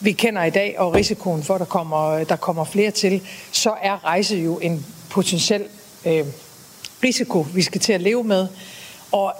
vi 0.00 0.12
kender 0.12 0.44
i 0.44 0.50
dag, 0.50 0.74
og 0.78 0.94
risikoen 0.94 1.42
for, 1.42 1.54
at 1.54 1.60
der 1.60 1.66
kommer, 1.66 2.24
der 2.24 2.36
kommer 2.36 2.64
flere 2.64 2.90
til, 2.90 3.20
så 3.52 3.74
er 3.82 4.04
rejse 4.04 4.36
jo 4.36 4.58
en 4.58 4.86
potentiel 5.10 5.62
øh, 6.06 6.24
risiko, 7.04 7.46
vi 7.54 7.62
skal 7.62 7.80
til 7.80 7.92
at 7.92 8.00
leve 8.00 8.24
med. 8.24 8.46
Og 9.12 9.32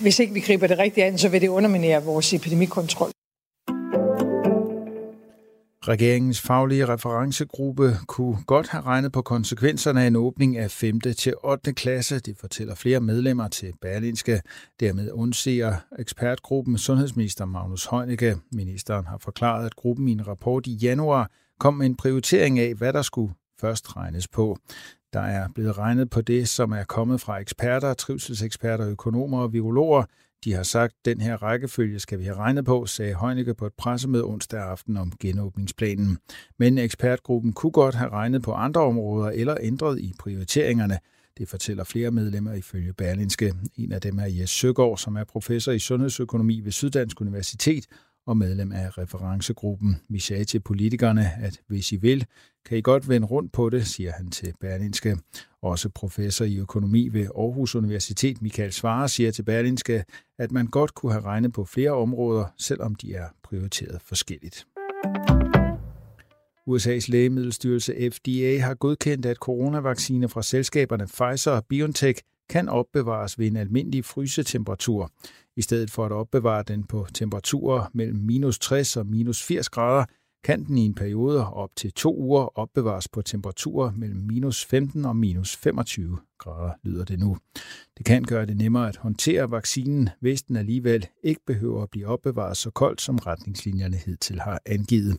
hvis 0.00 0.18
ikke 0.18 0.34
vi 0.34 0.40
griber 0.40 0.66
det 0.66 0.78
rigtigt 0.78 1.06
an, 1.06 1.18
så 1.18 1.28
vil 1.28 1.40
det 1.40 1.48
underminere 1.48 2.04
vores 2.04 2.32
epidemikontrol. 2.34 3.10
Regeringens 5.88 6.40
faglige 6.40 6.86
referencegruppe 6.86 7.96
kunne 8.06 8.36
godt 8.46 8.68
have 8.68 8.82
regnet 8.82 9.12
på 9.12 9.22
konsekvenserne 9.22 10.02
af 10.02 10.06
en 10.06 10.16
åbning 10.16 10.56
af 10.56 10.70
5. 10.70 11.00
til 11.00 11.34
8. 11.44 11.72
klasse. 11.72 12.18
Det 12.18 12.36
fortæller 12.38 12.74
flere 12.74 13.00
medlemmer 13.00 13.48
til 13.48 13.72
Berlinske. 13.80 14.40
Dermed 14.80 15.10
undser 15.12 15.74
ekspertgruppen 15.98 16.78
sundhedsminister 16.78 17.44
Magnus 17.44 17.86
Heunicke. 17.90 18.36
Ministeren 18.52 19.06
har 19.06 19.18
forklaret, 19.18 19.66
at 19.66 19.76
gruppen 19.76 20.08
i 20.08 20.12
en 20.12 20.26
rapport 20.28 20.66
i 20.66 20.74
januar 20.74 21.30
kom 21.60 21.74
med 21.74 21.86
en 21.86 21.96
prioritering 21.96 22.58
af, 22.58 22.74
hvad 22.74 22.92
der 22.92 23.02
skulle 23.02 23.34
først 23.60 23.96
regnes 23.96 24.28
på. 24.28 24.58
Der 25.14 25.20
er 25.20 25.48
blevet 25.54 25.78
regnet 25.78 26.10
på 26.10 26.20
det, 26.20 26.48
som 26.48 26.72
er 26.72 26.84
kommet 26.84 27.20
fra 27.20 27.38
eksperter, 27.38 27.94
trivselseksperter, 27.94 28.88
økonomer 28.88 29.38
og 29.38 29.52
virologer. 29.52 30.04
De 30.44 30.52
har 30.52 30.62
sagt, 30.62 30.94
at 30.98 31.04
den 31.04 31.20
her 31.20 31.42
rækkefølge 31.42 31.98
skal 31.98 32.18
vi 32.18 32.24
have 32.24 32.36
regnet 32.36 32.64
på, 32.64 32.86
sagde 32.86 33.14
Heunicke 33.20 33.54
på 33.54 33.66
et 33.66 33.72
pressemøde 33.78 34.24
onsdag 34.24 34.60
aften 34.60 34.96
om 34.96 35.12
genåbningsplanen. 35.20 36.18
Men 36.58 36.78
ekspertgruppen 36.78 37.52
kunne 37.52 37.72
godt 37.72 37.94
have 37.94 38.10
regnet 38.10 38.42
på 38.42 38.52
andre 38.52 38.80
områder 38.80 39.30
eller 39.30 39.56
ændret 39.60 40.00
i 40.00 40.14
prioriteringerne. 40.18 40.98
Det 41.38 41.48
fortæller 41.48 41.84
flere 41.84 42.10
medlemmer 42.10 42.52
ifølge 42.52 42.92
Berlinske. 42.92 43.54
En 43.76 43.92
af 43.92 44.00
dem 44.00 44.18
er 44.18 44.26
Jes 44.26 44.50
Søgaard, 44.50 44.98
som 44.98 45.16
er 45.16 45.24
professor 45.24 45.72
i 45.72 45.78
sundhedsøkonomi 45.78 46.60
ved 46.60 46.72
Syddansk 46.72 47.20
Universitet 47.20 47.86
og 48.26 48.36
medlem 48.36 48.72
af 48.72 48.98
referencegruppen. 48.98 50.00
Vi 50.08 50.18
sagde 50.18 50.44
til 50.44 50.60
politikerne, 50.60 51.30
at 51.40 51.60
hvis 51.66 51.92
I 51.92 51.96
vil, 51.96 52.26
kan 52.64 52.78
I 52.78 52.80
godt 52.80 53.08
vende 53.08 53.26
rundt 53.26 53.52
på 53.52 53.70
det, 53.70 53.86
siger 53.86 54.12
han 54.12 54.30
til 54.30 54.54
Berlinske. 54.60 55.18
Også 55.62 55.88
professor 55.88 56.44
i 56.44 56.58
økonomi 56.58 57.08
ved 57.08 57.26
Aarhus 57.38 57.74
Universitet, 57.74 58.42
Michael 58.42 58.72
Svare, 58.72 59.08
siger 59.08 59.30
til 59.30 59.42
Berlinske, 59.42 60.04
at 60.38 60.52
man 60.52 60.66
godt 60.66 60.94
kunne 60.94 61.12
have 61.12 61.24
regnet 61.24 61.52
på 61.52 61.64
flere 61.64 61.90
områder, 61.90 62.44
selvom 62.58 62.94
de 62.94 63.14
er 63.14 63.28
prioriteret 63.42 64.02
forskelligt. 64.02 64.66
USA's 66.70 67.06
lægemiddelstyrelse 67.08 68.10
FDA 68.10 68.58
har 68.58 68.74
godkendt, 68.74 69.26
at 69.26 69.36
coronavacciner 69.36 70.28
fra 70.28 70.42
selskaberne 70.42 71.06
Pfizer 71.06 71.50
og 71.50 71.64
BioNTech 71.64 72.22
kan 72.48 72.68
opbevares 72.68 73.38
ved 73.38 73.46
en 73.46 73.56
almindelig 73.56 74.04
frysetemperatur. 74.04 75.10
I 75.56 75.62
stedet 75.62 75.90
for 75.90 76.06
at 76.06 76.12
opbevare 76.12 76.62
den 76.62 76.84
på 76.84 77.06
temperaturer 77.14 77.90
mellem 77.92 78.18
minus 78.18 78.58
60 78.58 78.96
og 78.96 79.06
minus 79.06 79.42
80 79.42 79.68
grader, 79.68 80.04
kan 80.44 80.64
den 80.64 80.78
i 80.78 80.84
en 80.86 80.94
periode 80.94 81.52
op 81.52 81.70
til 81.76 81.92
to 81.92 82.16
uger 82.16 82.58
opbevares 82.58 83.08
på 83.08 83.22
temperaturer 83.22 83.92
mellem 83.96 84.20
minus 84.20 84.64
15 84.64 85.04
og 85.04 85.16
minus 85.16 85.56
25 85.56 86.18
grader, 86.38 86.72
lyder 86.82 87.04
det 87.04 87.18
nu. 87.18 87.36
Det 87.98 88.06
kan 88.06 88.22
gøre 88.22 88.46
det 88.46 88.56
nemmere 88.56 88.88
at 88.88 88.96
håndtere 88.96 89.50
vaccinen, 89.50 90.08
hvis 90.20 90.42
den 90.42 90.56
alligevel 90.56 91.06
ikke 91.22 91.40
behøver 91.46 91.82
at 91.82 91.90
blive 91.90 92.06
opbevaret 92.06 92.56
så 92.56 92.70
koldt, 92.70 93.00
som 93.00 93.16
retningslinjerne 93.16 93.96
hidtil 93.96 94.40
har 94.40 94.60
angivet. 94.66 95.16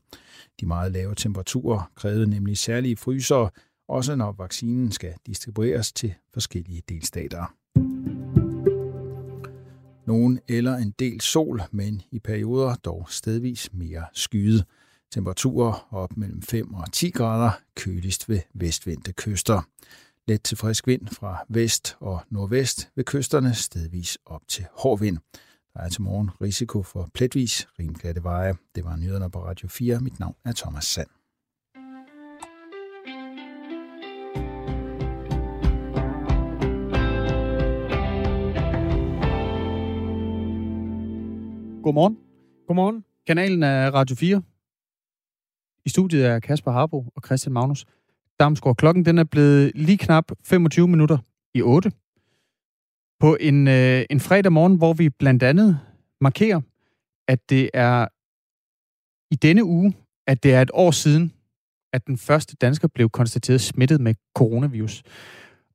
De 0.61 0.65
meget 0.65 0.91
lave 0.91 1.15
temperaturer 1.15 1.91
krævede 1.95 2.29
nemlig 2.29 2.57
særlige 2.57 2.97
frysere, 2.97 3.49
også 3.87 4.15
når 4.15 4.31
vaccinen 4.31 4.91
skal 4.91 5.13
distribueres 5.25 5.93
til 5.93 6.13
forskellige 6.33 6.81
delstater. 6.89 7.55
Nogen 10.05 10.39
eller 10.47 10.75
en 10.75 10.93
del 10.99 11.21
sol, 11.21 11.61
men 11.71 12.01
i 12.11 12.19
perioder 12.19 12.75
dog 12.75 13.07
stedvis 13.09 13.73
mere 13.73 14.05
skyde. 14.13 14.63
Temperaturer 15.11 15.87
op 15.91 16.17
mellem 16.17 16.41
5 16.41 16.73
og 16.73 16.91
10 16.91 17.09
grader, 17.09 17.51
køligst 17.75 18.29
ved 18.29 18.39
vestvendte 18.53 19.13
kyster. 19.13 19.61
Let 20.27 20.43
til 20.43 20.57
frisk 20.57 20.87
vind 20.87 21.07
fra 21.07 21.45
vest 21.49 21.97
og 21.99 22.21
nordvest 22.29 22.89
ved 22.95 23.03
kysterne, 23.03 23.53
stedvis 23.53 24.17
op 24.25 24.41
til 24.47 24.65
hård 24.71 24.99
vind. 24.99 25.17
Der 25.73 25.79
er 25.79 25.89
til 25.89 26.01
morgen 26.01 26.29
risiko 26.41 26.83
for 26.83 27.09
pletvis 27.13 27.67
rimglatte 27.79 28.23
veje. 28.23 28.53
Det 28.75 28.83
var 28.83 28.95
nyhederne 28.95 29.31
på 29.31 29.45
Radio 29.45 29.67
4. 29.67 29.99
Mit 29.99 30.19
navn 30.19 30.35
er 30.45 30.51
Thomas 30.51 30.85
Sand. 30.85 31.14
Godmorgen. 41.85 42.17
Godmorgen. 42.67 43.05
Kanalen 43.27 43.63
er 43.63 43.91
Radio 43.91 44.15
4. 44.15 44.41
I 45.85 45.89
studiet 45.89 46.25
er 46.25 46.39
Kasper 46.39 46.71
Harbo 46.71 47.05
og 47.15 47.21
Christian 47.25 47.53
Magnus. 47.53 47.85
Damsgaard, 48.39 48.75
klokken 48.75 49.05
den 49.05 49.17
er 49.17 49.23
blevet 49.23 49.71
lige 49.75 49.97
knap 49.97 50.31
25 50.43 50.87
minutter 50.87 51.17
i 51.53 51.61
8. 51.61 51.91
På 53.19 53.37
en, 53.39 53.67
øh, 53.67 54.05
en 54.09 54.19
fredag 54.19 54.51
morgen, 54.51 54.75
hvor 54.75 54.93
vi 54.93 55.09
blandt 55.09 55.43
andet 55.43 55.79
markerer, 56.21 56.61
at 57.27 57.49
det 57.49 57.69
er 57.73 58.07
i 59.31 59.35
denne 59.35 59.63
uge, 59.63 59.93
at 60.27 60.43
det 60.43 60.53
er 60.53 60.61
et 60.61 60.71
år 60.73 60.91
siden, 60.91 61.33
at 61.93 62.07
den 62.07 62.17
første 62.17 62.55
dansker 62.55 62.87
blev 62.87 63.09
konstateret 63.09 63.61
smittet 63.61 64.01
med 64.01 64.15
coronavirus. 64.35 65.03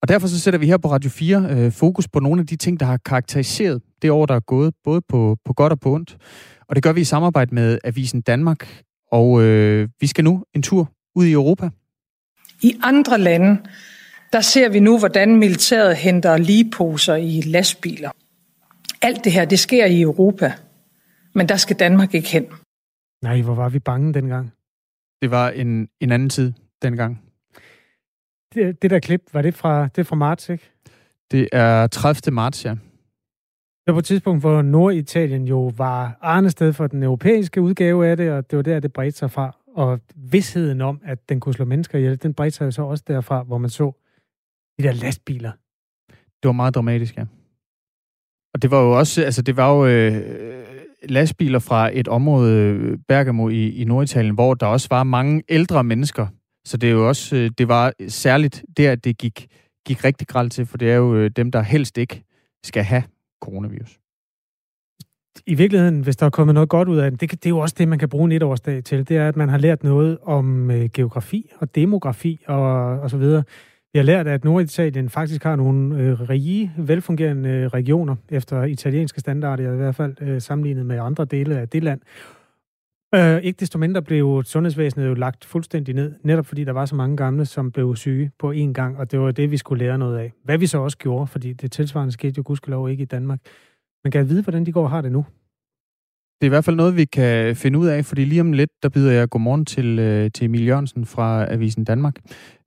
Og 0.03 0.09
derfor 0.09 0.29
så 0.29 0.41
sætter 0.41 0.59
vi 0.61 0.67
her 0.67 0.77
på 0.77 0.91
Radio 0.91 1.11
4 1.11 1.47
øh, 1.51 1.73
fokus 1.73 2.09
på 2.09 2.21
nogle 2.21 2.41
af 2.41 2.47
de 2.47 2.57
ting, 2.57 2.81
der 2.81 2.87
har 2.87 2.97
karakteriseret 2.97 3.83
det 4.03 4.11
år, 4.11 4.27
der 4.27 4.35
er 4.35 4.41
gået, 4.41 4.75
både 4.85 5.01
på, 5.09 5.37
på 5.45 5.53
godt 5.53 5.73
og 5.73 5.81
på 5.81 5.95
ondt. 5.95 6.17
Og 6.69 6.77
det 6.77 6.83
gør 6.83 6.93
vi 6.93 7.01
i 7.01 7.05
samarbejde 7.05 7.55
med 7.55 7.79
Avisen 7.85 8.21
Danmark. 8.21 8.83
Og 9.13 9.43
øh, 9.43 9.89
vi 10.01 10.07
skal 10.07 10.25
nu 10.25 10.45
en 10.55 10.63
tur 10.63 10.91
ud 11.15 11.25
i 11.25 11.33
Europa. 11.33 11.71
I 12.63 12.77
andre 12.83 13.19
lande, 13.19 13.61
der 14.33 14.41
ser 14.41 14.69
vi 14.69 14.81
nu, 14.81 14.99
hvordan 14.99 15.37
militæret 15.37 15.97
henter 15.97 16.37
ligeposer 16.37 17.15
i 17.15 17.41
lastbiler. 17.41 18.11
Alt 19.03 19.25
det 19.25 19.33
her, 19.33 19.45
det 19.45 19.59
sker 19.59 19.87
i 19.87 20.01
Europa. 20.01 20.53
Men 21.35 21.49
der 21.49 21.57
skal 21.57 21.77
Danmark 21.77 22.15
ikke 22.15 22.29
hen. 22.29 22.47
Nej, 23.23 23.43
hvor 23.43 23.55
var 23.55 23.69
vi 23.69 23.79
bange 23.79 24.15
dengang. 24.15 24.53
Det 25.23 25.31
var 25.31 25.51
en, 25.51 25.89
en 26.01 26.13
anden 26.13 26.29
tid 26.29 26.53
dengang. 26.83 27.30
Det, 28.55 28.83
det 28.83 28.91
der 28.91 28.99
klip, 28.99 29.23
var 29.33 29.43
det 29.43 29.55
fra, 29.55 29.89
det 29.89 30.07
fra 30.07 30.17
marts, 30.17 30.49
ikke? 30.49 30.71
Det 31.31 31.49
er 31.53 31.87
30. 31.87 32.35
marts, 32.35 32.65
ja. 32.65 32.71
Det 32.71 33.87
var 33.87 33.93
på 33.93 33.99
et 33.99 34.05
tidspunkt, 34.05 34.43
hvor 34.43 34.63
Norditalien 34.63 35.49
jo 35.49 35.73
var 35.77 36.19
arne 36.21 36.51
sted 36.51 36.73
for 36.73 36.87
den 36.87 37.03
europæiske 37.03 37.61
udgave 37.61 38.07
af 38.07 38.17
det, 38.17 38.31
og 38.31 38.51
det 38.51 38.57
var 38.57 38.63
der, 38.63 38.81
det 38.81 38.93
bredte 38.93 39.19
sig 39.19 39.31
fra. 39.31 39.57
Og 39.75 40.01
vidsheden 40.17 40.81
om, 40.81 41.01
at 41.05 41.29
den 41.29 41.41
kunne 41.41 41.55
slå 41.55 41.65
mennesker 41.65 41.99
ihjel, 41.99 42.23
den 42.23 42.35
bredte 42.35 42.57
sig 42.57 42.65
jo 42.65 42.71
så 42.71 42.83
også 42.83 43.05
derfra, 43.07 43.43
hvor 43.43 43.59
man 43.59 43.71
så 43.71 43.93
de 44.79 44.83
der 44.83 44.93
lastbiler. 44.93 45.53
Det 46.09 46.45
var 46.49 46.53
meget 46.53 46.75
dramatisk, 46.75 47.17
ja. 47.17 47.25
Og 48.55 48.63
det 48.63 48.71
var 48.71 48.83
jo 48.83 48.99
også, 48.99 49.23
altså 49.23 49.43
det 49.43 49.57
var 49.57 49.73
jo 49.75 49.87
øh, 49.87 50.65
lastbiler 51.09 51.59
fra 51.59 51.91
et 51.93 52.09
område, 52.09 52.99
Bergamo 53.09 53.49
i, 53.49 53.71
i 53.71 53.85
Norditalien, 53.85 54.35
hvor 54.35 54.55
der 54.55 54.67
også 54.67 54.87
var 54.91 55.05
mange 55.05 55.43
ældre 55.49 55.85
mennesker. 55.85 56.27
Så 56.71 56.77
det 56.77 56.89
er 56.89 56.93
jo 56.93 57.09
også, 57.09 57.37
øh, 57.37 57.51
det 57.59 57.69
var 57.69 57.93
særligt 58.09 58.65
der, 58.77 58.95
det 58.95 59.19
gik, 59.19 59.49
gik 59.87 60.05
rigtig 60.05 60.29
grælt 60.29 60.53
til, 60.53 60.67
for 60.67 60.79
det 60.79 60.91
er 60.91 60.97
jo 60.97 61.17
øh, 61.17 61.31
dem, 61.37 61.51
der 61.51 61.63
helst 61.63 61.99
ikke 61.99 62.25
skal 62.65 62.83
have 62.83 63.03
coronavirus. 63.43 63.99
I 65.47 65.55
virkeligheden, 65.55 66.01
hvis 66.01 66.17
der 66.17 66.27
er 66.27 66.31
kommet 66.31 66.55
noget 66.55 66.69
godt 66.69 66.89
ud 66.89 66.99
af 66.99 67.11
det, 67.11 67.21
det, 67.21 67.31
det 67.31 67.47
er 67.47 67.51
jo 67.51 67.59
også 67.59 67.75
det, 67.79 67.89
man 67.89 67.99
kan 67.99 68.09
bruge 68.09 68.25
en 68.25 68.33
etårsdag 68.33 68.85
til, 68.85 69.09
det 69.09 69.17
er, 69.17 69.29
at 69.29 69.37
man 69.37 69.49
har 69.49 69.59
lært 69.59 69.83
noget 69.85 70.19
om 70.23 70.71
øh, 70.71 70.89
geografi 70.95 71.51
og 71.59 71.75
demografi 71.75 72.45
og, 72.47 72.65
og 73.01 73.11
så 73.11 73.17
videre. 73.17 73.43
Vi 73.93 73.99
har 73.99 74.05
lært, 74.05 74.27
at 74.27 74.45
Norditalien 74.45 75.09
faktisk 75.09 75.43
har 75.43 75.57
nogle 75.57 75.99
øh, 75.99 76.21
rige, 76.21 76.73
velfungerende 76.79 77.49
øh, 77.49 77.67
regioner, 77.67 78.17
efter 78.29 78.63
italienske 78.63 79.21
standarder, 79.21 79.73
i 79.73 79.77
hvert 79.77 79.95
fald 79.95 80.17
øh, 80.21 80.41
sammenlignet 80.41 80.87
med 80.87 80.99
andre 80.99 81.25
dele 81.25 81.59
af 81.59 81.69
det 81.69 81.85
land. 81.85 82.01
Øh, 83.15 83.43
ikke 83.43 83.61
desto 83.61 83.79
mindre 83.79 84.03
blev 84.03 84.43
sundhedsvæsenet 84.45 85.07
jo 85.07 85.15
lagt 85.15 85.45
fuldstændig 85.45 85.95
ned, 85.95 86.15
netop 86.23 86.47
fordi 86.47 86.65
der 86.65 86.73
var 86.73 86.87
så 86.87 86.95
mange 86.95 87.17
gamle, 87.17 87.47
som 87.47 87.73
blev 87.73 87.97
syge 87.97 88.31
på 88.39 88.53
én 88.53 88.73
gang, 88.73 88.99
og 88.99 89.11
det 89.11 89.21
var 89.21 89.31
det, 89.31 89.51
vi 89.51 89.57
skulle 89.57 89.85
lære 89.85 89.99
noget 89.99 90.19
af. 90.19 90.33
Hvad 90.45 90.59
vi 90.59 90.67
så 90.67 90.79
også 90.79 90.99
gjorde, 90.99 91.27
fordi 91.27 91.53
det 91.53 91.73
tilsvarende 91.73 92.13
skete 92.13 92.35
jo 92.37 92.43
gudskelov 92.47 92.91
ikke 92.91 93.03
i 93.03 93.07
Danmark. 93.07 93.41
Man 94.05 94.11
kan 94.11 94.29
vide, 94.29 94.43
hvordan 94.43 94.67
de 94.67 94.73
går 94.73 94.83
og 94.83 94.91
har 94.91 95.01
det 95.01 95.13
nu. 95.13 95.25
Det 96.41 96.47
er 96.47 96.49
i 96.49 96.49
hvert 96.49 96.65
fald 96.65 96.77
noget, 96.77 96.97
vi 96.97 97.05
kan 97.05 97.57
finde 97.57 97.79
ud 97.79 97.87
af, 97.87 98.05
fordi 98.05 98.25
lige 98.25 98.41
om 98.41 98.53
lidt, 98.53 98.71
der 98.83 98.89
byder 98.89 99.13
jeg 99.13 99.29
godmorgen 99.29 99.65
til, 99.65 99.99
øh, 99.99 100.31
til 100.31 100.45
Emil 100.45 100.67
Jørgensen 100.67 101.07
fra 101.07 101.53
Avisen 101.53 101.85
Danmark, 101.85 102.15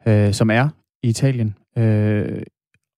øh, 0.08 0.34
som 0.34 0.50
er 0.50 0.70
i 1.04 1.08
Italien. 1.08 1.56
Øh, 1.78 2.42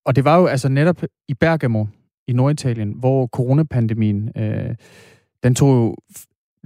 og 0.05 0.15
det 0.15 0.25
var 0.25 0.39
jo 0.39 0.45
altså 0.45 0.69
netop 0.69 1.03
i 1.27 1.33
Bergamo 1.33 1.85
i 2.27 2.33
Norditalien, 2.33 2.91
hvor 2.91 3.27
coronapandemien, 3.27 4.31
øh, 4.37 4.75
den 5.43 5.55
tog 5.55 5.75
jo 5.75 5.95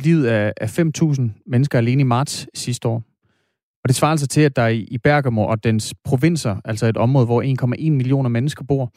livet 0.04 0.26
af, 0.26 0.54
af 0.58 0.80
5.000 0.80 1.22
mennesker 1.48 1.78
alene 1.78 2.02
i 2.02 2.04
marts 2.04 2.48
sidste 2.54 2.88
år. 2.88 3.04
Og 3.84 3.88
det 3.88 3.96
svarer 3.96 4.12
altså 4.12 4.28
til, 4.28 4.42
at 4.42 4.56
der 4.56 4.68
i 4.68 4.98
Bergamo 5.04 5.46
og 5.46 5.64
dens 5.64 5.94
provinser, 6.04 6.56
altså 6.66 6.86
et 6.86 6.98
område, 6.98 7.26
hvor 7.26 7.44
1,1 7.44 7.92
millioner 7.92 8.30
mennesker 8.30 8.64
bor, 8.64 8.92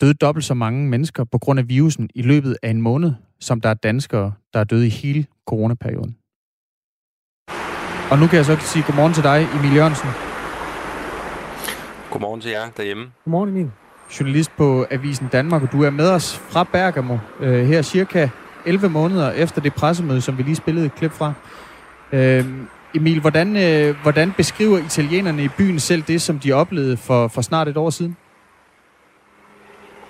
døde 0.00 0.14
dobbelt 0.14 0.44
så 0.44 0.54
mange 0.54 0.88
mennesker 0.88 1.24
på 1.24 1.38
grund 1.38 1.60
af 1.60 1.68
virusen 1.68 2.10
i 2.14 2.22
løbet 2.22 2.56
af 2.62 2.70
en 2.70 2.82
måned, 2.82 3.12
som 3.40 3.60
der 3.60 3.68
er 3.68 3.74
danskere, 3.74 4.32
der 4.54 4.60
er 4.60 4.64
døde 4.64 4.86
i 4.86 4.90
hele 4.90 5.26
coronaperioden. 5.46 6.16
Og 8.10 8.18
nu 8.18 8.26
kan 8.26 8.36
jeg 8.36 8.44
så 8.44 8.56
sige 8.60 8.84
godmorgen 8.86 9.14
til 9.14 9.22
dig, 9.22 9.46
Emil 9.58 9.74
Jørgensen. 9.76 10.08
Godmorgen 12.10 12.40
til 12.40 12.50
jer 12.50 12.70
derhjemme. 12.76 13.06
Godmorgen, 13.24 13.48
Emil. 13.48 13.70
Journalist 14.20 14.50
på 14.56 14.86
Avisen 14.90 15.28
Danmark, 15.32 15.62
og 15.62 15.72
du 15.72 15.82
er 15.82 15.90
med 15.90 16.10
os 16.10 16.36
fra 16.36 16.64
Bergamo 16.64 17.18
øh, 17.40 17.66
her 17.66 17.82
cirka 17.82 18.28
11 18.68 18.88
måneder 18.88 19.32
efter 19.32 19.60
det 19.60 19.74
pressemøde, 19.74 20.20
som 20.20 20.38
vi 20.38 20.42
lige 20.42 20.56
spillede 20.56 20.86
et 20.86 20.94
klip 20.94 21.12
fra. 21.12 21.32
Øh, 22.12 22.44
Emil, 22.94 23.20
hvordan, 23.20 23.56
øh, 23.56 23.96
hvordan 24.02 24.32
beskriver 24.36 24.78
italienerne 24.78 25.44
i 25.44 25.48
byen 25.48 25.80
selv 25.80 26.02
det, 26.02 26.22
som 26.22 26.38
de 26.38 26.52
oplevede 26.52 26.96
for, 26.96 27.28
for 27.28 27.42
snart 27.42 27.68
et 27.68 27.76
år 27.76 27.90
siden? 27.90 28.16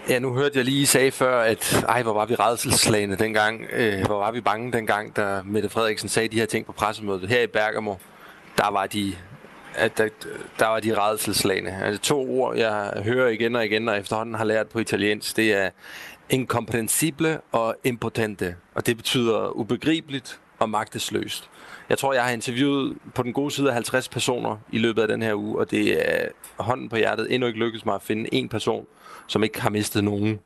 Ja, 0.08 0.18
nu 0.18 0.34
hørte 0.34 0.52
jeg 0.54 0.64
lige 0.64 0.86
sagde 0.86 1.10
før, 1.10 1.40
at 1.40 1.84
ej, 1.88 2.02
hvor 2.02 2.12
var 2.12 2.26
vi 2.26 2.34
redselslagende 2.34 3.16
dengang. 3.16 3.60
Øh, 3.72 4.06
hvor 4.06 4.18
var 4.18 4.32
vi 4.32 4.40
bange 4.40 4.72
dengang, 4.72 5.16
da 5.16 5.40
Mette 5.44 5.68
Frederiksen 5.68 6.08
sagde 6.08 6.28
de 6.28 6.38
her 6.38 6.46
ting 6.46 6.66
på 6.66 6.72
pressemødet. 6.72 7.28
Her 7.28 7.42
i 7.42 7.46
Bergamo, 7.46 7.94
der 8.56 8.70
var 8.70 8.86
de 8.86 9.14
at 9.74 9.98
der, 9.98 10.08
der 10.58 10.66
var 10.66 10.80
de 10.80 11.00
redselslagende. 11.00 11.78
Altså 11.82 12.00
to 12.00 12.40
ord, 12.40 12.56
jeg 12.56 12.92
hører 13.04 13.28
igen 13.28 13.56
og 13.56 13.64
igen, 13.64 13.88
og 13.88 13.98
efterhånden 13.98 14.34
har 14.34 14.44
lært 14.44 14.66
på 14.68 14.78
italiensk, 14.78 15.36
det 15.36 15.54
er 15.54 15.70
inkomprensible 16.30 17.40
og 17.52 17.76
impotente. 17.84 18.56
Og 18.74 18.86
det 18.86 18.96
betyder 18.96 19.56
ubegribeligt 19.56 20.40
og 20.58 20.70
magtesløst. 20.70 21.50
Jeg 21.88 21.98
tror, 21.98 22.12
jeg 22.12 22.24
har 22.24 22.30
interviewet 22.30 22.96
på 23.14 23.22
den 23.22 23.32
gode 23.32 23.50
side 23.50 23.68
af 23.68 23.74
50 23.74 24.08
personer 24.08 24.56
i 24.72 24.78
løbet 24.78 25.02
af 25.02 25.08
den 25.08 25.22
her 25.22 25.34
uge, 25.34 25.58
og 25.58 25.70
det 25.70 26.08
er 26.08 26.28
hånden 26.56 26.88
på 26.88 26.96
hjertet 26.96 27.34
endnu 27.34 27.46
ikke 27.46 27.58
lykkedes 27.58 27.86
mig 27.86 27.94
at 27.94 28.02
finde 28.02 28.34
en 28.34 28.48
person, 28.48 28.86
som 29.26 29.42
ikke 29.42 29.60
har 29.60 29.70
mistet 29.70 30.04
nogen. 30.04 30.40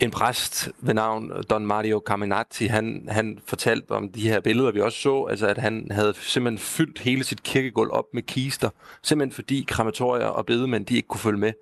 En 0.00 0.10
præst 0.10 0.70
ved 0.78 0.94
navn 0.94 1.32
Don 1.50 1.66
Mario 1.66 2.02
Caminati, 2.06 2.66
han, 2.66 3.08
han 3.08 3.38
fortalte 3.46 3.90
om 3.90 4.08
de 4.08 4.28
her 4.28 4.40
billeder, 4.40 4.72
vi 4.72 4.80
også 4.80 4.98
så, 4.98 5.24
altså 5.24 5.46
at 5.46 5.58
han 5.58 5.86
havde 5.90 6.14
simpelthen 6.20 6.58
fyldt 6.58 6.98
hele 6.98 7.24
sit 7.24 7.42
kirkegulv 7.42 7.90
op 7.92 8.04
med 8.14 8.22
kister, 8.22 8.70
simpelthen 9.02 9.34
fordi 9.34 9.64
krematorier 9.68 10.26
og 10.26 10.46
bedemænd, 10.46 10.86
de 10.86 10.96
ikke 10.96 11.08
kunne 11.08 11.20
følge 11.20 11.38
med. 11.38 11.52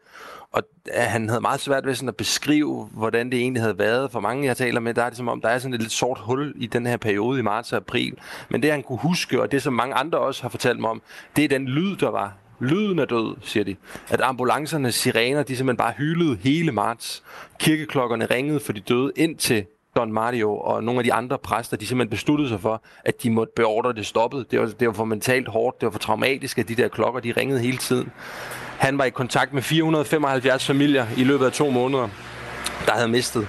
Og 0.52 0.62
øh, 0.96 1.02
han 1.02 1.28
havde 1.28 1.40
meget 1.40 1.60
svært 1.60 1.86
ved 1.86 1.94
sådan 1.94 2.08
at 2.08 2.16
beskrive, 2.16 2.88
hvordan 2.92 3.30
det 3.30 3.38
egentlig 3.40 3.62
havde 3.62 3.78
været. 3.78 4.10
For 4.10 4.20
mange, 4.20 4.46
jeg 4.46 4.56
taler 4.56 4.80
med, 4.80 4.94
der 4.94 5.02
er 5.02 5.08
det 5.08 5.16
som 5.16 5.28
om, 5.28 5.40
der 5.40 5.48
er 5.48 5.58
sådan 5.58 5.74
et 5.74 5.80
lidt 5.80 5.92
sort 5.92 6.18
hul 6.18 6.52
i 6.56 6.66
den 6.66 6.86
her 6.86 6.96
periode 6.96 7.38
i 7.38 7.42
marts 7.42 7.72
og 7.72 7.76
april. 7.76 8.14
Men 8.48 8.62
det, 8.62 8.70
han 8.70 8.82
kunne 8.82 8.98
huske, 8.98 9.42
og 9.42 9.52
det, 9.52 9.62
som 9.62 9.72
mange 9.72 9.94
andre 9.94 10.18
også 10.18 10.42
har 10.42 10.48
fortalt 10.48 10.80
mig 10.80 10.90
om, 10.90 11.02
det 11.36 11.44
er 11.44 11.48
den 11.48 11.68
lyd, 11.68 11.96
der 11.96 12.10
var. 12.10 12.36
Lyden 12.60 12.98
er 12.98 13.04
død, 13.04 13.36
siger 13.42 13.64
de. 13.64 13.76
At 14.08 14.20
ambulancernes 14.20 14.94
sirener, 14.94 15.42
de 15.42 15.56
simpelthen 15.56 15.76
bare 15.76 15.92
hylede 15.96 16.36
hele 16.36 16.72
marts. 16.72 17.22
Kirkeklokkerne 17.58 18.26
ringede 18.26 18.60
for 18.60 18.72
de 18.72 18.80
døde 18.80 19.12
ind 19.16 19.36
til 19.36 19.64
Don 19.96 20.12
Mario 20.12 20.56
og 20.56 20.84
nogle 20.84 21.00
af 21.00 21.04
de 21.04 21.12
andre 21.12 21.38
præster, 21.38 21.76
de 21.76 21.86
simpelthen 21.86 22.10
besluttede 22.10 22.48
sig 22.48 22.60
for, 22.60 22.82
at 23.04 23.22
de 23.22 23.30
måtte 23.30 23.52
beordre 23.56 23.92
det 23.92 24.06
stoppet. 24.06 24.50
Det 24.50 24.60
var, 24.60 24.66
det 24.66 24.88
var 24.88 24.94
for 24.94 25.04
mentalt 25.04 25.48
hårdt, 25.48 25.80
det 25.80 25.86
var 25.86 25.90
for 25.90 25.98
traumatisk, 25.98 26.58
at 26.58 26.68
de 26.68 26.74
der 26.74 26.88
klokker, 26.88 27.20
de 27.20 27.32
ringede 27.32 27.60
hele 27.60 27.78
tiden. 27.78 28.12
Han 28.80 28.98
var 28.98 29.04
i 29.04 29.10
kontakt 29.10 29.52
med 29.52 29.62
475 29.62 30.66
familier 30.66 31.06
i 31.16 31.24
løbet 31.24 31.46
af 31.46 31.52
to 31.52 31.70
måneder, 31.70 32.08
der 32.86 32.92
havde 32.92 33.08
mistet. 33.08 33.48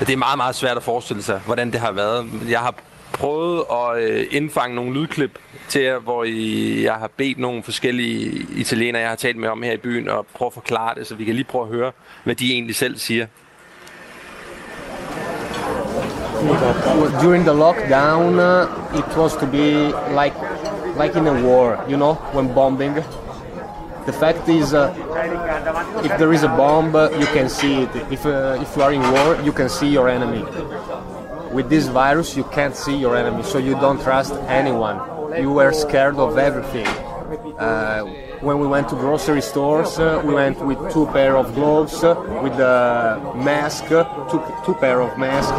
Det 0.00 0.10
er 0.10 0.16
meget, 0.16 0.36
meget 0.36 0.54
svært 0.54 0.76
at 0.76 0.82
forestille 0.82 1.22
sig, 1.22 1.40
hvordan 1.46 1.72
det 1.72 1.80
har 1.80 1.92
været. 1.92 2.30
Jeg 2.48 2.60
har 2.60 2.74
prøvet 3.12 3.64
at 3.72 4.02
øh, 4.02 4.26
indfange 4.30 4.76
nogle 4.76 4.92
lydklip 4.92 5.38
til 5.68 5.82
jer, 5.82 5.98
hvor 5.98 6.24
jeg 6.82 6.94
har 6.94 7.10
bedt 7.16 7.38
nogle 7.38 7.62
forskellige 7.62 8.46
italienere, 8.56 9.02
jeg 9.02 9.08
har 9.08 9.16
talt 9.16 9.36
med 9.36 9.48
om 9.48 9.62
her 9.62 9.72
i 9.72 9.76
byen, 9.76 10.08
og 10.08 10.26
prøve 10.34 10.46
at 10.46 10.54
forklare 10.54 10.94
det, 10.94 11.06
så 11.06 11.14
vi 11.14 11.24
kan 11.24 11.34
lige 11.34 11.44
prøve 11.44 11.64
at 11.64 11.70
høre, 11.70 11.92
hvad 12.24 12.34
de 12.34 12.52
egentlig 12.52 12.76
selv 12.76 12.98
siger. 12.98 13.26
During 17.22 17.44
the 17.44 17.54
lockdown, 17.54 18.34
it 18.98 19.16
was 19.16 19.32
to 19.32 19.46
be 19.46 19.92
like 20.22 20.34
like 20.96 21.16
in 21.16 21.26
a 21.26 21.46
war, 21.46 21.84
you 21.88 21.96
know, 21.96 22.14
when 22.34 22.54
bombing. 22.54 23.21
The 24.06 24.12
fact 24.12 24.48
is, 24.48 24.74
uh, 24.74 24.92
if 26.04 26.18
there 26.18 26.32
is 26.32 26.42
a 26.42 26.48
bomb, 26.48 26.94
uh, 26.96 27.08
you 27.10 27.26
can 27.26 27.48
see 27.48 27.82
it. 27.82 27.90
If, 28.10 28.26
uh, 28.26 28.58
if 28.60 28.76
you 28.76 28.82
are 28.82 28.92
in 28.92 29.00
war, 29.00 29.40
you 29.44 29.52
can 29.52 29.68
see 29.68 29.88
your 29.88 30.08
enemy. 30.08 30.42
With 31.52 31.68
this 31.68 31.86
virus, 31.86 32.36
you 32.36 32.44
can't 32.44 32.74
see 32.74 32.96
your 32.96 33.16
enemy, 33.16 33.44
so 33.44 33.58
you 33.58 33.74
don't 33.74 34.02
trust 34.02 34.32
anyone. 34.48 34.98
You 35.40 35.52
were 35.52 35.72
scared 35.72 36.16
of 36.16 36.36
everything. 36.36 36.86
Uh, 37.58 38.02
when 38.40 38.58
we 38.58 38.66
went 38.66 38.88
to 38.88 38.96
grocery 38.96 39.40
stores, 39.40 39.98
uh, 39.98 40.20
we 40.24 40.34
went 40.34 40.58
with 40.58 40.78
two 40.92 41.06
pair 41.06 41.36
of 41.36 41.54
gloves, 41.54 42.02
uh, 42.02 42.14
with 42.42 42.58
a 42.58 43.32
mask, 43.36 43.86
two, 43.86 44.42
two 44.64 44.74
pair 44.80 45.00
of 45.00 45.16
mask. 45.16 45.54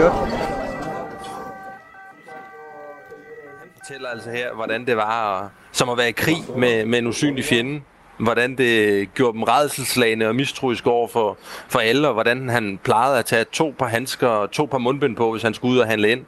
fortæller 3.84 4.10
altså 4.10 4.30
her, 4.30 4.54
hvordan 4.54 4.86
det 4.86 4.98
var 4.98 5.42
at, 5.42 5.50
som 5.72 5.90
at 5.90 5.98
være 5.98 6.10
i 6.10 6.12
krig 6.12 6.38
med, 6.58 6.86
med 6.86 7.00
en 7.00 7.08
usynlig 7.08 7.46
fjende 7.46 7.82
hvordan 8.24 8.58
det 8.58 9.14
gjorde 9.14 9.34
dem 9.34 9.44
redselslagende 9.44 10.28
og 10.28 10.36
mistroiske 10.36 10.90
over 10.90 11.08
for, 11.08 11.38
for 11.70 11.80
alle, 11.80 12.08
og 12.08 12.14
hvordan 12.14 12.50
han 12.50 12.80
plejede 12.84 13.20
at 13.20 13.26
tage 13.26 13.46
to 13.52 13.76
par 13.80 13.88
handsker 13.88 14.28
og 14.28 14.52
to 14.52 14.66
par 14.66 14.78
mundbind 14.78 15.16
på, 15.16 15.32
hvis 15.32 15.44
han 15.44 15.54
skulle 15.54 15.74
ud 15.74 15.80
og 15.80 15.88
handle 15.88 16.12
ind. 16.12 16.26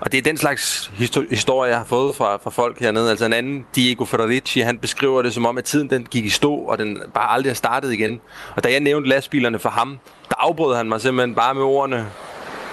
Og 0.00 0.12
det 0.12 0.18
er 0.18 0.22
den 0.22 0.36
slags 0.36 0.90
historie, 1.30 1.70
jeg 1.70 1.78
har 1.78 1.84
fået 1.84 2.16
fra, 2.16 2.36
fra 2.36 2.50
folk 2.50 2.80
hernede. 2.80 3.10
Altså 3.10 3.24
en 3.26 3.32
anden, 3.32 3.66
Diego 3.74 4.04
Federici, 4.04 4.60
han 4.60 4.78
beskriver 4.78 5.22
det 5.22 5.34
som 5.34 5.46
om, 5.46 5.58
at 5.58 5.64
tiden 5.64 5.90
den 5.90 6.06
gik 6.10 6.24
i 6.24 6.28
stå, 6.28 6.54
og 6.54 6.78
den 6.78 6.98
bare 7.14 7.30
aldrig 7.30 7.50
er 7.50 7.54
startet 7.54 7.92
igen. 7.92 8.20
Og 8.56 8.64
da 8.64 8.72
jeg 8.72 8.80
nævnte 8.80 9.08
lastbilerne 9.08 9.58
for 9.58 9.68
ham, 9.68 9.98
der 10.28 10.34
afbrød 10.38 10.76
han 10.76 10.88
mig 10.88 11.00
simpelthen 11.00 11.34
bare 11.34 11.54
med 11.54 11.62
ordene, 11.62 12.06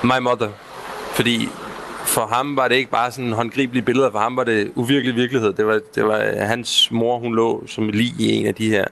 my 0.03 0.19
mother. 0.21 0.49
Fordi 1.11 1.49
for 2.05 2.25
ham 2.25 2.57
var 2.57 2.67
det 2.67 2.75
ikke 2.75 2.91
bare 2.91 3.11
sådan 3.11 3.31
håndgribelige 3.31 3.83
billeder, 3.83 4.11
for 4.11 4.19
ham 4.19 4.37
var 4.37 4.43
det 4.43 4.71
uvirkelig 4.75 5.15
virkelighed. 5.15 5.53
Det 5.53 5.67
var, 5.67 5.79
det 5.95 6.05
var 6.05 6.17
øh, 6.17 6.37
hans 6.37 6.91
mor, 6.91 7.19
hun 7.19 7.35
lå 7.35 7.67
som 7.67 7.89
lige 7.89 8.13
i 8.19 8.31
en 8.31 8.45
af 8.45 8.55
de 8.55 8.69
her, 8.69 8.85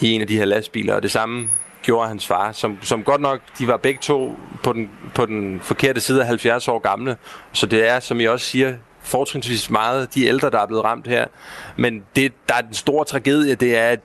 i 0.00 0.12
en 0.12 0.20
af 0.20 0.26
de 0.26 0.38
her 0.38 0.44
lastbiler, 0.44 0.94
og 0.94 1.02
det 1.02 1.10
samme 1.10 1.48
gjorde 1.82 2.08
hans 2.08 2.26
far, 2.26 2.52
som, 2.52 2.78
som 2.82 3.04
godt 3.04 3.20
nok, 3.20 3.40
de 3.58 3.66
var 3.66 3.76
begge 3.76 4.00
to 4.02 4.36
på 4.62 4.72
den, 4.72 4.90
på 5.14 5.26
den 5.26 5.60
forkerte 5.60 6.00
side 6.00 6.20
af 6.20 6.26
70 6.26 6.68
år 6.68 6.78
gamle. 6.78 7.16
Så 7.52 7.66
det 7.66 7.88
er, 7.88 8.00
som 8.00 8.20
I 8.20 8.24
også 8.24 8.46
siger, 8.46 8.74
fortrinsvis 9.02 9.70
meget 9.70 10.14
de 10.14 10.26
ældre, 10.26 10.50
der 10.50 10.58
er 10.58 10.66
blevet 10.66 10.84
ramt 10.84 11.06
her. 11.06 11.26
Men 11.76 12.02
det, 12.16 12.32
der 12.48 12.54
er 12.54 12.60
den 12.60 12.74
store 12.74 13.04
tragedie, 13.04 13.54
det 13.54 13.76
er, 13.76 13.88
at 13.88 14.00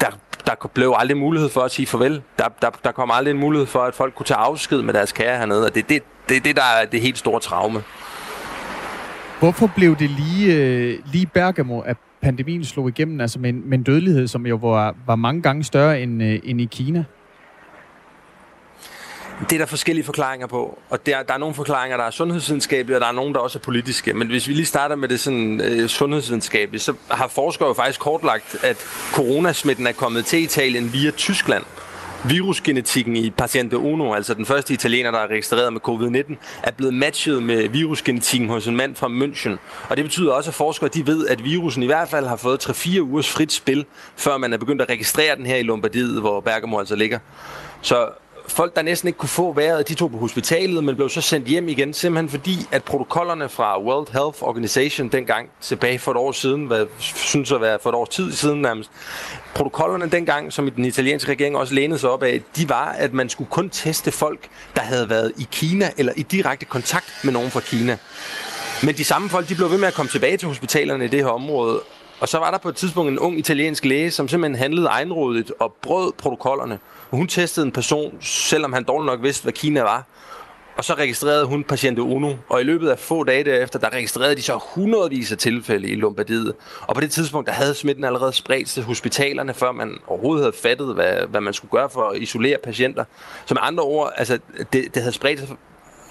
der, 0.00 0.06
der 0.46 0.70
blev 0.74 0.94
aldrig 0.96 1.16
mulighed 1.16 1.48
for 1.48 1.60
at 1.60 1.70
sige 1.70 1.86
farvel. 1.86 2.22
Der, 2.38 2.44
der, 2.62 2.70
der 2.84 2.92
kom 2.92 3.10
aldrig 3.10 3.32
en 3.32 3.40
mulighed 3.40 3.66
for, 3.66 3.78
at 3.78 3.94
folk 3.94 4.14
kunne 4.14 4.26
tage 4.26 4.38
afsked 4.38 4.82
med 4.82 4.94
deres 4.94 5.12
kære 5.12 5.38
hernede, 5.38 5.66
og 5.66 5.74
det 5.74 5.82
er 5.82 5.86
det, 5.88 6.02
det, 6.28 6.44
det, 6.44 6.56
der 6.56 6.62
er 6.62 6.86
det 6.86 7.00
helt 7.00 7.18
store 7.18 7.40
traume. 7.40 7.82
Hvorfor 9.40 9.70
blev 9.76 9.96
det 9.96 10.10
lige, 10.10 10.54
øh, 10.56 10.98
lige 11.12 11.26
Bergamo, 11.26 11.80
at 11.80 11.96
pandemien 12.22 12.64
slog 12.64 12.88
igennem, 12.88 13.20
altså 13.20 13.38
med 13.38 13.50
en, 13.50 13.62
med 13.68 13.78
en 13.78 13.84
dødelighed, 13.84 14.26
som 14.28 14.46
jo 14.46 14.56
var, 14.56 14.94
var 15.06 15.16
mange 15.16 15.42
gange 15.42 15.64
større 15.64 16.00
end, 16.00 16.22
øh, 16.22 16.40
end 16.44 16.60
i 16.60 16.64
Kina? 16.64 17.04
Det 19.40 19.52
er 19.52 19.58
der 19.58 19.66
forskellige 19.66 20.04
forklaringer 20.04 20.46
på, 20.46 20.78
og 20.90 21.06
der, 21.06 21.22
der 21.22 21.34
er 21.34 21.38
nogle 21.38 21.54
forklaringer, 21.54 21.96
der 21.96 22.04
er 22.04 22.10
sundhedsvidenskabelige, 22.10 22.96
og 22.96 23.00
der 23.00 23.06
er 23.06 23.12
nogle, 23.12 23.34
der 23.34 23.40
også 23.40 23.58
er 23.58 23.62
politiske. 23.62 24.14
Men 24.14 24.28
hvis 24.28 24.48
vi 24.48 24.52
lige 24.52 24.66
starter 24.66 24.96
med 24.96 25.08
det 25.08 25.20
sådan 25.20 25.60
øh, 25.60 25.88
sundhedsvidenskabelige, 25.88 26.80
så 26.80 26.94
har 27.10 27.28
forskere 27.28 27.68
jo 27.68 27.74
faktisk 27.74 28.00
kortlagt, 28.00 28.56
at 28.64 28.76
coronasmitten 29.12 29.86
er 29.86 29.92
kommet 29.92 30.26
til 30.26 30.42
Italien 30.42 30.92
via 30.92 31.10
Tyskland 31.10 31.64
virusgenetikken 32.24 33.16
i 33.16 33.30
Patiente 33.30 33.78
Uno, 33.78 34.12
altså 34.12 34.34
den 34.34 34.46
første 34.46 34.74
italiener, 34.74 35.10
der 35.10 35.18
er 35.18 35.26
registreret 35.26 35.72
med 35.72 35.80
covid-19, 35.88 36.34
er 36.62 36.70
blevet 36.70 36.94
matchet 36.94 37.42
med 37.42 37.68
virusgenetikken 37.68 38.48
hos 38.48 38.66
en 38.66 38.76
mand 38.76 38.96
fra 38.96 39.08
München. 39.08 39.58
Og 39.90 39.96
det 39.96 40.04
betyder 40.04 40.32
også, 40.32 40.50
at 40.50 40.54
forskere 40.54 40.88
de 40.88 41.06
ved, 41.06 41.26
at 41.26 41.44
virusen 41.44 41.82
i 41.82 41.86
hvert 41.86 42.08
fald 42.08 42.26
har 42.26 42.36
fået 42.36 42.70
3-4 42.70 43.00
ugers 43.00 43.30
frit 43.30 43.52
spil, 43.52 43.86
før 44.16 44.36
man 44.36 44.52
er 44.52 44.58
begyndt 44.58 44.82
at 44.82 44.88
registrere 44.88 45.36
den 45.36 45.46
her 45.46 45.56
i 45.56 45.62
Lombardiet, 45.62 46.20
hvor 46.20 46.40
Bergamo 46.40 46.78
altså 46.78 46.96
ligger. 46.96 47.18
Så 47.82 48.08
folk, 48.48 48.76
der 48.76 48.82
næsten 48.82 49.06
ikke 49.06 49.18
kunne 49.18 49.28
få 49.28 49.52
vejret, 49.52 49.88
de 49.88 49.94
tog 49.94 50.10
på 50.10 50.18
hospitalet, 50.18 50.84
men 50.84 50.96
blev 50.96 51.08
så 51.08 51.20
sendt 51.20 51.48
hjem 51.48 51.68
igen, 51.68 51.94
simpelthen 51.94 52.28
fordi, 52.28 52.58
at 52.72 52.84
protokollerne 52.84 53.48
fra 53.48 53.82
World 53.82 54.06
Health 54.12 54.42
Organization 54.42 55.08
dengang, 55.08 55.48
tilbage 55.60 55.98
for 55.98 56.10
et 56.10 56.16
år 56.16 56.32
siden, 56.32 56.66
hvad 56.66 56.86
synes 56.98 57.52
at 57.52 57.60
være 57.60 57.78
for 57.82 57.90
et 57.90 57.94
år 57.96 58.04
tid 58.04 58.32
siden 58.32 58.62
nærmest, 58.62 58.90
protokollerne 59.54 60.10
dengang, 60.10 60.52
som 60.52 60.70
den 60.70 60.84
italienske 60.84 61.32
regering 61.32 61.56
også 61.56 61.74
lænede 61.74 61.98
sig 61.98 62.10
op 62.10 62.22
af, 62.22 62.40
de 62.56 62.68
var, 62.68 62.88
at 62.88 63.12
man 63.12 63.28
skulle 63.28 63.50
kun 63.50 63.70
teste 63.70 64.10
folk, 64.10 64.48
der 64.74 64.82
havde 64.82 65.10
været 65.10 65.32
i 65.38 65.48
Kina 65.52 65.90
eller 65.96 66.12
i 66.16 66.22
direkte 66.22 66.66
kontakt 66.66 67.20
med 67.24 67.32
nogen 67.32 67.50
fra 67.50 67.60
Kina. 67.60 67.98
Men 68.82 68.94
de 68.94 69.04
samme 69.04 69.28
folk, 69.28 69.48
de 69.48 69.54
blev 69.54 69.70
ved 69.70 69.78
med 69.78 69.88
at 69.88 69.94
komme 69.94 70.10
tilbage 70.10 70.36
til 70.36 70.48
hospitalerne 70.48 71.04
i 71.04 71.08
det 71.08 71.20
her 71.20 71.30
område, 71.30 71.80
og 72.20 72.28
så 72.28 72.38
var 72.38 72.50
der 72.50 72.58
på 72.58 72.68
et 72.68 72.76
tidspunkt 72.76 73.10
en 73.10 73.18
ung 73.18 73.38
italiensk 73.38 73.84
læge, 73.84 74.10
som 74.10 74.28
simpelthen 74.28 74.58
handlede 74.58 74.86
egenrådigt 74.86 75.52
og 75.60 75.76
brød 75.82 76.12
protokollerne. 76.18 76.78
Hun 77.10 77.28
testede 77.28 77.66
en 77.66 77.72
person, 77.72 78.18
selvom 78.20 78.72
han 78.72 78.84
dårligt 78.84 79.06
nok 79.06 79.22
vidste, 79.22 79.42
hvad 79.42 79.52
Kina 79.52 79.82
var. 79.82 80.06
Og 80.76 80.84
så 80.84 80.94
registrerede 80.94 81.44
hun 81.44 81.64
patiente 81.64 82.02
Uno, 82.02 82.34
og 82.48 82.60
i 82.60 82.64
løbet 82.64 82.88
af 82.88 82.98
få 82.98 83.24
dage 83.24 83.44
derefter, 83.44 83.78
der 83.78 83.92
registrerede 83.92 84.36
de 84.36 84.42
så 84.42 84.58
hundredvis 84.74 85.32
af 85.32 85.38
tilfælde 85.38 85.88
i 85.88 85.94
Lombardiet. 85.94 86.54
Og 86.80 86.94
på 86.94 87.00
det 87.00 87.10
tidspunkt, 87.10 87.46
der 87.46 87.52
havde 87.52 87.74
smitten 87.74 88.04
allerede 88.04 88.32
spredt 88.32 88.68
til 88.68 88.82
hospitalerne, 88.82 89.54
før 89.54 89.72
man 89.72 89.98
overhovedet 90.06 90.44
havde 90.44 90.56
fattet, 90.62 90.94
hvad, 90.94 91.26
hvad 91.26 91.40
man 91.40 91.54
skulle 91.54 91.70
gøre 91.70 91.90
for 91.90 92.08
at 92.08 92.18
isolere 92.18 92.58
patienter. 92.64 93.04
Så 93.46 93.54
med 93.54 93.62
andre 93.64 93.84
ord, 93.84 94.12
altså, 94.16 94.38
det, 94.72 94.94
det 94.94 95.02
havde 95.02 95.12
spredt 95.12 95.40
sig 95.40 95.48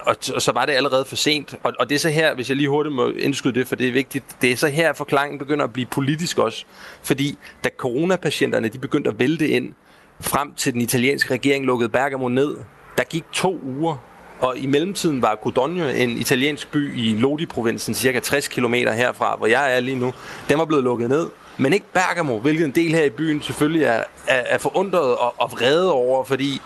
og, 0.06 0.16
og 0.34 0.42
så 0.42 0.52
var 0.52 0.66
det 0.66 0.72
allerede 0.72 1.04
for 1.04 1.16
sent. 1.16 1.54
Og, 1.62 1.72
og 1.78 1.88
det 1.88 1.94
er 1.94 1.98
så 1.98 2.08
her, 2.08 2.34
hvis 2.34 2.48
jeg 2.48 2.56
lige 2.56 2.68
hurtigt 2.68 2.94
må 2.94 3.08
indskyde 3.08 3.54
det, 3.54 3.68
for 3.68 3.76
det 3.76 3.88
er 3.88 3.92
vigtigt, 3.92 4.24
det 4.42 4.52
er 4.52 4.56
så 4.56 4.68
her, 4.68 4.92
forklaringen 4.92 5.38
begynder 5.38 5.64
at 5.64 5.72
blive 5.72 5.86
politisk 5.86 6.38
også. 6.38 6.64
Fordi 7.02 7.38
da 7.64 7.68
coronapatienterne 7.76 8.68
de 8.68 8.78
begyndte 8.78 9.10
at 9.10 9.18
vælte 9.18 9.48
ind, 9.48 9.72
frem 10.20 10.54
til 10.54 10.72
den 10.72 10.80
italienske 10.80 11.34
regering 11.34 11.64
lukkede 11.64 11.88
Bergamo 11.88 12.28
ned, 12.28 12.56
der 12.98 13.04
gik 13.04 13.24
to 13.32 13.60
uger, 13.62 13.96
og 14.40 14.58
i 14.58 14.66
mellemtiden 14.66 15.22
var 15.22 15.38
Codogno, 15.42 15.88
en 15.88 16.10
italiensk 16.10 16.70
by 16.70 16.98
i 16.98 17.16
Lodi-provinsen, 17.18 17.94
cirka 17.94 18.20
60 18.20 18.48
km 18.48 18.74
herfra, 18.74 19.36
hvor 19.36 19.46
jeg 19.46 19.76
er 19.76 19.80
lige 19.80 19.98
nu, 19.98 20.12
den 20.48 20.58
var 20.58 20.64
blevet 20.64 20.84
lukket 20.84 21.08
ned. 21.08 21.28
Men 21.56 21.72
ikke 21.72 21.86
Bergamo, 21.92 22.38
hvilket 22.38 22.64
en 22.64 22.70
del 22.70 22.90
her 22.90 23.04
i 23.04 23.10
byen 23.10 23.42
selvfølgelig 23.42 23.84
er, 23.84 24.02
er, 24.28 24.42
er 24.46 24.58
forundret 24.58 25.16
og, 25.16 25.34
og 25.38 25.52
vrede 25.52 25.92
over, 25.92 26.24
fordi 26.24 26.60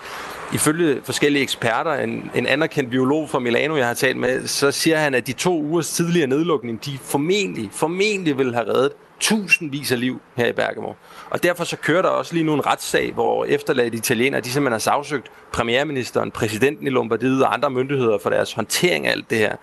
ifølge 0.53 1.01
forskellige 1.05 1.43
eksperter, 1.43 1.95
en, 1.95 2.31
en 2.35 2.47
anerkendt 2.47 2.91
biolog 2.91 3.31
fra 3.31 3.39
Milano, 3.39 3.77
jeg 3.77 3.87
har 3.87 3.95
talt 3.95 4.17
med, 4.17 4.47
så 4.47 4.71
siger 4.71 4.99
han, 4.99 5.15
at 5.15 5.27
de 5.27 5.33
to 5.33 5.63
ugers 5.63 5.91
tidligere 5.91 6.27
nedlukning, 6.27 6.85
de 6.85 6.99
formentlig, 7.03 7.69
formentlig 7.73 8.39
vil 8.39 8.55
have 8.55 8.69
reddet 8.69 8.93
tusindvis 9.21 9.93
af 9.93 10.01
liv 10.01 10.21
her 10.37 10.47
i 10.47 10.53
Bergamo. 10.53 10.93
Og 11.31 11.43
derfor 11.43 11.65
så 11.65 11.77
kører 11.77 12.03
der 12.03 12.09
også 12.09 12.35
lige 12.35 12.45
nu 12.45 12.55
en 12.55 12.67
retssag, 12.67 13.13
hvor 13.13 13.45
efterladte 13.45 13.97
italienere, 13.97 14.41
de 14.41 14.51
simpelthen 14.51 14.73
har 14.73 14.79
sagsøgt 14.79 15.31
premierministeren, 15.53 16.31
præsidenten 16.31 16.87
i 16.87 16.91
Lombardiet 16.91 17.45
og 17.45 17.55
andre 17.55 17.71
myndigheder 17.71 18.19
for 18.23 18.31
deres 18.31 18.53
håndtering 18.53 19.07
af 19.07 19.11
alt 19.11 19.31
det 19.31 19.39
her. 19.39 19.57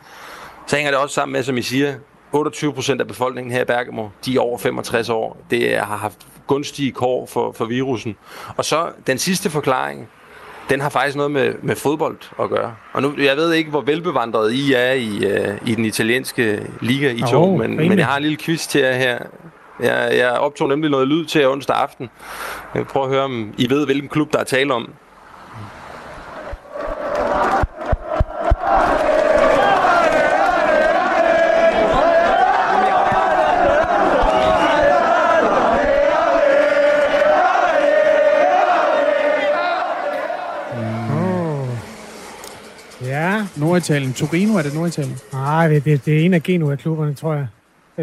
Så 0.67 0.75
hænger 0.75 0.91
det 0.91 0.99
også 0.99 1.13
sammen 1.13 1.33
med, 1.33 1.43
som 1.43 1.57
I 1.57 1.61
siger, 1.61 1.95
28 2.31 2.73
procent 2.73 3.01
af 3.01 3.07
befolkningen 3.07 3.51
her 3.51 3.61
i 3.61 3.65
Bergamo, 3.65 4.07
de 4.25 4.35
er 4.35 4.39
over 4.39 4.57
65 4.57 5.09
år. 5.09 5.37
Det 5.49 5.77
har 5.77 5.97
haft 5.97 6.27
gunstige 6.47 6.91
kår 6.91 7.25
for, 7.25 7.51
for 7.51 7.65
virusen. 7.65 8.15
Og 8.57 8.65
så 8.65 8.91
den 9.07 9.17
sidste 9.17 9.49
forklaring, 9.49 10.09
den 10.69 10.81
har 10.81 10.89
faktisk 10.89 11.17
noget 11.17 11.31
med, 11.31 11.53
med 11.61 11.75
fodbold 11.75 12.17
at 12.39 12.49
gøre. 12.49 12.75
Og 12.93 13.01
nu, 13.01 13.13
jeg 13.17 13.37
ved 13.37 13.53
ikke, 13.53 13.69
hvor 13.69 13.81
velbevandret 13.81 14.53
I 14.53 14.73
er 14.73 14.91
i, 14.91 15.09
uh, 15.09 15.69
i 15.69 15.75
den 15.75 15.85
italienske 15.85 16.67
liga 16.81 17.11
i 17.11 17.21
to, 17.31 17.43
oh, 17.43 17.59
men, 17.59 17.77
men 17.77 17.97
jeg 17.97 18.05
har 18.05 18.17
en 18.17 18.23
lille 18.23 18.37
quiz 18.37 18.67
til 18.67 18.81
jer 18.81 18.93
her. 18.93 19.19
Jeg, 19.79 20.17
jeg 20.17 20.31
optog 20.31 20.69
nemlig 20.69 20.91
noget 20.91 21.07
lyd 21.07 21.25
til 21.25 21.41
jer 21.41 21.47
onsdag 21.47 21.75
aften. 21.75 22.09
Jeg 22.73 22.79
vil 22.79 22.87
prøve 22.87 23.05
at 23.05 23.11
høre, 23.11 23.23
om 23.23 23.53
I 23.57 23.69
ved, 23.69 23.85
hvilken 23.85 24.09
klub, 24.09 24.33
der 24.33 24.39
er 24.39 24.43
tale 24.43 24.73
om. 24.73 24.89
Norditalien. 43.75 44.13
Torino, 44.13 44.57
er 44.57 44.61
det 44.61 44.73
Norditalien? 44.73 45.17
Nej, 45.33 45.67
det, 45.67 45.85
det, 45.85 46.05
det 46.05 46.21
er 46.21 46.25
en 46.25 46.33
af 46.33 46.43
Genua-klubberne, 46.43 47.13
tror 47.13 47.33
jeg. 47.33 47.47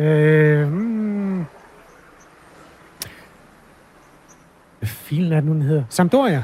Øh, 0.02 0.68
hmm. 0.68 1.44
Filen 4.82 5.32
er 5.32 5.36
det 5.36 5.44
nu, 5.44 5.52
den 5.52 5.62
hedder? 5.62 5.84
Sampdoria. 5.88 6.42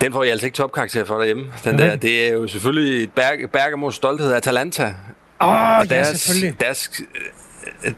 Den 0.00 0.12
får 0.12 0.22
jeg 0.22 0.32
altså 0.32 0.46
ikke 0.46 0.56
topkarakter 0.56 1.04
for 1.04 1.18
derhjemme. 1.18 1.44
Den 1.64 1.74
okay. 1.74 1.90
der, 1.90 1.96
det 1.96 2.28
er 2.28 2.32
jo 2.32 2.46
selvfølgelig 2.46 3.12
Berg, 3.12 3.50
Bergamos 3.50 3.94
stolthed 3.94 4.32
Atalanta. 4.32 4.94
Åh, 5.40 5.48
oh, 5.48 5.86
ja, 5.90 6.04
selvfølgelig. 6.04 6.60
Deres, 6.60 6.90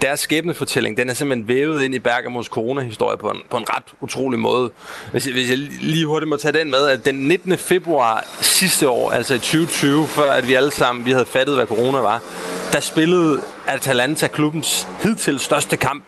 deres 0.02 0.20
skæbnefortælling, 0.20 0.96
den 0.96 1.10
er 1.10 1.14
simpelthen 1.14 1.48
vævet 1.48 1.82
ind 1.82 1.94
i 1.94 1.98
Bergamos 1.98 2.46
corona-historie 2.46 3.16
på 3.16 3.30
en, 3.30 3.40
på 3.50 3.56
en 3.56 3.64
ret 3.70 3.82
utrolig 4.00 4.38
måde. 4.38 4.70
Hvis 5.12 5.26
jeg, 5.26 5.32
hvis 5.32 5.50
jeg 5.50 5.58
lige 5.58 6.06
hurtigt 6.06 6.28
må 6.28 6.36
tage 6.36 6.58
den 6.58 6.70
med, 6.70 6.88
at 6.88 7.04
den 7.04 7.14
19. 7.14 7.58
februar 7.58 8.26
sidste 8.40 8.88
år, 8.88 9.10
altså 9.10 9.34
i 9.34 9.38
2020, 9.38 10.06
før 10.06 10.32
at 10.32 10.48
vi 10.48 10.54
alle 10.54 10.70
sammen 10.70 11.04
vi 11.04 11.10
havde 11.10 11.26
fattet, 11.26 11.54
hvad 11.54 11.66
corona 11.66 11.98
var, 11.98 12.22
der 12.72 12.80
spillede 12.80 13.40
Atalanta 13.66 14.26
klubbens 14.26 14.88
hidtil 15.02 15.38
største 15.38 15.76
kamp 15.76 16.04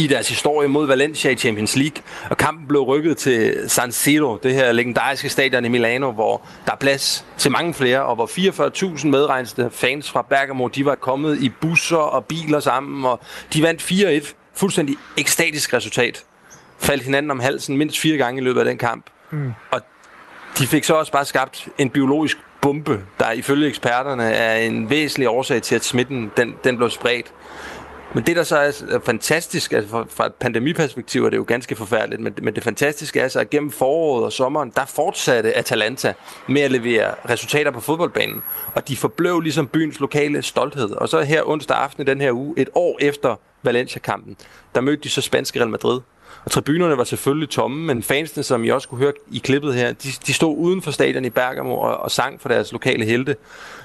i 0.00 0.06
deres 0.06 0.28
historie 0.28 0.68
mod 0.68 0.86
Valencia 0.86 1.30
i 1.30 1.36
Champions 1.36 1.76
League. 1.76 2.02
Og 2.30 2.36
kampen 2.36 2.68
blev 2.68 2.82
rykket 2.82 3.16
til 3.16 3.64
San 3.66 3.92
Siro, 3.92 4.38
det 4.42 4.54
her 4.54 4.72
legendariske 4.72 5.28
stadion 5.28 5.64
i 5.64 5.68
Milano, 5.68 6.10
hvor 6.10 6.42
der 6.66 6.72
er 6.72 6.76
plads 6.76 7.24
til 7.38 7.50
mange 7.50 7.74
flere, 7.74 8.02
og 8.02 8.14
hvor 8.14 8.26
44.000 8.96 9.06
medregnede 9.06 9.70
fans 9.72 10.10
fra 10.10 10.22
Bergamo, 10.22 10.68
de 10.68 10.84
var 10.84 10.94
kommet 10.94 11.42
i 11.42 11.48
busser 11.48 11.96
og 11.96 12.24
biler 12.24 12.60
sammen, 12.60 13.04
og 13.04 13.20
de 13.54 13.62
vandt 13.62 13.82
4-1. 14.30 14.34
Fuldstændig 14.54 14.96
ekstatisk 15.16 15.74
resultat. 15.74 16.24
Faldt 16.78 17.02
hinanden 17.02 17.30
om 17.30 17.40
halsen 17.40 17.76
mindst 17.76 17.98
fire 17.98 18.16
gange 18.16 18.40
i 18.40 18.44
løbet 18.44 18.60
af 18.60 18.64
den 18.64 18.78
kamp. 18.78 19.06
Mm. 19.30 19.52
Og 19.70 19.80
de 20.58 20.66
fik 20.66 20.84
så 20.84 20.94
også 20.94 21.12
bare 21.12 21.24
skabt 21.24 21.68
en 21.78 21.90
biologisk 21.90 22.38
bombe, 22.60 23.00
der 23.18 23.32
ifølge 23.32 23.68
eksperterne 23.68 24.30
er 24.30 24.56
en 24.56 24.90
væsentlig 24.90 25.28
årsag 25.28 25.62
til, 25.62 25.74
at 25.74 25.84
smitten 25.84 26.30
den, 26.36 26.54
den 26.64 26.76
blev 26.76 26.90
spredt. 26.90 27.26
Men 28.14 28.24
det, 28.24 28.36
der 28.36 28.42
så 28.42 28.56
er 28.56 28.98
fantastisk, 29.04 29.72
altså 29.72 30.04
fra 30.08 30.26
et 30.26 30.34
pandemiperspektiv 30.34 31.24
er 31.24 31.30
det 31.30 31.36
jo 31.36 31.44
ganske 31.48 31.76
forfærdeligt, 31.76 32.22
men, 32.22 32.34
men 32.42 32.54
det 32.54 32.64
fantastiske 32.64 33.20
er 33.20 33.28
så, 33.28 33.40
at 33.40 33.50
gennem 33.50 33.70
foråret 33.70 34.24
og 34.24 34.32
sommeren, 34.32 34.72
der 34.76 34.84
fortsatte 34.84 35.56
Atalanta 35.56 36.12
med 36.48 36.62
at 36.62 36.70
levere 36.70 37.14
resultater 37.28 37.70
på 37.70 37.80
fodboldbanen. 37.80 38.42
Og 38.74 38.88
de 38.88 38.96
forblev 38.96 39.40
ligesom 39.40 39.66
byens 39.66 40.00
lokale 40.00 40.42
stolthed. 40.42 40.90
Og 40.90 41.08
så 41.08 41.20
her 41.22 41.48
onsdag 41.48 41.76
aften 41.76 42.02
i 42.02 42.06
den 42.06 42.20
her 42.20 42.32
uge, 42.32 42.54
et 42.56 42.68
år 42.74 42.98
efter 43.00 43.36
Valencia-kampen, 43.62 44.36
der 44.74 44.80
mødte 44.80 45.02
de 45.02 45.08
så 45.08 45.20
spanske 45.20 45.60
Real 45.60 45.70
Madrid. 45.70 46.00
Og 46.44 46.50
tribunerne 46.50 46.96
var 46.96 47.04
selvfølgelig 47.04 47.48
tomme, 47.50 47.86
men 47.86 48.02
fansene, 48.02 48.42
som 48.42 48.64
I 48.64 48.68
også 48.68 48.88
kunne 48.88 48.98
høre 48.98 49.12
i 49.30 49.38
klippet 49.38 49.74
her, 49.74 49.92
de, 49.92 50.08
de 50.26 50.32
stod 50.32 50.56
uden 50.58 50.82
for 50.82 50.90
stadion 50.90 51.24
i 51.24 51.30
Bergamo 51.30 51.74
og, 51.74 51.96
og 51.96 52.10
sang 52.10 52.40
for 52.40 52.48
deres 52.48 52.72
lokale 52.72 53.04
helte. 53.04 53.36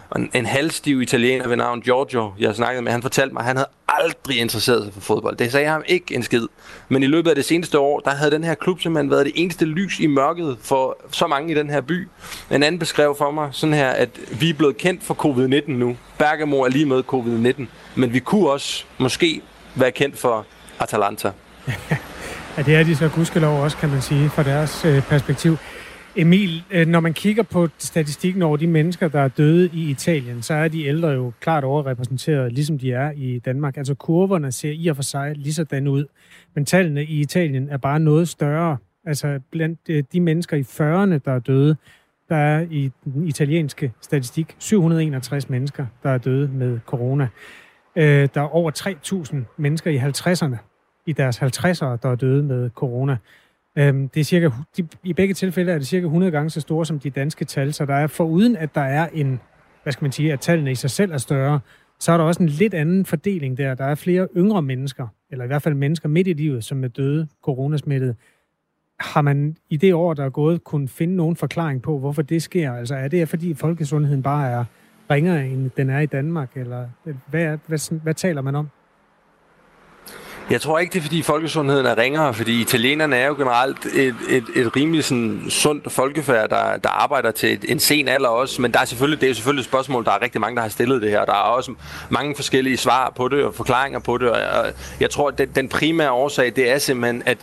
Og 0.10 0.22
en, 0.22 0.30
en 0.34 0.46
halvstiv 0.46 1.02
italiener 1.02 1.48
ved 1.48 1.56
navn 1.56 1.82
Giorgio, 1.82 2.34
jeg 2.40 2.56
snakkede 2.56 2.82
med, 2.82 2.92
han 2.92 3.02
fortalte 3.02 3.34
mig, 3.34 3.40
at 3.42 3.46
han 3.46 3.56
havde 3.56 3.70
aldrig 4.04 4.38
interesseret 4.38 4.84
sig 4.84 4.94
for 4.94 5.02
fodbold. 5.02 5.38
Det 5.38 5.52
sagde 5.52 5.68
ham 5.68 5.84
ikke 5.88 6.16
en 6.16 6.24
skid. 6.24 6.48
Men 6.90 7.04
i 7.04 7.08
løbet 7.08 7.30
af 7.30 7.36
det 7.36 7.46
seneste 7.46 7.80
år, 7.80 8.00
der 8.00 8.12
havde 8.12 8.32
den 8.32 8.44
her 8.44 8.54
klub 8.54 8.82
simpelthen 8.82 9.12
været 9.12 9.26
det 9.26 9.34
eneste 9.36 9.66
lys 9.66 10.00
i 10.00 10.08
mørket 10.08 10.58
for 10.62 10.98
så 11.12 11.28
mange 11.28 11.52
i 11.52 11.56
den 11.56 11.70
her 11.70 11.82
by. 11.82 12.08
En 12.52 12.64
anden 12.64 12.80
beskrev 12.80 13.16
for 13.18 13.32
mig 13.32 13.50
sådan 13.52 13.74
her, 13.74 13.90
at 13.90 14.10
vi 14.40 14.50
er 14.50 14.54
blevet 14.54 14.78
kendt 14.78 15.04
for 15.04 15.14
covid-19 15.14 15.72
nu. 15.72 15.98
Bergamo 16.18 16.62
er 16.62 16.70
lige 16.70 16.86
med 16.86 17.04
covid-19. 17.14 17.66
Men 17.96 18.14
vi 18.14 18.20
kunne 18.20 18.50
også 18.50 18.86
måske 18.98 19.42
være 19.76 19.92
kendt 19.92 20.20
for 20.20 20.46
Atalanta. 20.80 21.32
ja, 22.58 22.62
det 22.62 22.76
er 22.76 22.84
de 22.84 22.96
så 22.96 23.10
gudskelov 23.16 23.62
også, 23.64 23.78
kan 23.78 23.90
man 23.90 24.02
sige, 24.02 24.30
fra 24.30 24.44
deres 24.44 24.86
øh, 24.86 25.02
perspektiv. 25.02 25.58
Emil, 26.18 26.64
øh, 26.72 26.88
når 26.88 27.00
man 27.00 27.14
kigger 27.14 27.44
på 27.44 27.68
statistikken 27.78 28.42
over 28.42 28.58
de 28.58 28.68
mennesker, 28.68 29.08
der 29.08 29.20
er 29.20 29.28
døde 29.28 29.70
i 29.74 29.90
Italien, 29.90 30.42
så 30.42 30.54
er 30.54 30.68
de 30.68 30.86
ældre 30.86 31.08
jo 31.08 31.32
klart 31.40 31.64
overrepræsenteret, 31.64 32.54
ligesom 32.54 32.80
de 32.80 32.92
er 32.92 33.12
i 33.12 33.40
Danmark. 33.40 33.78
Altså 33.78 33.94
kurverne 33.94 34.52
ser 34.52 34.72
i 34.72 34.88
og 34.88 34.96
for 34.96 35.04
sig 35.04 35.34
lige 35.36 35.54
sådan 35.54 35.88
ud. 35.88 36.06
Men 36.54 36.66
tallene 36.66 37.04
i 37.04 37.20
Italien 37.20 37.70
er 37.70 37.78
bare 37.78 38.00
noget 38.00 38.28
større. 38.28 38.78
Altså 39.06 39.40
blandt 39.52 39.80
øh, 39.90 40.04
de 40.14 40.22
mennesker 40.22 40.58
i 40.58 40.62
40'erne, 40.62 41.20
der 41.26 41.32
er 41.32 41.40
døde, 41.40 41.76
der 42.30 42.36
er 42.36 42.66
i 42.72 42.92
den 43.06 43.28
italienske 43.28 43.94
statistik 44.02 44.56
761 44.60 45.50
mennesker, 45.50 45.86
der 46.04 46.10
er 46.10 46.18
døde 46.18 46.48
med 46.48 46.80
corona. 46.86 47.28
Øh, 47.96 48.30
der 48.34 48.42
er 48.42 48.56
over 48.56 48.72
3.000 49.22 49.36
mennesker 49.58 49.92
i 49.92 49.98
50'erne, 49.98 50.58
i 51.06 51.14
deres 51.14 51.42
50'ere, 51.42 51.86
der 51.86 52.10
er 52.12 52.16
døde 52.16 52.44
med 52.44 52.70
corona. 52.70 53.18
Øhm, 53.78 54.10
det 54.10 54.20
er 54.20 54.24
cirka, 54.24 54.50
de, 54.78 54.88
I 55.04 55.14
begge 55.14 55.34
tilfælde 55.34 55.72
er 55.72 55.78
det 55.78 55.88
cirka 55.88 56.06
100 56.06 56.32
gange 56.32 56.50
så 56.50 56.62
store 56.62 56.86
som 56.86 57.00
de 57.00 57.10
danske 57.10 57.46
tal, 57.46 57.74
så 57.74 57.86
der 57.86 57.96
er 57.96 58.08
foruden, 58.08 58.56
at 58.56 58.76
der 58.76 58.82
er 58.82 59.08
en, 59.14 59.40
hvad 59.84 59.94
skal 59.94 60.04
man 60.04 60.12
sige, 60.12 60.34
at 60.34 60.40
tallene 60.40 60.72
i 60.72 60.76
sig 60.76 60.90
selv 60.90 61.12
er 61.12 61.18
større, 61.18 61.60
så 62.00 62.12
er 62.12 62.18
der 62.18 62.24
også 62.24 62.44
en 62.44 62.50
lidt 62.50 62.74
anden 62.74 63.06
fordeling 63.06 63.58
der. 63.58 63.76
Der 63.76 63.86
er 63.86 63.96
flere 63.96 64.28
yngre 64.38 64.62
mennesker, 64.62 65.08
eller 65.32 65.44
i 65.44 65.48
hvert 65.48 65.62
fald 65.62 65.74
mennesker 65.74 66.10
midt 66.10 66.28
i 66.28 66.34
livet, 66.34 66.64
som 66.64 66.84
er 66.84 66.88
døde 66.88 67.28
coronasmittet. 67.44 68.16
Har 69.00 69.22
man 69.22 69.58
i 69.70 69.78
det 69.78 69.94
år, 69.94 70.14
der 70.14 70.26
er 70.26 70.30
gået, 70.30 70.64
kunnet 70.64 70.90
finde 70.90 71.16
nogen 71.16 71.36
forklaring 71.36 71.82
på, 71.82 72.00
hvorfor 72.00 72.22
det 72.22 72.42
sker? 72.42 72.74
Altså 72.74 72.96
er 72.96 73.08
det 73.08 73.30
fordi 73.30 73.54
folkesundheden 73.54 74.24
bare 74.24 74.50
er 74.50 74.66
ringere, 75.12 75.48
end 75.48 75.72
den 75.78 75.90
er 75.90 76.00
i 76.00 76.06
Danmark, 76.06 76.58
eller 76.58 76.88
hvad, 77.04 77.58
hvad, 77.68 78.02
hvad 78.02 78.14
taler 78.14 78.42
man 78.42 78.56
om? 78.56 78.70
Jeg 80.50 80.62
tror 80.62 80.80
ikke, 80.80 80.94
det 80.94 81.00
er, 81.00 81.04
fordi 81.04 81.22
folkesundheden 81.22 81.86
er 81.86 81.98
ringere, 81.98 82.34
fordi 82.34 82.62
italienerne 82.62 83.16
er 83.16 83.28
jo 83.28 83.36
generelt 83.36 83.86
et, 83.86 84.16
et, 84.30 84.44
et 84.56 84.76
rimelig 84.76 85.04
sådan, 85.04 85.46
sundt 85.50 85.92
folkefærd, 85.92 86.50
der, 86.50 86.78
der 86.78 86.90
arbejder 86.90 87.32
til 87.32 87.54
et, 87.54 87.66
en 87.72 87.80
sen 87.80 88.08
alder 88.08 88.30
også. 88.30 88.62
Men 88.62 88.72
der 88.72 88.80
er 88.80 88.86
selvfølgelig, 88.86 89.22
det 89.22 89.28
er 89.28 89.30
jo 89.30 89.36
selvfølgelig 89.36 89.62
et 89.62 89.66
spørgsmål, 89.66 90.06
der 90.06 90.12
er 90.12 90.22
rigtig 90.22 90.42
mange, 90.42 90.56
der 90.56 90.62
har 90.62 90.70
stillet 90.70 91.02
det 91.02 91.10
her. 91.10 91.26
Der 91.26 91.32
er 91.32 91.36
også 91.36 91.74
mange 92.10 92.36
forskellige 92.36 92.78
svar 92.78 93.14
på 93.16 93.28
det 93.28 93.44
og 93.44 93.56
forklaringer 93.56 94.00
på 94.00 94.18
det. 94.18 94.30
Og 94.30 94.74
jeg 95.00 95.10
tror, 95.10 95.28
at 95.28 95.38
den, 95.38 95.50
den 95.56 95.70
primære 95.70 96.12
årsag, 96.12 96.54
det 96.56 96.72
er 96.72 96.78
simpelthen, 96.78 97.24
at 97.26 97.38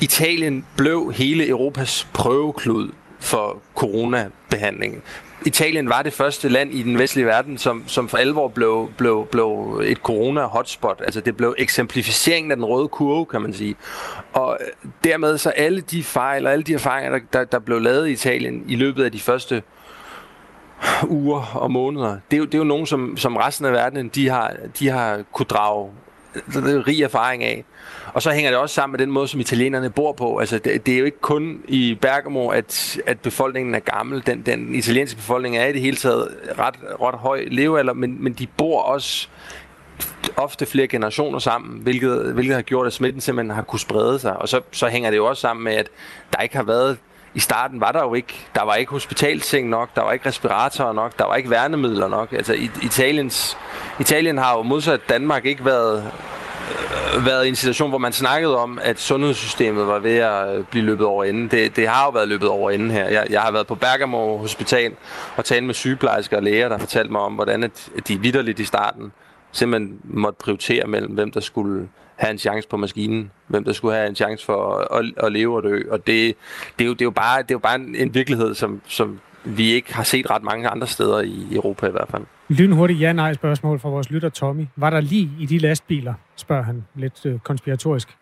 Italien 0.00 0.64
blev 0.76 1.12
hele 1.14 1.48
Europas 1.48 2.08
prøveklud 2.12 2.90
for 3.20 3.62
coronabehandlingen. 3.74 5.02
Italien 5.44 5.88
var 5.88 6.02
det 6.02 6.12
første 6.12 6.48
land 6.48 6.74
i 6.74 6.82
den 6.82 6.98
vestlige 6.98 7.26
verden, 7.26 7.58
som, 7.58 7.84
som 7.86 8.08
for 8.08 8.18
alvor 8.18 8.48
blev, 8.48 8.90
blev, 8.96 9.28
blev 9.30 9.80
et 9.84 9.98
corona-hotspot. 9.98 11.00
Altså 11.04 11.20
det 11.20 11.36
blev 11.36 11.54
eksemplificeringen 11.58 12.50
af 12.50 12.56
den 12.56 12.64
røde 12.64 12.88
kurve, 12.88 13.26
kan 13.26 13.42
man 13.42 13.52
sige. 13.52 13.76
Og 14.32 14.58
øh, 14.60 14.90
dermed 15.04 15.38
så 15.38 15.50
alle 15.50 15.80
de 15.80 16.04
fejl 16.04 16.46
og 16.46 16.52
alle 16.52 16.62
de 16.62 16.74
erfaringer, 16.74 17.10
der, 17.10 17.18
der, 17.32 17.44
der 17.44 17.58
blev 17.58 17.80
lavet 17.80 18.08
i 18.08 18.12
Italien 18.12 18.64
i 18.68 18.76
løbet 18.76 19.04
af 19.04 19.12
de 19.12 19.20
første 19.20 19.62
uger 21.08 21.56
og 21.56 21.70
måneder, 21.70 22.18
det 22.30 22.36
er 22.36 22.38
jo, 22.38 22.44
det 22.44 22.54
er 22.54 22.58
jo 22.58 22.64
nogen, 22.64 22.86
som, 22.86 23.16
som 23.16 23.36
resten 23.36 23.66
af 23.66 23.72
verden 23.72 24.08
de 24.08 24.28
har, 24.28 24.52
de 24.78 24.88
har 24.88 25.22
kunne 25.32 25.46
drage 25.46 25.90
rig 26.86 27.02
erfaring 27.02 27.44
af. 27.44 27.64
Og 28.12 28.22
så 28.22 28.30
hænger 28.30 28.50
det 28.50 28.60
også 28.60 28.74
sammen 28.74 28.92
med 28.92 29.06
den 29.06 29.12
måde, 29.12 29.28
som 29.28 29.40
italienerne 29.40 29.90
bor 29.90 30.12
på. 30.12 30.38
Altså, 30.38 30.58
det, 30.58 30.86
det 30.86 30.94
er 30.94 30.98
jo 30.98 31.04
ikke 31.04 31.20
kun 31.20 31.62
i 31.68 31.98
Bergamo, 32.00 32.48
at, 32.48 32.98
at 33.06 33.20
befolkningen 33.20 33.74
er 33.74 33.78
gammel. 33.78 34.26
Den, 34.26 34.42
den 34.42 34.74
italienske 34.74 35.16
befolkning 35.16 35.56
er 35.56 35.66
i 35.66 35.72
det 35.72 35.80
hele 35.80 35.96
taget 35.96 36.28
ret, 36.58 36.74
ret 37.00 37.14
høj 37.14 37.44
levealder, 37.50 37.92
men, 37.92 38.24
men 38.24 38.32
de 38.32 38.46
bor 38.46 38.82
også 38.82 39.28
ofte 40.36 40.66
flere 40.66 40.86
generationer 40.86 41.38
sammen, 41.38 41.80
hvilket, 41.80 42.32
hvilket 42.34 42.54
har 42.54 42.62
gjort, 42.62 42.86
at 42.86 42.92
smitten 42.92 43.20
simpelthen 43.20 43.54
har 43.54 43.62
kunne 43.62 43.80
sprede 43.80 44.18
sig. 44.18 44.36
Og 44.36 44.48
så, 44.48 44.60
så 44.72 44.88
hænger 44.88 45.10
det 45.10 45.16
jo 45.16 45.26
også 45.26 45.40
sammen 45.40 45.64
med, 45.64 45.72
at 45.72 45.88
der 46.32 46.42
ikke 46.42 46.56
har 46.56 46.62
været 46.62 46.98
i 47.36 47.40
starten 47.40 47.80
var 47.80 47.92
der 47.92 48.02
jo 48.02 48.14
ikke, 48.14 48.46
der 48.54 48.62
var 48.62 48.74
ikke 48.74 48.92
hospitalseng 48.92 49.68
nok, 49.68 49.88
der 49.94 50.02
var 50.02 50.12
ikke 50.12 50.28
respiratorer 50.28 50.92
nok, 50.92 51.18
der 51.18 51.24
var 51.24 51.36
ikke 51.36 51.50
værnemidler 51.50 52.08
nok. 52.08 52.32
Altså 52.32 52.54
Italiens, 52.82 53.58
Italien 54.00 54.38
har 54.38 54.56
jo 54.56 54.62
modsat 54.62 55.00
Danmark 55.08 55.44
ikke 55.44 55.64
været 55.64 56.12
øh, 57.14 57.26
været 57.26 57.46
i 57.46 57.48
en 57.48 57.56
situation, 57.56 57.88
hvor 57.88 57.98
man 57.98 58.12
snakkede 58.12 58.58
om, 58.58 58.78
at 58.82 59.00
sundhedssystemet 59.00 59.86
var 59.86 59.98
ved 59.98 60.16
at 60.16 60.56
øh, 60.56 60.64
blive 60.64 60.84
løbet 60.84 61.06
over 61.06 61.24
enden. 61.24 61.48
Det, 61.48 61.76
det 61.76 61.88
har 61.88 62.04
jo 62.04 62.10
været 62.10 62.28
løbet 62.28 62.48
over 62.48 62.70
enden 62.70 62.90
her. 62.90 63.08
Jeg, 63.08 63.26
jeg 63.30 63.40
har 63.40 63.50
været 63.52 63.66
på 63.66 63.74
Bergamo 63.74 64.36
Hospital 64.36 64.92
og 65.36 65.44
talt 65.44 65.64
med 65.64 65.74
sygeplejersker 65.74 66.36
og 66.36 66.42
læger, 66.42 66.68
der 66.68 66.78
fortalte 66.78 67.12
mig 67.12 67.20
om, 67.20 67.32
hvordan 67.32 67.64
at 67.64 67.90
de 68.08 68.20
vidderligt 68.20 68.58
i 68.58 68.64
starten 68.64 69.12
simpelthen 69.52 70.00
måtte 70.04 70.38
prioritere 70.38 70.86
mellem, 70.86 71.12
hvem 71.12 71.30
der 71.30 71.40
skulle 71.40 71.88
have 72.16 72.30
en 72.30 72.38
chance 72.38 72.68
på 72.68 72.76
maskinen, 72.76 73.30
hvem 73.46 73.64
der 73.64 73.72
skulle 73.72 73.94
have 73.94 74.08
en 74.08 74.16
chance 74.16 74.44
for 74.44 74.94
at, 74.94 75.12
at, 75.26 75.32
leve 75.32 75.56
og 75.56 75.62
dø. 75.62 75.82
Og 75.90 76.06
det, 76.06 76.34
det, 76.78 76.84
er, 76.84 76.86
jo, 76.86 76.92
det, 76.92 77.00
er, 77.00 77.04
jo 77.04 77.10
bare, 77.10 77.42
det 77.42 77.50
er 77.50 77.54
jo 77.54 77.58
bare 77.58 77.74
en, 77.74 77.94
en 77.94 78.14
virkelighed, 78.14 78.54
som, 78.54 78.80
som 78.86 79.20
vi 79.44 79.70
ikke 79.70 79.94
har 79.94 80.02
set 80.02 80.30
ret 80.30 80.42
mange 80.42 80.68
andre 80.68 80.86
steder 80.86 81.20
i 81.20 81.46
Europa 81.52 81.86
i 81.86 81.90
hvert 81.90 82.08
fald. 82.10 82.22
Lynhurtigt 82.48 83.00
ja-nej 83.00 83.34
spørgsmål 83.34 83.80
fra 83.80 83.88
vores 83.88 84.10
lytter 84.10 84.28
Tommy. 84.28 84.66
Var 84.76 84.90
der 84.90 85.00
lige 85.00 85.30
i 85.40 85.46
de 85.46 85.58
lastbiler, 85.58 86.14
spørger 86.36 86.62
han 86.62 86.84
lidt 86.94 87.26
øh, 87.26 87.38
konspiratorisk. 87.38 88.16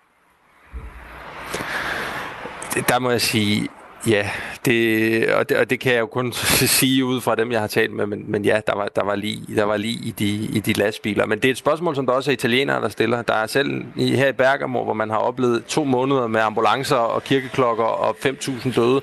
Der 2.88 2.98
må 2.98 3.10
jeg 3.10 3.20
sige, 3.20 3.68
Ja, 4.06 4.30
det, 4.64 5.34
og, 5.34 5.48
det, 5.48 5.56
og 5.56 5.70
det 5.70 5.80
kan 5.80 5.92
jeg 5.92 6.00
jo 6.00 6.06
kun 6.06 6.32
sige 6.78 7.04
ud 7.04 7.20
fra 7.20 7.34
dem, 7.34 7.52
jeg 7.52 7.60
har 7.60 7.66
talt 7.66 7.92
med, 7.92 8.06
men, 8.06 8.24
men 8.26 8.44
ja, 8.44 8.60
der 8.66 8.74
var, 8.74 8.88
der 8.96 9.04
var 9.04 9.14
lige, 9.14 9.56
der 9.56 9.64
var 9.64 9.76
lige 9.76 9.98
i, 10.02 10.10
de, 10.10 10.26
i 10.34 10.60
de 10.60 10.72
lastbiler. 10.72 11.26
Men 11.26 11.38
det 11.38 11.48
er 11.48 11.50
et 11.52 11.58
spørgsmål, 11.58 11.94
som 11.94 12.06
der 12.06 12.12
også 12.12 12.30
er 12.30 12.32
italienere, 12.32 12.82
der 12.82 12.88
stiller. 12.88 13.22
Der 13.22 13.34
er 13.34 13.46
selv 13.46 13.84
i, 13.96 14.16
her 14.16 14.28
i 14.28 14.32
Bergamo, 14.32 14.84
hvor 14.84 14.92
man 14.92 15.10
har 15.10 15.16
oplevet 15.16 15.64
to 15.64 15.84
måneder 15.84 16.26
med 16.26 16.40
ambulancer 16.40 16.96
og 16.96 17.24
kirkeklokker 17.24 17.84
og 17.84 18.16
5.000 18.26 18.74
døde. 18.74 19.00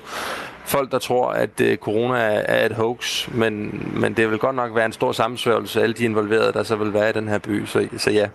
Folk, 0.64 0.92
der 0.92 0.98
tror, 0.98 1.30
at 1.30 1.60
øh, 1.60 1.76
corona 1.76 2.18
er, 2.18 2.42
er 2.44 2.66
et 2.66 2.72
hoax, 2.72 3.28
men, 3.28 3.82
men 3.94 4.14
det 4.14 4.30
vil 4.30 4.38
godt 4.38 4.56
nok 4.56 4.74
være 4.74 4.86
en 4.86 4.92
stor 4.92 5.12
sammensværgelse, 5.12 5.82
alle 5.82 5.94
de 5.94 6.04
involverede, 6.04 6.52
der 6.52 6.62
så 6.62 6.76
vil 6.76 6.94
være 6.94 7.10
i 7.10 7.12
den 7.12 7.28
her 7.28 7.38
by. 7.38 7.66
Så, 7.66 7.88
så 7.96 8.10
ja, 8.10 8.28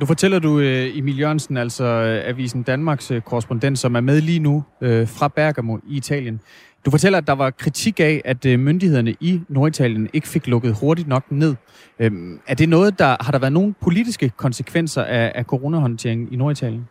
nu 0.00 0.06
fortæller 0.06 0.38
du 0.38 0.58
øh, 0.58 0.98
Emil 0.98 1.18
Jørgensen, 1.18 1.56
altså 1.56 1.84
øh, 1.84 2.28
Avisen 2.28 2.62
Danmarks 2.62 3.10
øh, 3.10 3.20
korrespondent, 3.20 3.78
som 3.78 3.94
er 3.94 4.00
med 4.00 4.20
lige 4.20 4.38
nu 4.38 4.64
fra 5.06 5.28
Bergamo 5.28 5.76
i 5.76 5.96
Italien. 5.96 6.40
Du 6.84 6.90
fortæller, 6.90 7.18
at 7.18 7.26
der 7.26 7.32
var 7.32 7.50
kritik 7.50 8.00
af, 8.00 8.22
at 8.24 8.44
myndighederne 8.44 9.14
i 9.20 9.40
Norditalien 9.48 10.08
ikke 10.12 10.28
fik 10.28 10.46
lukket 10.46 10.74
hurtigt 10.80 11.08
nok 11.08 11.24
ned. 11.30 11.54
Øhm, 11.98 12.40
er 12.46 12.54
det 12.54 12.68
noget, 12.68 12.98
der 12.98 13.16
har 13.20 13.32
der 13.32 13.38
været 13.38 13.52
nogle 13.52 13.74
politiske 13.80 14.32
konsekvenser 14.36 15.04
af, 15.04 15.32
af 15.34 15.44
coronahåndteringen 15.44 16.28
i 16.32 16.36
Norditalien? 16.36 16.88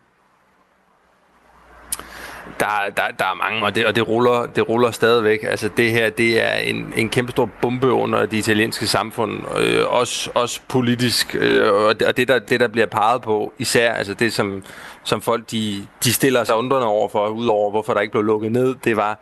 Der, 2.60 2.66
der, 2.96 3.02
der 3.18 3.24
er 3.24 3.34
mange, 3.34 3.64
og 3.64 3.74
det, 3.74 3.86
og 3.86 3.96
det, 3.96 4.08
ruller, 4.08 4.46
det 4.46 4.68
ruller 4.68 4.90
stadigvæk. 4.90 5.42
Altså 5.42 5.70
det 5.76 5.90
her, 5.90 6.10
det 6.10 6.40
er 6.42 6.54
en, 6.54 6.92
en 6.96 7.08
kæmpe 7.08 7.30
stor 7.30 7.50
bombe 7.62 7.92
under 7.92 8.26
det 8.26 8.36
italienske 8.36 8.86
samfund, 8.86 9.32
øh, 9.58 9.86
også, 9.86 10.30
også 10.34 10.60
politisk, 10.68 11.36
øh, 11.40 11.72
og, 11.72 12.00
det, 12.00 12.08
og 12.08 12.16
det, 12.16 12.28
der, 12.28 12.38
det 12.38 12.60
der 12.60 12.68
bliver 12.68 12.86
peget 12.86 13.22
på, 13.22 13.52
især 13.58 13.92
altså 13.92 14.14
det, 14.14 14.32
som, 14.32 14.62
som 15.04 15.22
folk 15.22 15.50
de, 15.50 15.86
de 16.04 16.12
stiller 16.12 16.44
sig 16.44 16.56
undrende 16.56 16.86
over 16.86 17.08
for, 17.08 17.28
udover 17.28 17.70
hvorfor 17.70 17.94
der 17.94 18.00
ikke 18.00 18.12
blev 18.12 18.24
lukket 18.24 18.52
ned, 18.52 18.74
det 18.84 18.96
var, 18.96 19.18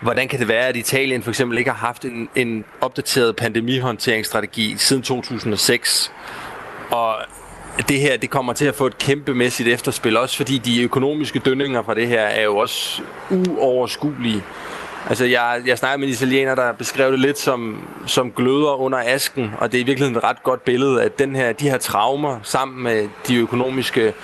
hvordan 0.00 0.28
kan 0.28 0.38
det 0.38 0.48
være, 0.48 0.66
at 0.66 0.76
Italien 0.76 1.22
for 1.22 1.30
eksempel 1.30 1.58
ikke 1.58 1.70
har 1.70 1.86
haft 1.86 2.04
en, 2.04 2.28
en 2.34 2.64
opdateret 2.80 3.36
pandemihåndteringsstrategi 3.36 4.74
siden 4.78 5.02
2006, 5.02 6.12
og 6.90 7.14
det 7.88 8.00
her 8.00 8.16
det 8.16 8.30
kommer 8.30 8.52
til 8.52 8.64
at 8.64 8.74
få 8.74 8.86
et 8.86 8.98
kæmpemæssigt 8.98 9.68
efterspil, 9.68 10.16
også 10.16 10.36
fordi 10.36 10.58
de 10.58 10.82
økonomiske 10.82 11.38
dønninger 11.38 11.82
fra 11.82 11.94
det 11.94 12.08
her 12.08 12.20
er 12.20 12.42
jo 12.42 12.56
også 12.56 13.02
uoverskuelige. 13.30 14.42
Altså, 15.08 15.24
jeg, 15.24 15.62
jeg 15.66 15.78
snakker 15.78 15.98
med 15.98 16.06
en 16.06 16.12
italiener, 16.12 16.54
der 16.54 16.72
beskrev 16.72 17.10
det 17.10 17.20
lidt 17.20 17.38
som, 17.38 17.88
som 18.06 18.32
gløder 18.32 18.80
under 18.80 18.98
asken, 19.06 19.50
og 19.58 19.72
det 19.72 19.78
er 19.78 19.82
i 19.82 19.86
virkeligheden 19.86 20.16
et 20.16 20.24
ret 20.24 20.42
godt 20.42 20.64
billede, 20.64 21.02
at 21.02 21.18
den 21.18 21.36
her, 21.36 21.52
de 21.52 21.70
her 21.70 21.78
traumer 21.78 22.38
sammen 22.42 22.82
med 22.82 23.08
de 23.28 23.36
økonomiske 23.36 24.14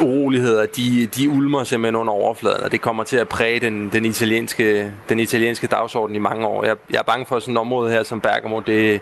uroligheder, 0.00 0.66
de, 0.66 1.06
de 1.06 1.28
ulmer 1.28 1.64
simpelthen 1.64 1.96
under 1.96 2.12
overfladen, 2.12 2.64
og 2.64 2.72
det 2.72 2.80
kommer 2.80 3.04
til 3.04 3.16
at 3.16 3.28
præge 3.28 3.60
den, 3.60 3.88
den, 3.92 4.04
italienske, 4.04 4.92
den 5.08 5.20
italienske 5.20 5.66
dagsorden 5.66 6.16
i 6.16 6.18
mange 6.18 6.46
år. 6.46 6.64
Jeg, 6.64 6.76
jeg 6.90 6.98
er 6.98 7.02
bange 7.02 7.26
for, 7.26 7.36
at 7.36 7.42
sådan 7.42 7.54
et 7.54 7.60
område 7.60 7.90
her 7.90 8.02
som 8.02 8.20
Bergamo, 8.20 8.60
det, 8.60 9.00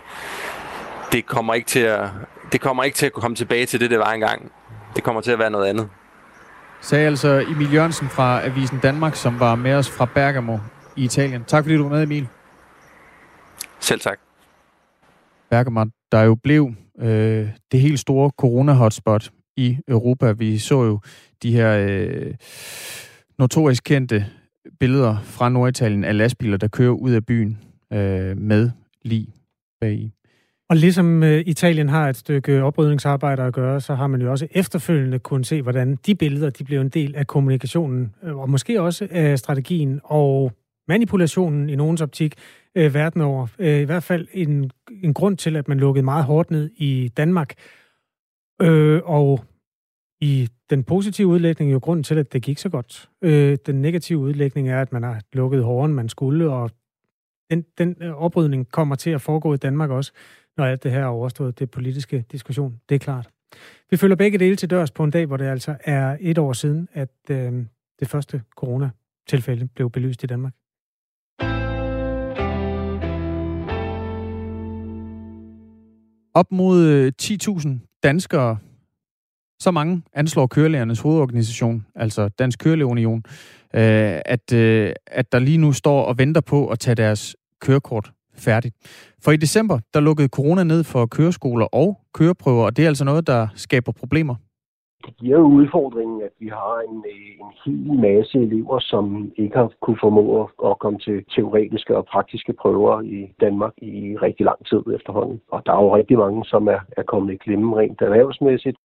det 1.11 1.25
kommer 1.25 1.53
ikke 1.53 1.67
til 1.67 1.79
at, 1.79 1.99
det 2.51 2.61
kommer 2.61 2.83
ikke 2.83 2.95
til 2.95 3.05
at 3.05 3.13
komme 3.13 3.35
tilbage 3.35 3.65
til 3.65 3.79
det, 3.79 3.89
det 3.89 3.99
var 3.99 4.13
engang. 4.13 4.51
Det 4.95 5.03
kommer 5.03 5.21
til 5.21 5.31
at 5.31 5.39
være 5.39 5.49
noget 5.49 5.67
andet. 5.67 5.89
Sagde 6.81 7.07
altså 7.07 7.45
Emil 7.49 7.73
Jørgensen 7.73 8.09
fra 8.09 8.45
Avisen 8.45 8.79
Danmark, 8.79 9.15
som 9.15 9.39
var 9.39 9.55
med 9.55 9.73
os 9.73 9.89
fra 9.89 10.05
Bergamo 10.05 10.57
i 10.95 11.03
Italien. 11.03 11.43
Tak 11.47 11.63
fordi 11.63 11.75
du 11.75 11.83
var 11.83 11.89
med, 11.89 12.03
Emil. 12.03 12.27
Selv 13.79 13.99
tak. 13.99 14.19
Bergamo, 15.49 15.85
der 16.11 16.21
jo 16.21 16.35
blev 16.35 16.71
øh, 16.99 17.49
det 17.71 17.79
helt 17.79 17.99
store 17.99 18.31
corona-hotspot 18.37 19.31
i 19.57 19.77
Europa. 19.87 20.31
Vi 20.31 20.57
så 20.57 20.83
jo 20.83 20.99
de 21.43 21.51
her 21.51 21.77
øh, 21.89 22.33
notorisk 23.39 23.83
kendte 23.83 24.25
billeder 24.79 25.17
fra 25.23 25.49
Norditalien 25.49 26.03
af 26.03 26.17
lastbiler, 26.17 26.57
der 26.57 26.67
kører 26.67 26.91
ud 26.91 27.11
af 27.11 27.25
byen 27.25 27.59
øh, 27.93 28.37
med 28.37 28.71
lig 29.05 29.27
bag 29.81 30.11
og 30.71 30.77
ligesom 30.77 31.23
øh, 31.23 31.43
Italien 31.45 31.89
har 31.89 32.09
et 32.09 32.15
stykke 32.15 32.63
oprydningsarbejde 32.63 33.43
at 33.43 33.53
gøre, 33.53 33.81
så 33.81 33.95
har 33.95 34.07
man 34.07 34.21
jo 34.21 34.31
også 34.31 34.47
efterfølgende 34.51 35.19
kunnet 35.19 35.47
se, 35.47 35.61
hvordan 35.61 35.95
de 36.05 36.15
billeder 36.15 36.49
de 36.49 36.63
blev 36.63 36.81
en 36.81 36.89
del 36.89 37.15
af 37.15 37.27
kommunikationen, 37.27 38.15
øh, 38.23 38.37
og 38.37 38.49
måske 38.49 38.81
også 38.81 39.07
af 39.11 39.39
strategien 39.39 40.01
og 40.03 40.51
manipulationen 40.87 41.69
i 41.69 41.75
nogens 41.75 42.01
optik 42.01 42.35
øh, 42.75 42.93
verden 42.93 43.21
over. 43.21 43.47
Øh, 43.59 43.81
I 43.81 43.83
hvert 43.83 44.03
fald 44.03 44.27
en, 44.33 44.71
en 45.03 45.13
grund 45.13 45.37
til, 45.37 45.55
at 45.55 45.67
man 45.67 45.79
lukkede 45.79 46.05
meget 46.05 46.25
hårdt 46.25 46.51
ned 46.51 46.69
i 46.77 47.11
Danmark. 47.17 47.53
Øh, 48.61 49.01
og 49.03 49.43
i 50.21 50.49
den 50.69 50.83
positive 50.83 51.27
udlægning 51.27 51.71
er 51.71 51.73
jo 51.73 51.79
grunden 51.79 52.03
til, 52.03 52.17
at 52.17 52.33
det 52.33 52.41
gik 52.41 52.57
så 52.57 52.69
godt. 52.69 53.09
Øh, 53.21 53.57
den 53.65 53.81
negative 53.81 54.19
udlægning 54.19 54.69
er, 54.69 54.81
at 54.81 54.93
man 54.93 55.03
har 55.03 55.21
lukket 55.33 55.63
hårdere, 55.63 55.85
end 55.85 55.93
man 55.93 56.09
skulle, 56.09 56.49
og 56.49 56.71
den, 57.49 57.65
den 57.77 57.95
øh, 58.01 58.23
oprydning 58.23 58.71
kommer 58.71 58.95
til 58.95 59.09
at 59.09 59.21
foregå 59.21 59.53
i 59.53 59.57
Danmark 59.57 59.89
også 59.89 60.11
når 60.57 60.65
alt 60.65 60.83
det 60.83 60.91
her 60.91 60.99
er 60.99 61.05
overstået, 61.05 61.59
det 61.59 61.71
politiske 61.71 62.25
diskussion. 62.31 62.79
Det 62.89 62.95
er 62.95 62.99
klart. 62.99 63.29
Vi 63.89 63.97
følger 63.97 64.15
begge 64.15 64.37
dele 64.37 64.55
til 64.55 64.69
dørs 64.69 64.91
på 64.91 65.03
en 65.03 65.11
dag, 65.11 65.25
hvor 65.25 65.37
det 65.37 65.45
altså 65.45 65.75
er 65.83 66.17
et 66.19 66.37
år 66.37 66.53
siden, 66.53 66.87
at 66.93 67.09
øh, 67.29 67.65
det 67.99 68.07
første 68.07 68.41
coronatilfælde 68.55 69.67
blev 69.67 69.89
belyst 69.89 70.23
i 70.23 70.27
Danmark. 70.27 70.53
Op 76.33 76.51
mod 76.51 76.83
øh, 76.83 77.11
10.000 77.21 77.69
danskere, 78.03 78.57
så 79.59 79.71
mange 79.71 80.01
anslår 80.13 80.47
kørelærernes 80.47 80.99
hovedorganisation, 80.99 81.85
altså 81.95 82.27
Dansk 82.27 82.59
Kørelæreunion, 82.59 83.23
øh, 83.73 84.21
at, 84.25 84.53
øh, 84.53 84.93
at 85.07 85.31
der 85.31 85.39
lige 85.39 85.57
nu 85.57 85.73
står 85.73 86.05
og 86.05 86.17
venter 86.17 86.41
på 86.41 86.67
at 86.67 86.79
tage 86.79 86.95
deres 86.95 87.35
kørekort 87.61 88.11
færdigt. 88.41 88.75
For 89.23 89.31
i 89.31 89.37
december, 89.37 89.79
der 89.93 89.99
lukkede 89.99 90.27
corona 90.27 90.63
ned 90.63 90.83
for 90.83 91.05
køreskoler 91.05 91.65
og 91.65 91.99
køreprøver, 92.13 92.65
og 92.65 92.77
det 92.77 92.83
er 92.83 92.87
altså 92.87 93.05
noget, 93.05 93.27
der 93.27 93.47
skaber 93.55 93.91
problemer. 93.91 94.35
Det 95.05 95.17
giver 95.17 95.37
jo 95.39 95.45
udfordringen, 95.45 96.21
at 96.21 96.33
vi 96.39 96.47
har 96.47 96.75
en, 96.89 96.97
en 97.41 97.49
hel 97.65 97.99
masse 97.99 98.37
elever, 98.37 98.79
som 98.79 99.31
ikke 99.37 99.55
har 99.57 99.71
kunne 99.81 99.97
formå 100.01 100.23
at 100.69 100.79
komme 100.79 100.99
til 100.99 101.25
teoretiske 101.35 101.97
og 101.97 102.05
praktiske 102.05 102.53
prøver 102.61 103.01
i 103.01 103.33
Danmark 103.41 103.73
i 103.77 104.17
rigtig 104.17 104.43
lang 104.45 104.65
tid 104.69 104.81
efterhånden. 104.95 105.41
Og 105.51 105.61
der 105.65 105.71
er 105.71 105.83
jo 105.83 105.95
rigtig 105.95 106.17
mange, 106.17 106.45
som 106.45 106.67
er, 106.67 106.79
er 106.97 107.03
kommet 107.03 107.33
i 107.33 107.37
klemme 107.37 107.77
rent 107.77 108.01
erhvervsmæssigt. 108.01 108.77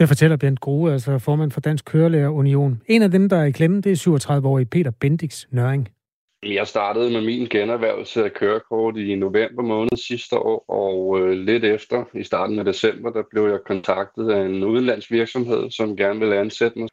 Det 0.00 0.08
fortæller 0.08 0.36
Bent 0.36 0.60
Grue, 0.60 0.92
altså 0.92 1.18
formand 1.18 1.50
for 1.50 1.60
Dansk 1.60 1.84
Kørelærer 1.84 2.28
Union. 2.28 2.82
En 2.86 3.02
af 3.02 3.10
dem, 3.10 3.28
der 3.28 3.36
er 3.36 3.44
i 3.44 3.50
klemme, 3.50 3.80
det 3.80 3.92
er 3.92 4.40
37-årige 4.40 4.66
Peter 4.66 4.90
Bendix 5.00 5.46
Nøring. 5.50 5.88
Jeg 6.44 6.66
startede 6.66 7.10
med 7.10 7.20
min 7.20 7.46
generhvervelse 7.46 8.24
af 8.24 8.32
kørekort 8.32 8.96
i 8.96 9.14
november 9.14 9.62
måned 9.62 9.96
sidste 9.96 10.38
år, 10.38 10.64
og 10.68 11.20
øh, 11.20 11.30
lidt 11.30 11.64
efter, 11.64 12.04
i 12.14 12.22
starten 12.22 12.58
af 12.58 12.64
december, 12.64 13.10
der 13.10 13.22
blev 13.30 13.48
jeg 13.48 13.60
kontaktet 13.66 14.30
af 14.30 14.40
en 14.40 14.64
udenlandsvirksomhed, 14.64 15.70
som 15.70 15.96
gerne 15.96 16.20
ville 16.20 16.38
ansætte 16.38 16.78
mig. 16.78 16.88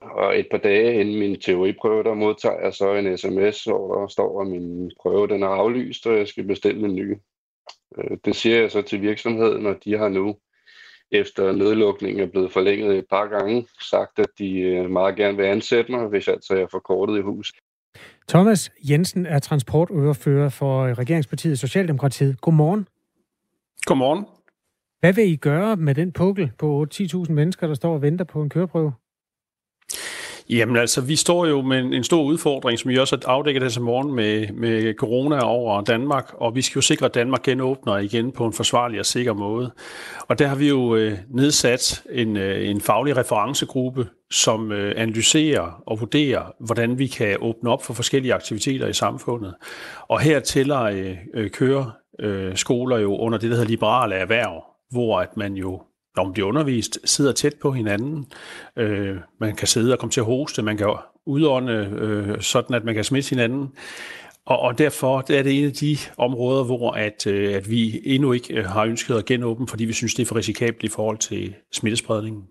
Og 0.00 0.38
et 0.38 0.46
par 0.50 0.58
dage 0.58 1.00
inden 1.00 1.18
min 1.18 1.40
teoriprøve, 1.40 2.04
der 2.04 2.14
modtager 2.14 2.60
jeg 2.60 2.74
så 2.74 2.94
en 2.94 3.18
sms, 3.18 3.64
hvor 3.64 4.00
der 4.00 4.08
står, 4.08 4.42
at 4.42 4.46
min 4.46 4.90
prøve 5.02 5.28
den 5.28 5.42
er 5.42 5.48
aflyst, 5.48 6.06
og 6.06 6.18
jeg 6.18 6.28
skal 6.28 6.44
bestille 6.44 6.84
en 6.84 6.94
ny. 6.94 7.16
Øh, 7.98 8.16
det 8.24 8.36
siger 8.36 8.60
jeg 8.60 8.70
så 8.70 8.82
til 8.82 9.02
virksomheden, 9.02 9.66
og 9.66 9.84
de 9.84 9.98
har 9.98 10.08
nu 10.08 10.36
efter 11.10 11.52
nedlukningen 11.52 12.22
er 12.22 12.30
blevet 12.30 12.52
forlænget 12.52 12.98
et 12.98 13.06
par 13.10 13.26
gange, 13.26 13.66
sagt, 13.90 14.18
at 14.18 14.28
de 14.38 14.60
øh, 14.60 14.90
meget 14.90 15.16
gerne 15.16 15.36
vil 15.36 15.44
ansætte 15.44 15.92
mig, 15.92 16.06
hvis 16.06 16.28
altså 16.28 16.56
jeg 16.56 16.68
får 16.70 16.78
kortet 16.78 17.18
i 17.18 17.22
hus. 17.22 17.52
Thomas 18.28 18.70
Jensen 18.90 19.26
er 19.26 19.38
transportordfører 19.38 20.48
for 20.48 20.94
Regeringspartiet 20.94 21.58
Socialdemokratiet. 21.58 22.40
Godmorgen. 22.40 22.88
Godmorgen. 23.84 24.24
Hvad 25.00 25.12
vil 25.12 25.32
I 25.32 25.36
gøre 25.36 25.76
med 25.76 25.94
den 25.94 26.12
pukkel 26.12 26.50
på 26.58 26.86
10.000 26.94 27.32
mennesker, 27.32 27.66
der 27.66 27.74
står 27.74 27.94
og 27.94 28.02
venter 28.02 28.24
på 28.24 28.42
en 28.42 28.48
køreprøve? 28.48 28.92
Jamen 30.50 30.76
altså, 30.76 31.00
vi 31.00 31.16
står 31.16 31.46
jo 31.46 31.62
med 31.62 31.78
en, 31.78 31.94
en 31.94 32.04
stor 32.04 32.22
udfordring, 32.22 32.78
som 32.78 32.88
vi 32.88 32.98
også 32.98 33.18
har 33.24 33.32
afdækket 33.32 33.62
her 33.62 33.80
morgen 33.80 34.14
med, 34.14 34.52
med 34.52 34.94
corona 34.94 35.40
over 35.44 35.80
Danmark, 35.80 36.34
og 36.34 36.54
vi 36.54 36.62
skal 36.62 36.74
jo 36.74 36.80
sikre, 36.80 37.06
at 37.06 37.14
Danmark 37.14 37.42
genåbner 37.42 37.96
igen 37.96 38.32
på 38.32 38.46
en 38.46 38.52
forsvarlig 38.52 39.00
og 39.00 39.06
sikker 39.06 39.32
måde. 39.32 39.70
Og 40.28 40.38
der 40.38 40.46
har 40.46 40.56
vi 40.56 40.68
jo 40.68 40.96
øh, 40.96 41.18
nedsat 41.28 42.02
en, 42.10 42.36
øh, 42.36 42.68
en 42.68 42.80
faglig 42.80 43.16
referencegruppe, 43.16 44.06
som 44.30 44.72
øh, 44.72 44.94
analyserer 44.96 45.82
og 45.86 46.00
vurderer, 46.00 46.52
hvordan 46.60 46.98
vi 46.98 47.06
kan 47.06 47.36
åbne 47.40 47.70
op 47.70 47.84
for 47.84 47.94
forskellige 47.94 48.34
aktiviteter 48.34 48.86
i 48.86 48.92
samfundet. 48.92 49.54
Og 50.08 50.20
her 50.20 50.40
tæller 50.40 50.80
øh, 50.82 51.16
øh 51.34 51.50
kører 51.50 51.90
øh, 52.20 52.56
skoler 52.56 52.98
jo 52.98 53.16
under 53.16 53.38
det, 53.38 53.50
der 53.50 53.56
hedder 53.56 53.68
liberale 53.68 54.14
erhverv, 54.14 54.64
hvor 54.90 55.20
at 55.20 55.36
man 55.36 55.54
jo 55.54 55.82
når 56.16 56.24
man 56.24 56.32
bliver 56.32 56.48
undervist, 56.48 56.98
sidder 57.04 57.32
tæt 57.32 57.54
på 57.54 57.72
hinanden. 57.72 58.26
Øh, 58.76 59.16
man 59.40 59.56
kan 59.56 59.66
sidde 59.66 59.92
og 59.92 59.98
komme 59.98 60.10
til 60.10 60.20
at 60.20 60.26
hoste, 60.26 60.62
man 60.62 60.76
kan 60.76 60.94
udånde, 61.26 61.72
øh, 61.72 62.40
sådan 62.40 62.76
at 62.76 62.84
man 62.84 62.94
kan 62.94 63.04
smitte 63.04 63.30
hinanden. 63.30 63.68
Og, 64.46 64.58
og 64.58 64.78
derfor 64.78 65.18
er 65.18 65.42
det 65.42 65.58
en 65.58 65.64
af 65.64 65.72
de 65.72 65.96
områder, 66.16 66.64
hvor 66.64 66.90
at, 66.90 67.26
øh, 67.26 67.54
at 67.54 67.70
vi 67.70 68.00
endnu 68.04 68.32
ikke 68.32 68.62
har 68.62 68.84
ønsket 68.84 69.14
at 69.14 69.24
genåbne, 69.24 69.68
fordi 69.68 69.84
vi 69.84 69.92
synes, 69.92 70.14
det 70.14 70.22
er 70.22 70.26
for 70.26 70.36
risikabelt 70.36 70.84
i 70.84 70.88
forhold 70.88 71.18
til 71.18 71.54
smittespredningen. 71.72 72.42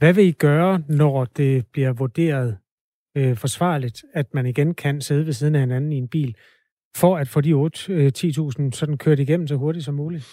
Hvad 0.00 0.12
vil 0.12 0.24
I 0.24 0.30
gøre, 0.30 0.82
når 0.88 1.24
det 1.24 1.66
bliver 1.72 1.92
vurderet 1.92 2.58
øh, 3.16 3.36
forsvarligt, 3.36 4.04
at 4.14 4.34
man 4.34 4.46
igen 4.46 4.74
kan 4.74 5.00
sidde 5.00 5.26
ved 5.26 5.32
siden 5.32 5.54
af 5.54 5.60
hinanden 5.60 5.92
i 5.92 5.96
en 5.96 6.08
bil, 6.08 6.36
for 6.96 7.16
at 7.16 7.28
få 7.28 7.40
de 7.40 7.52
8-10.000 7.52 7.92
øh, 7.92 8.72
sådan 8.72 8.98
kørt 8.98 9.18
igennem 9.18 9.46
så 9.46 9.54
hurtigt 9.54 9.84
som 9.84 9.94
muligt? 9.94 10.28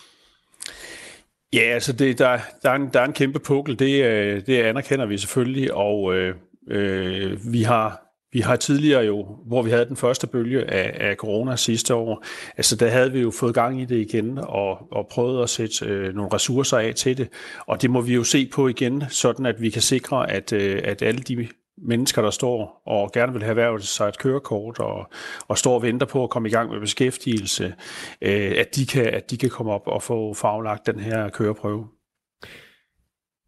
Ja, 1.54 1.60
altså 1.60 1.94
det, 1.94 2.20
der, 2.20 2.40
der, 2.64 2.70
er 2.70 2.76
en, 2.76 2.90
der 2.94 3.00
er 3.00 3.06
en 3.06 3.14
kæmpe 3.14 3.40
pukkel, 3.40 3.80
det, 3.80 4.06
øh, 4.06 4.46
det 4.46 4.62
anerkender 4.62 5.06
vi 5.06 5.18
selvfølgelig, 5.18 5.74
og 5.74 6.16
øh, 6.16 6.36
øh, 6.68 7.54
vi 7.54 7.64
har 7.64 8.07
vi 8.34 8.40
har 8.40 8.56
tidligere 8.56 9.02
jo, 9.02 9.38
hvor 9.46 9.62
vi 9.62 9.70
havde 9.70 9.86
den 9.86 9.96
første 9.96 10.28
bølge 10.28 10.72
af, 10.72 11.10
af 11.10 11.16
corona 11.16 11.56
sidste 11.56 11.96
år, 11.96 12.24
altså 12.58 12.76
der 12.76 12.90
havde 12.90 13.12
vi 13.12 13.20
jo 13.20 13.32
fået 13.32 13.54
gang 13.54 13.82
i 13.82 13.86
det 13.86 13.98
igen 13.98 14.38
og, 14.38 14.92
og 14.92 15.08
prøvet 15.12 15.44
at 15.44 15.50
sætte 15.50 15.86
øh, 15.86 16.16
nogle 16.16 16.34
ressourcer 16.34 16.78
af 16.78 16.96
til 16.96 17.18
det. 17.18 17.30
Og 17.68 17.82
det 17.82 17.90
må 17.90 18.02
vi 18.02 18.16
jo 18.16 18.24
se 18.24 18.50
på 18.54 18.68
igen, 18.68 19.04
sådan 19.10 19.46
at 19.46 19.62
vi 19.62 19.70
kan 19.70 19.82
sikre, 19.82 20.32
at, 20.32 20.54
øh, 20.54 20.82
at 20.84 21.02
alle 21.02 21.22
de 21.22 21.48
mennesker, 21.78 22.22
der 22.22 22.30
står 22.30 22.82
og 22.86 23.12
gerne 23.12 23.34
vil 23.34 23.42
have 23.42 23.50
erhvervet 23.50 23.84
sig 23.84 24.08
et 24.08 24.18
kørekort 24.18 24.80
og, 24.80 25.10
og 25.48 25.58
står 25.58 25.76
og 25.76 25.82
venter 25.82 26.06
på 26.06 26.24
at 26.24 26.30
komme 26.30 26.50
i 26.50 26.52
gang 26.52 26.72
med 26.72 26.80
beskæftigelse, 26.80 27.74
øh, 28.22 28.54
at, 28.58 28.76
de 28.76 28.86
kan, 28.86 29.06
at 29.06 29.32
de 29.32 29.38
kan 29.38 29.50
komme 29.50 29.72
op 29.72 29.88
og 29.88 30.04
få 30.04 30.34
faglagt 30.34 30.88
den 30.88 31.00
her 31.00 31.30
køreprøve. 31.30 31.88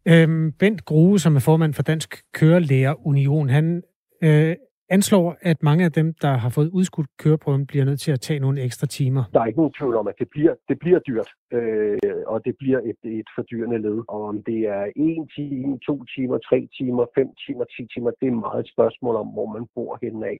Øhm, 0.08 0.52
Bent 0.52 0.84
Grue, 0.84 1.20
som 1.20 1.36
er 1.36 1.40
formand 1.40 1.74
for 1.74 1.82
Dansk 1.82 2.22
Kørelærer 2.34 3.06
Union, 3.06 3.48
han 3.48 3.82
øh, 4.22 4.56
anslår, 4.90 5.36
at 5.40 5.62
mange 5.62 5.84
af 5.84 5.92
dem, 5.92 6.14
der 6.22 6.32
har 6.36 6.48
fået 6.48 6.70
udskudt 6.70 7.06
køreprøven, 7.18 7.66
bliver 7.66 7.84
nødt 7.84 8.00
til 8.00 8.12
at 8.12 8.20
tage 8.20 8.40
nogle 8.40 8.62
ekstra 8.62 8.86
timer. 8.86 9.24
Der 9.32 9.40
er 9.40 9.46
ikke 9.46 9.58
nogen 9.58 9.72
tvivl 9.78 9.96
om, 9.96 10.06
at 10.08 10.14
det 10.18 10.28
bliver, 10.30 10.54
det 10.68 10.78
bliver 10.78 10.98
dyrt, 10.98 11.30
øh, 11.52 11.98
og 12.26 12.44
det 12.44 12.54
bliver 12.58 12.78
et, 12.90 13.00
et 13.20 13.28
fordyrende 13.36 13.78
led. 13.78 13.98
Og 14.08 14.20
om 14.30 14.42
det 14.42 14.60
er 14.76 14.84
en 14.96 15.28
time, 15.36 15.78
to 15.86 16.04
timer, 16.14 16.38
tre 16.48 16.68
timer, 16.78 17.04
fem 17.18 17.28
timer, 17.46 17.64
ti 17.76 17.82
timer, 17.94 18.10
det 18.20 18.26
er 18.28 18.36
meget 18.46 18.60
et 18.64 18.70
spørgsmål 18.74 19.14
om, 19.16 19.26
hvor 19.26 19.46
man 19.54 19.64
bor 19.74 19.98
henne 20.02 20.26
af. 20.26 20.38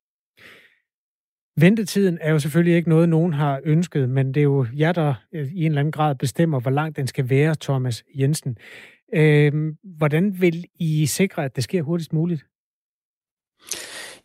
Ventetiden 1.61 2.19
er 2.21 2.33
jo 2.33 2.39
selvfølgelig 2.39 2.77
ikke 2.77 2.89
noget, 2.89 3.09
nogen 3.09 3.33
har 3.33 3.61
ønsket, 3.65 4.09
men 4.11 4.35
det 4.35 4.41
er 4.41 4.45
jo 4.45 4.67
jer, 4.79 4.93
der 4.93 5.15
i 5.33 5.61
en 5.65 5.67
eller 5.67 5.81
anden 5.81 5.93
grad 5.93 6.15
bestemmer, 6.15 6.61
hvor 6.61 6.71
lang 6.71 6.97
den 6.97 7.07
skal 7.07 7.31
være, 7.31 7.55
Thomas 7.61 8.05
Jensen. 8.21 8.57
Øh, 9.15 9.53
hvordan 9.99 10.41
vil 10.41 10.65
I 10.75 11.07
sikre, 11.07 11.45
at 11.45 11.57
det 11.57 11.65
sker 11.65 11.83
hurtigst 11.83 12.13
muligt? 12.13 12.47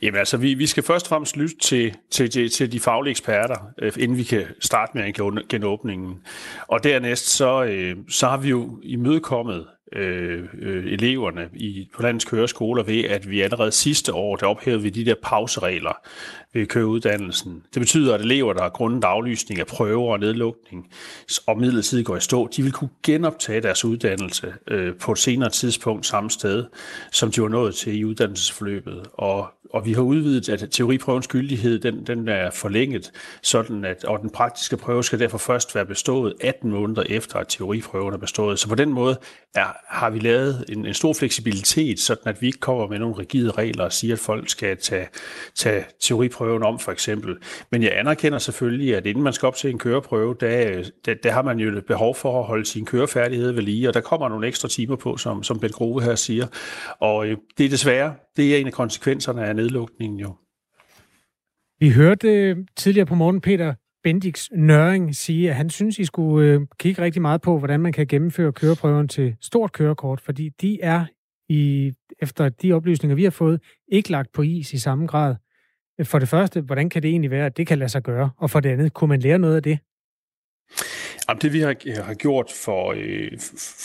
Jamen 0.05 0.19
altså, 0.19 0.37
vi, 0.37 0.53
vi 0.53 0.65
skal 0.65 0.83
først 0.83 1.05
og 1.05 1.09
fremmest 1.09 1.37
lytte 1.37 1.57
til, 1.57 1.95
til, 2.11 2.29
til, 2.29 2.49
til 2.49 2.71
de 2.71 2.79
faglige 2.79 3.11
eksperter, 3.11 3.55
øh, 3.79 3.93
inden 3.99 4.17
vi 4.17 4.23
kan 4.23 4.43
starte 4.59 4.91
med 4.97 5.47
genåbningen. 5.49 6.19
Og 6.67 6.83
dernæst, 6.83 7.27
så, 7.27 7.63
øh, 7.63 7.95
så 8.09 8.27
har 8.27 8.37
vi 8.37 8.49
jo 8.49 8.79
imødekommet 8.83 9.67
øh, 9.93 10.43
øh, 10.61 10.85
eleverne 10.85 11.49
i, 11.53 11.89
på 11.95 12.01
landets 12.01 12.25
køreskoler 12.25 12.83
ved, 12.83 13.03
at 13.03 13.29
vi 13.29 13.41
allerede 13.41 13.71
sidste 13.71 14.13
år, 14.13 14.35
der 14.35 14.45
ophævede 14.47 14.81
vi 14.81 14.89
de 14.89 15.05
der 15.05 15.15
pauseregler 15.23 16.01
ved 16.53 16.65
køreuddannelsen. 16.65 17.63
Det 17.73 17.79
betyder, 17.79 18.15
at 18.15 18.21
elever, 18.21 18.53
der 18.53 18.61
har 18.61 18.69
grundet 18.69 19.03
aflysning 19.03 19.59
af 19.59 19.67
prøver 19.67 20.11
og 20.11 20.19
nedlukning 20.19 20.87
og 21.47 21.57
midlertidigt 21.57 22.07
går 22.07 22.17
i 22.17 22.19
stå, 22.19 22.47
de 22.47 22.63
vil 22.63 22.71
kunne 22.71 22.89
genoptage 23.03 23.61
deres 23.61 23.85
uddannelse 23.85 24.53
øh, 24.67 24.95
på 24.95 25.11
et 25.11 25.17
senere 25.17 25.49
tidspunkt 25.49 26.05
samme 26.05 26.31
sted, 26.31 26.65
som 27.11 27.31
de 27.31 27.41
var 27.41 27.49
nået 27.49 27.75
til 27.75 27.99
i 27.99 28.03
uddannelsesforløbet. 28.03 29.07
Og 29.13 29.47
og 29.75 29.85
vi 29.85 29.93
har 29.93 30.01
udvidet, 30.01 30.49
at 30.49 30.69
teoriprøvens 30.71 31.27
gyldighed 31.27 31.79
den, 31.79 32.07
den 32.07 32.27
er 32.27 32.51
forlænget, 32.51 33.11
sådan 33.41 33.85
at, 33.85 34.03
og 34.03 34.19
den 34.19 34.29
praktiske 34.29 34.77
prøve 34.77 35.03
skal 35.03 35.19
derfor 35.19 35.37
først 35.37 35.75
være 35.75 35.85
bestået 35.85 36.33
18 36.41 36.71
måneder 36.71 37.03
efter, 37.09 37.39
at 37.39 37.47
teoriprøven 37.47 38.13
er 38.13 38.17
bestået. 38.17 38.59
Så 38.59 38.69
på 38.69 38.75
den 38.75 38.93
måde 38.93 39.17
er, 39.55 39.65
har 39.87 40.09
vi 40.09 40.19
lavet 40.19 40.65
en, 40.69 40.85
en 40.85 40.93
stor 40.93 41.13
fleksibilitet, 41.13 41.99
sådan 41.99 42.27
at 42.27 42.41
vi 42.41 42.47
ikke 42.47 42.59
kommer 42.59 42.87
med 42.87 42.99
nogle 42.99 43.15
rigide 43.15 43.51
regler 43.51 43.83
og 43.83 43.93
siger, 43.93 44.13
at 44.13 44.19
folk 44.19 44.49
skal 44.49 44.77
tage, 44.77 45.07
tage 45.55 45.85
teoriprøven 45.99 46.63
om, 46.63 46.79
for 46.79 46.91
eksempel. 46.91 47.37
Men 47.71 47.83
jeg 47.83 47.99
anerkender 47.99 48.39
selvfølgelig, 48.39 48.95
at 48.95 49.05
inden 49.05 49.23
man 49.23 49.33
skal 49.33 49.47
op 49.47 49.55
til 49.55 49.69
en 49.69 49.79
køreprøve, 49.79 50.35
der, 50.39 50.83
der, 51.05 51.13
der 51.13 51.31
har 51.31 51.41
man 51.41 51.59
jo 51.59 51.81
behov 51.87 52.15
for 52.15 52.39
at 52.39 52.45
holde 52.45 52.65
sin 52.65 52.85
kørefærdighed 52.85 53.51
ved 53.51 53.63
lige, 53.63 53.87
og 53.87 53.93
der 53.93 54.01
kommer 54.01 54.29
nogle 54.29 54.47
ekstra 54.47 54.67
timer 54.67 54.95
på, 54.95 55.17
som, 55.17 55.43
som 55.43 55.59
Ben 55.59 55.69
Grove 55.69 56.03
her 56.03 56.15
siger. 56.15 56.47
Og 56.99 57.27
øh, 57.27 57.37
det 57.57 57.65
er 57.65 57.69
desværre, 57.69 58.15
det 58.37 58.55
er 58.55 58.57
en 58.57 58.67
af 58.67 58.73
konsekvenserne 58.73 59.45
af 59.45 59.55
nedlukningen 59.55 60.19
jo. 60.19 60.35
Vi 61.79 61.89
hørte 61.89 62.27
øh, 62.27 62.57
tidligere 62.75 63.05
på 63.05 63.15
morgen 63.15 63.41
Peter 63.41 63.73
Bendix 64.05 64.49
Nøring 64.51 65.15
sige, 65.15 65.49
at 65.49 65.55
han 65.55 65.69
synes, 65.69 65.99
I 65.99 66.05
skulle 66.05 66.49
øh, 66.49 66.61
kigge 66.79 67.01
rigtig 67.01 67.21
meget 67.21 67.41
på, 67.41 67.59
hvordan 67.59 67.79
man 67.79 67.93
kan 67.93 68.07
gennemføre 68.07 68.53
køreprøven 68.53 69.07
til 69.07 69.35
stort 69.41 69.71
kørekort, 69.71 70.21
fordi 70.21 70.49
de 70.49 70.81
er 70.81 71.05
i, 71.49 71.93
efter 72.21 72.49
de 72.49 72.73
oplysninger, 72.73 73.15
vi 73.15 73.23
har 73.23 73.31
fået, 73.31 73.61
ikke 73.87 74.11
lagt 74.11 74.31
på 74.33 74.41
is 74.41 74.73
i 74.73 74.77
samme 74.77 75.07
grad. 75.07 75.35
For 76.03 76.19
det 76.19 76.29
første, 76.29 76.61
hvordan 76.61 76.89
kan 76.89 77.01
det 77.01 77.09
egentlig 77.09 77.31
være, 77.31 77.45
at 77.45 77.57
det 77.57 77.67
kan 77.67 77.77
lade 77.79 77.89
sig 77.89 78.03
gøre? 78.03 78.29
Og 78.37 78.49
for 78.49 78.59
det 78.59 78.69
andet, 78.69 78.93
kunne 78.93 79.07
man 79.07 79.19
lære 79.19 79.39
noget 79.39 79.55
af 79.55 79.63
det? 79.63 79.79
Jamen, 81.29 81.41
det 81.41 81.53
vi 81.53 81.59
har, 81.59 82.03
har 82.03 82.13
gjort 82.13 82.51
for, 82.65 82.93
øh, 82.97 83.31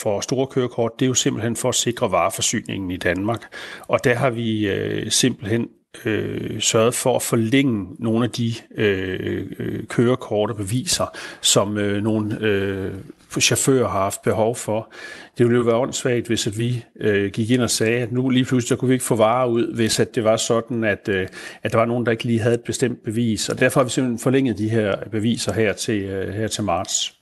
for 0.03 0.21
store 0.21 0.47
kørekort, 0.47 0.93
det 0.99 1.05
er 1.05 1.09
jo 1.09 1.15
simpelthen 1.15 1.57
for 1.57 1.69
at 1.69 1.75
sikre 1.75 2.11
vareforsyningen 2.11 2.91
i 2.91 2.97
Danmark. 2.97 3.55
Og 3.81 4.05
der 4.05 4.15
har 4.15 4.31
vi 4.31 4.69
øh, 4.69 5.11
simpelthen 5.11 5.69
øh, 6.05 6.61
sørget 6.61 6.95
for 6.95 7.17
at 7.17 7.23
forlænge 7.23 7.87
nogle 7.99 8.25
af 8.25 8.31
de 8.31 8.53
øh, 8.77 9.47
øh, 9.59 9.87
kørekort 9.87 10.51
og 10.51 10.57
beviser, 10.57 11.07
som 11.41 11.79
øh, 11.79 12.03
nogle 12.03 12.39
øh, 12.41 12.95
chauffører 13.41 13.89
har 13.89 14.01
haft 14.01 14.23
behov 14.23 14.57
for. 14.57 14.93
Det 15.39 15.47
ville 15.47 15.59
jo 15.59 15.65
være 15.65 15.77
åndssvagt, 15.77 16.27
hvis 16.27 16.47
at 16.47 16.59
vi 16.59 16.85
øh, 17.01 17.31
gik 17.31 17.51
ind 17.51 17.63
og 17.63 17.71
sagde, 17.71 18.03
at 18.03 18.13
nu 18.13 18.29
lige 18.29 18.45
pludselig 18.45 18.79
kunne 18.79 18.89
vi 18.89 18.95
ikke 18.95 19.05
få 19.05 19.17
varer 19.17 19.47
ud, 19.47 19.75
hvis 19.75 20.01
at 20.01 20.15
det 20.15 20.25
var 20.25 20.37
sådan, 20.37 20.85
at, 20.85 21.09
øh, 21.09 21.29
at 21.63 21.73
der 21.73 21.79
var 21.79 21.85
nogen, 21.85 22.07
der 22.07 22.13
ikke 22.13 22.25
lige 22.25 22.41
havde 22.41 22.55
et 22.55 22.65
bestemt 22.65 23.05
bevis. 23.05 23.49
Og 23.49 23.61
derfor 23.61 23.81
har 23.81 23.85
vi 23.85 23.91
simpelthen 23.91 24.19
forlænget 24.19 24.59
de 24.59 24.69
her 24.69 24.97
beviser 25.11 25.53
her 25.53 25.73
til, 25.73 26.03
øh, 26.03 26.35
her 26.35 26.49
til 26.49 26.65
marts. 26.65 27.17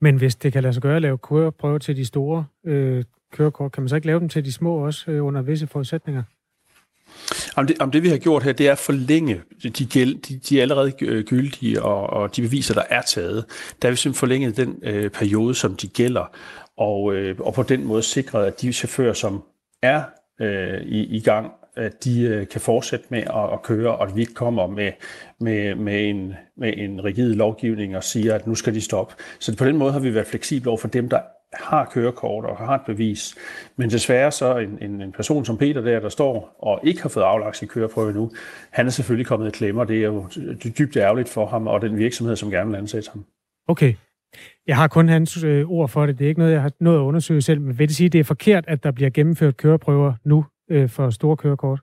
Men 0.00 0.16
hvis 0.16 0.36
det 0.36 0.52
kan 0.52 0.62
lade 0.62 0.72
sig 0.72 0.82
gøre 0.82 0.96
at 0.96 1.02
lave 1.02 1.18
køreprøver 1.18 1.78
til 1.78 1.96
de 1.96 2.04
store 2.04 2.46
øh, 2.66 3.04
kørekort, 3.32 3.72
kan 3.72 3.82
man 3.82 3.88
så 3.88 3.96
ikke 3.96 4.06
lave 4.06 4.20
dem 4.20 4.28
til 4.28 4.44
de 4.44 4.52
små 4.52 4.74
også 4.74 5.10
øh, 5.10 5.24
under 5.24 5.42
visse 5.42 5.66
forudsætninger? 5.66 6.22
Om 7.56 7.66
det, 7.66 7.76
om 7.80 7.90
det, 7.90 8.02
vi 8.02 8.08
har 8.08 8.16
gjort 8.16 8.42
her, 8.42 8.52
det 8.52 8.68
er 8.68 8.72
at 8.72 8.78
forlænge 8.78 9.40
de, 9.78 9.86
gæld, 9.86 10.22
de, 10.22 10.40
de 10.48 10.62
allerede 10.62 10.92
øh, 11.02 11.24
gyldige, 11.24 11.82
og, 11.82 12.10
og 12.10 12.36
de 12.36 12.42
beviser, 12.42 12.74
der 12.74 12.82
er 12.90 13.02
taget. 13.02 13.44
Der 13.82 13.88
har 13.88 13.90
vi 13.90 13.96
simpelthen 13.96 14.18
forlænget 14.18 14.56
den 14.56 14.76
øh, 14.82 15.10
periode, 15.10 15.54
som 15.54 15.76
de 15.76 15.88
gælder, 15.88 16.36
og, 16.76 17.14
øh, 17.14 17.36
og 17.40 17.54
på 17.54 17.62
den 17.62 17.84
måde 17.84 18.02
sikret, 18.02 18.46
at 18.46 18.60
de 18.60 18.72
chauffører, 18.72 19.12
som 19.12 19.42
er 19.82 20.02
øh, 20.40 20.80
i, 20.82 21.16
i 21.16 21.20
gang, 21.20 21.52
at 21.76 22.04
de 22.04 22.20
øh, 22.20 22.48
kan 22.48 22.60
fortsætte 22.60 23.06
med 23.08 23.18
at, 23.18 23.52
at 23.52 23.62
køre, 23.62 23.96
og 23.96 24.08
at 24.08 24.16
vi 24.16 24.20
ikke 24.20 24.34
kommer 24.34 24.66
med, 24.66 24.92
med, 25.40 25.74
med, 25.74 26.08
en, 26.08 26.34
med 26.56 26.72
en 26.76 27.04
rigid 27.04 27.34
lovgivning 27.34 27.96
og 27.96 28.04
siger, 28.04 28.34
at 28.34 28.46
nu 28.46 28.54
skal 28.54 28.74
de 28.74 28.80
stoppe. 28.80 29.14
Så 29.38 29.56
på 29.56 29.64
den 29.64 29.76
måde 29.76 29.92
har 29.92 30.00
vi 30.00 30.14
været 30.14 30.26
fleksible 30.26 30.70
over 30.70 30.78
for 30.78 30.88
dem, 30.88 31.08
der 31.08 31.20
har 31.54 31.84
kørekort 31.84 32.44
og 32.44 32.56
har 32.56 32.74
et 32.74 32.80
bevis. 32.86 33.34
Men 33.76 33.90
desværre 33.90 34.32
så 34.32 34.56
en, 34.56 34.78
en, 34.80 35.02
en 35.02 35.12
person 35.12 35.44
som 35.44 35.58
Peter 35.58 35.80
der, 35.80 36.00
der 36.00 36.08
står 36.08 36.56
og 36.58 36.80
ikke 36.82 37.02
har 37.02 37.08
fået 37.08 37.24
aflagt 37.24 37.56
sin 37.56 37.68
køreprøve 37.68 38.12
nu, 38.12 38.30
han 38.70 38.86
er 38.86 38.90
selvfølgelig 38.90 39.26
kommet 39.26 39.48
i 39.48 39.50
klemme, 39.50 39.80
og 39.80 39.88
det 39.88 39.96
er 39.96 40.06
jo 40.06 40.26
dybt 40.78 40.96
ærgerligt 40.96 41.28
for 41.28 41.46
ham 41.46 41.66
og 41.66 41.80
den 41.80 41.98
virksomhed, 41.98 42.36
som 42.36 42.50
gerne 42.50 42.70
vil 42.70 42.76
ansætte 42.76 43.10
ham. 43.12 43.24
Okay. 43.68 43.94
Jeg 44.66 44.76
har 44.76 44.88
kun 44.88 45.08
hans 45.08 45.44
øh, 45.44 45.70
ord 45.70 45.88
for 45.88 46.06
det. 46.06 46.18
Det 46.18 46.24
er 46.24 46.28
ikke 46.28 46.40
noget, 46.40 46.52
jeg 46.52 46.62
har 46.62 46.72
nået 46.80 46.96
at 46.96 47.00
undersøge 47.00 47.42
selv. 47.42 47.60
Men 47.60 47.78
vil 47.78 47.88
det 47.88 47.96
sige, 47.96 48.06
at 48.06 48.12
det 48.12 48.20
er 48.20 48.24
forkert, 48.24 48.64
at 48.68 48.84
der 48.84 48.90
bliver 48.90 49.10
gennemført 49.10 49.56
køreprøver 49.56 50.12
nu 50.24 50.44
øh, 50.70 50.88
for 50.88 51.10
store 51.10 51.36
kørekort? 51.36 51.80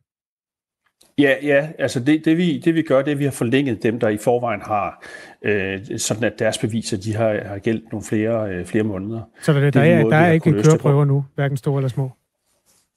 Ja, 1.17 1.35
ja, 1.43 1.69
altså 1.79 1.99
det, 1.99 2.25
det, 2.25 2.37
vi, 2.37 2.57
det 2.59 2.75
vi 2.75 2.81
gør, 2.81 2.97
det 2.97 3.07
er, 3.07 3.11
at 3.11 3.19
vi 3.19 3.23
har 3.23 3.31
forlænget 3.31 3.83
dem, 3.83 3.99
der 3.99 4.09
i 4.09 4.17
forvejen 4.17 4.61
har, 4.61 5.05
øh, 5.41 5.79
sådan 5.97 6.23
at 6.23 6.39
deres 6.39 6.57
beviser, 6.57 6.97
de 6.97 7.15
har, 7.15 7.43
har 7.45 7.59
gældt 7.59 7.91
nogle 7.91 8.05
flere, 8.05 8.49
øh, 8.49 8.65
flere 8.65 8.83
måneder. 8.83 9.21
Så 9.41 9.53
der, 9.53 9.59
det 9.59 9.73
der, 9.73 9.81
er, 9.81 10.01
måde, 10.01 10.11
der 10.11 10.21
er 10.21 10.31
ikke 10.31 10.51
køreprøver 10.51 11.05
nu, 11.05 11.25
hverken 11.35 11.57
store 11.57 11.77
eller 11.77 11.89
små? 11.89 12.11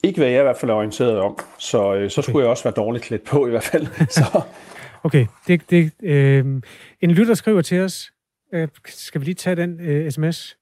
Ikke 0.05 0.19
hvad 0.19 0.29
jeg 0.29 0.41
i 0.41 0.43
hvert 0.43 0.57
fald 0.57 0.71
er 0.71 0.75
orienteret 0.75 1.19
om, 1.19 1.39
så, 1.59 1.95
øh, 1.95 2.11
så 2.11 2.21
okay. 2.21 2.31
skulle 2.31 2.43
jeg 2.43 2.51
også 2.51 2.65
være 2.65 2.75
dårligt 2.77 3.05
klædt 3.05 3.25
på 3.25 3.47
i 3.47 3.51
hvert 3.51 3.65
fald. 3.65 3.87
så. 4.11 4.43
Okay, 5.05 5.27
det, 5.47 5.71
det, 5.71 5.93
øh, 6.03 6.45
en 7.01 7.11
lytter 7.11 7.35
skriver 7.35 7.63
til 7.63 7.81
os, 7.81 8.13
øh, 8.55 8.69
skal 8.87 9.21
vi 9.21 9.25
lige 9.25 9.35
tage 9.35 9.57
den 9.57 9.81
øh, 9.81 10.11
sms? 10.11 10.57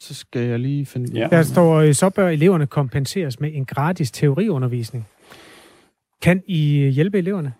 Så 0.00 0.14
skal 0.14 0.42
jeg 0.42 0.58
lige 0.58 0.86
finde... 0.86 1.18
Ja. 1.20 1.28
Der 1.30 1.42
står, 1.42 1.74
øh, 1.74 1.94
så 1.94 2.10
bør 2.10 2.28
eleverne 2.28 2.66
kompenseres 2.66 3.40
med 3.40 3.50
en 3.54 3.64
gratis 3.64 4.10
teoriundervisning. 4.10 5.06
Kan 6.22 6.42
I 6.46 6.90
hjælpe 6.90 7.18
eleverne? 7.18 7.52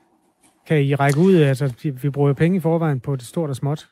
Kan 0.66 0.82
I 0.82 0.94
række 0.94 1.20
ud? 1.20 1.34
Altså, 1.34 1.74
vi 2.02 2.10
bruger 2.10 2.32
penge 2.32 2.56
i 2.56 2.60
forvejen 2.60 3.00
på 3.00 3.16
det 3.16 3.26
stort 3.26 3.50
og 3.50 3.56
småt. 3.56 3.88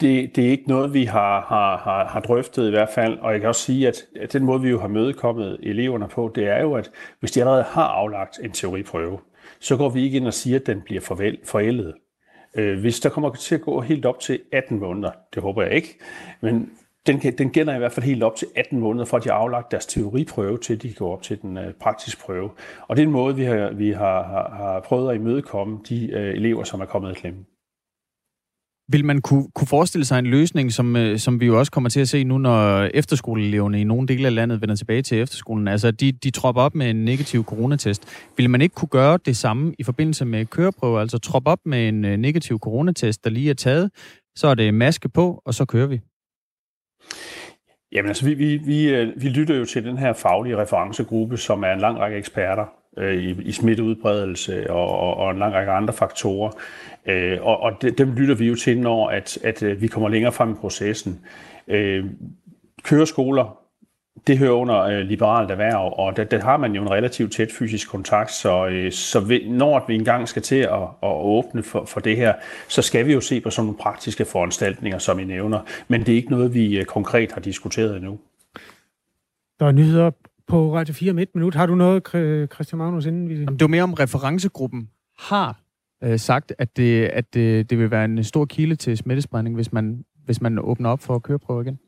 Det, 0.00 0.36
det 0.36 0.46
er 0.46 0.50
ikke 0.50 0.68
noget, 0.68 0.94
vi 0.94 1.04
har, 1.04 1.40
har, 1.40 1.76
har, 1.76 2.08
har 2.08 2.20
drøftet 2.20 2.66
i 2.66 2.70
hvert 2.70 2.88
fald, 2.94 3.18
og 3.18 3.32
jeg 3.32 3.40
kan 3.40 3.48
også 3.48 3.60
sige, 3.60 3.88
at, 3.88 3.96
at 4.20 4.32
den 4.32 4.44
måde, 4.44 4.60
vi 4.60 4.68
jo 4.68 4.80
har 4.80 4.88
mødekommet 4.88 5.58
eleverne 5.62 6.08
på, 6.08 6.32
det 6.34 6.48
er 6.48 6.60
jo, 6.60 6.74
at 6.74 6.90
hvis 7.20 7.32
de 7.32 7.40
allerede 7.40 7.62
har 7.62 7.84
aflagt 7.86 8.38
en 8.42 8.50
teoriprøve, 8.50 9.18
så 9.60 9.76
går 9.76 9.88
vi 9.88 10.02
ikke 10.02 10.16
ind 10.16 10.26
og 10.26 10.34
siger, 10.34 10.58
at 10.58 10.66
den 10.66 10.80
bliver 10.80 11.00
forældet. 11.44 11.94
Øh, 12.54 12.80
hvis 12.80 13.00
der 13.00 13.08
kommer 13.08 13.30
til 13.30 13.54
at 13.54 13.60
gå 13.60 13.80
helt 13.80 14.06
op 14.06 14.20
til 14.20 14.40
18 14.52 14.78
måneder, 14.78 15.10
det 15.34 15.42
håber 15.42 15.62
jeg 15.62 15.72
ikke, 15.72 15.98
men 16.40 16.70
den, 17.06 17.20
den 17.38 17.50
gælder 17.50 17.74
i 17.74 17.78
hvert 17.78 17.92
fald 17.92 18.06
helt 18.06 18.22
op 18.22 18.36
til 18.36 18.48
18 18.56 18.78
måneder, 18.78 19.04
for 19.04 19.16
at 19.16 19.24
de 19.24 19.28
har 19.28 19.36
aflagt 19.36 19.70
deres 19.70 19.86
teoriprøve, 19.86 20.58
til 20.58 20.82
de 20.82 20.94
går 20.94 21.12
op 21.12 21.22
til 21.22 21.42
den 21.42 21.58
øh, 21.58 21.74
praktiske 21.80 22.20
prøve. 22.20 22.50
Og 22.88 22.96
det 22.96 23.02
er 23.02 23.06
en 23.06 23.12
måde, 23.12 23.36
vi 23.36 23.44
har, 23.44 23.70
vi 23.72 23.90
har, 23.90 24.22
har, 24.22 24.54
har 24.56 24.80
prøvet 24.80 25.10
at 25.10 25.16
imødekomme 25.16 25.78
de 25.88 26.10
øh, 26.10 26.34
elever, 26.34 26.64
som 26.64 26.80
er 26.80 26.84
kommet 26.84 27.10
i 27.10 27.14
klemme. 27.14 27.44
Vil 28.92 29.04
man 29.04 29.20
kunne, 29.20 29.46
kunne 29.54 29.66
forestille 29.66 30.04
sig 30.04 30.18
en 30.18 30.26
løsning, 30.26 30.72
som, 30.72 30.96
øh, 30.96 31.18
som 31.18 31.40
vi 31.40 31.46
jo 31.46 31.58
også 31.58 31.72
kommer 31.72 31.90
til 31.90 32.00
at 32.00 32.08
se 32.08 32.24
nu, 32.24 32.38
når 32.38 32.82
efterskoleeleverne 32.94 33.80
i 33.80 33.84
nogle 33.84 34.08
dele 34.08 34.26
af 34.26 34.34
landet 34.34 34.60
vender 34.60 34.76
tilbage 34.76 35.02
til 35.02 35.20
efterskolen, 35.20 35.68
altså 35.68 35.90
de, 35.90 36.12
de 36.12 36.30
tropper 36.30 36.62
op 36.62 36.74
med 36.74 36.90
en 36.90 37.04
negativ 37.04 37.44
coronatest. 37.44 38.28
Vil 38.36 38.50
man 38.50 38.60
ikke 38.60 38.74
kunne 38.74 38.88
gøre 38.88 39.18
det 39.24 39.36
samme 39.36 39.74
i 39.78 39.82
forbindelse 39.82 40.24
med 40.24 40.46
køreprøver, 40.46 41.00
altså 41.00 41.18
troppe 41.18 41.50
op 41.50 41.58
med 41.66 41.88
en 41.88 42.04
øh, 42.04 42.16
negativ 42.16 42.58
coronatest, 42.58 43.24
der 43.24 43.30
lige 43.30 43.50
er 43.50 43.54
taget, 43.54 43.90
så 44.36 44.46
er 44.46 44.54
det 44.54 44.74
maske 44.74 45.08
på, 45.08 45.42
og 45.44 45.54
så 45.54 45.64
kører 45.64 45.86
vi? 45.86 46.00
Jamen 47.92 48.08
altså, 48.08 48.24
vi, 48.24 48.34
vi, 48.34 48.56
vi, 48.56 48.88
øh, 48.88 49.22
vi 49.22 49.28
lytter 49.28 49.54
jo 49.54 49.64
til 49.64 49.84
den 49.84 49.98
her 49.98 50.12
faglige 50.12 50.56
referencegruppe, 50.56 51.36
som 51.36 51.62
er 51.62 51.72
en 51.72 51.80
lang 51.80 51.98
række 51.98 52.18
eksperter 52.18 52.66
øh, 52.98 53.14
i, 53.14 53.42
i 53.42 53.52
smitteudbredelse 53.52 54.70
og, 54.70 54.98
og, 54.98 55.16
og 55.16 55.30
en 55.30 55.38
lang 55.38 55.54
række 55.54 55.72
andre 55.72 55.92
faktorer. 55.94 56.50
Øh, 57.06 57.38
og 57.42 57.60
og 57.60 57.82
de, 57.82 57.90
dem 57.90 58.12
lytter 58.12 58.34
vi 58.34 58.46
jo 58.46 58.54
til, 58.54 58.80
når 58.80 59.08
at, 59.08 59.38
at 59.44 59.62
øh, 59.62 59.80
vi 59.82 59.86
kommer 59.86 60.08
længere 60.08 60.32
frem 60.32 60.50
i 60.50 60.54
processen. 60.54 61.20
Øh, 61.68 62.04
køreskoler 62.84 63.61
det 64.26 64.38
hører 64.38 64.52
under 64.52 64.80
øh, 64.80 64.98
liberalt 65.00 65.50
erhverv, 65.50 65.94
og 65.98 66.16
der, 66.16 66.24
der 66.24 66.40
har 66.40 66.56
man 66.56 66.72
jo 66.72 66.82
en 66.82 66.90
relativt 66.90 67.32
tæt 67.32 67.52
fysisk 67.58 67.90
kontakt, 67.90 68.32
så, 68.32 68.66
øh, 68.66 68.92
så 68.92 69.20
vi, 69.20 69.48
når 69.48 69.84
vi 69.88 69.94
engang 69.94 70.28
skal 70.28 70.42
til 70.42 70.56
at, 70.56 70.82
at 71.02 71.12
åbne 71.12 71.62
for, 71.62 71.84
for 71.84 72.00
det 72.00 72.16
her, 72.16 72.34
så 72.68 72.82
skal 72.82 73.06
vi 73.06 73.12
jo 73.12 73.20
se 73.20 73.40
på 73.40 73.50
sådan 73.50 73.66
nogle 73.66 73.78
praktiske 73.78 74.24
foranstaltninger, 74.24 74.98
som 74.98 75.18
I 75.18 75.24
nævner. 75.24 75.60
Men 75.88 76.00
det 76.00 76.12
er 76.12 76.16
ikke 76.16 76.30
noget, 76.30 76.54
vi 76.54 76.78
øh, 76.78 76.84
konkret 76.84 77.32
har 77.32 77.40
diskuteret 77.40 77.96
endnu. 77.96 78.18
Der 79.60 79.66
er 79.66 79.72
nyheder 79.72 80.10
på 80.46 80.74
Radio 80.74 80.94
4 80.94 81.10
om 81.10 81.18
et 81.18 81.28
minut. 81.34 81.54
Har 81.54 81.66
du 81.66 81.74
noget, 81.74 82.06
Christian 82.54 82.78
Magnus, 82.78 83.06
inden 83.06 83.28
vi... 83.28 83.44
Det 83.44 83.60
var 83.60 83.66
mere 83.66 83.82
om 83.82 83.92
referencegruppen 83.92 84.88
har 85.18 85.60
øh, 86.04 86.18
sagt, 86.18 86.52
at, 86.58 86.76
det, 86.76 87.04
at 87.04 87.34
det, 87.34 87.70
det 87.70 87.78
vil 87.78 87.90
være 87.90 88.04
en 88.04 88.24
stor 88.24 88.44
kilde 88.44 88.76
til 88.76 88.96
smittespredning, 88.96 89.54
hvis 89.54 89.72
man, 89.72 90.04
hvis 90.24 90.40
man 90.40 90.58
åbner 90.58 90.90
op 90.90 91.00
for 91.00 91.14
at 91.14 91.22
køre 91.22 91.38
på 91.38 91.60
igen. 91.60 91.78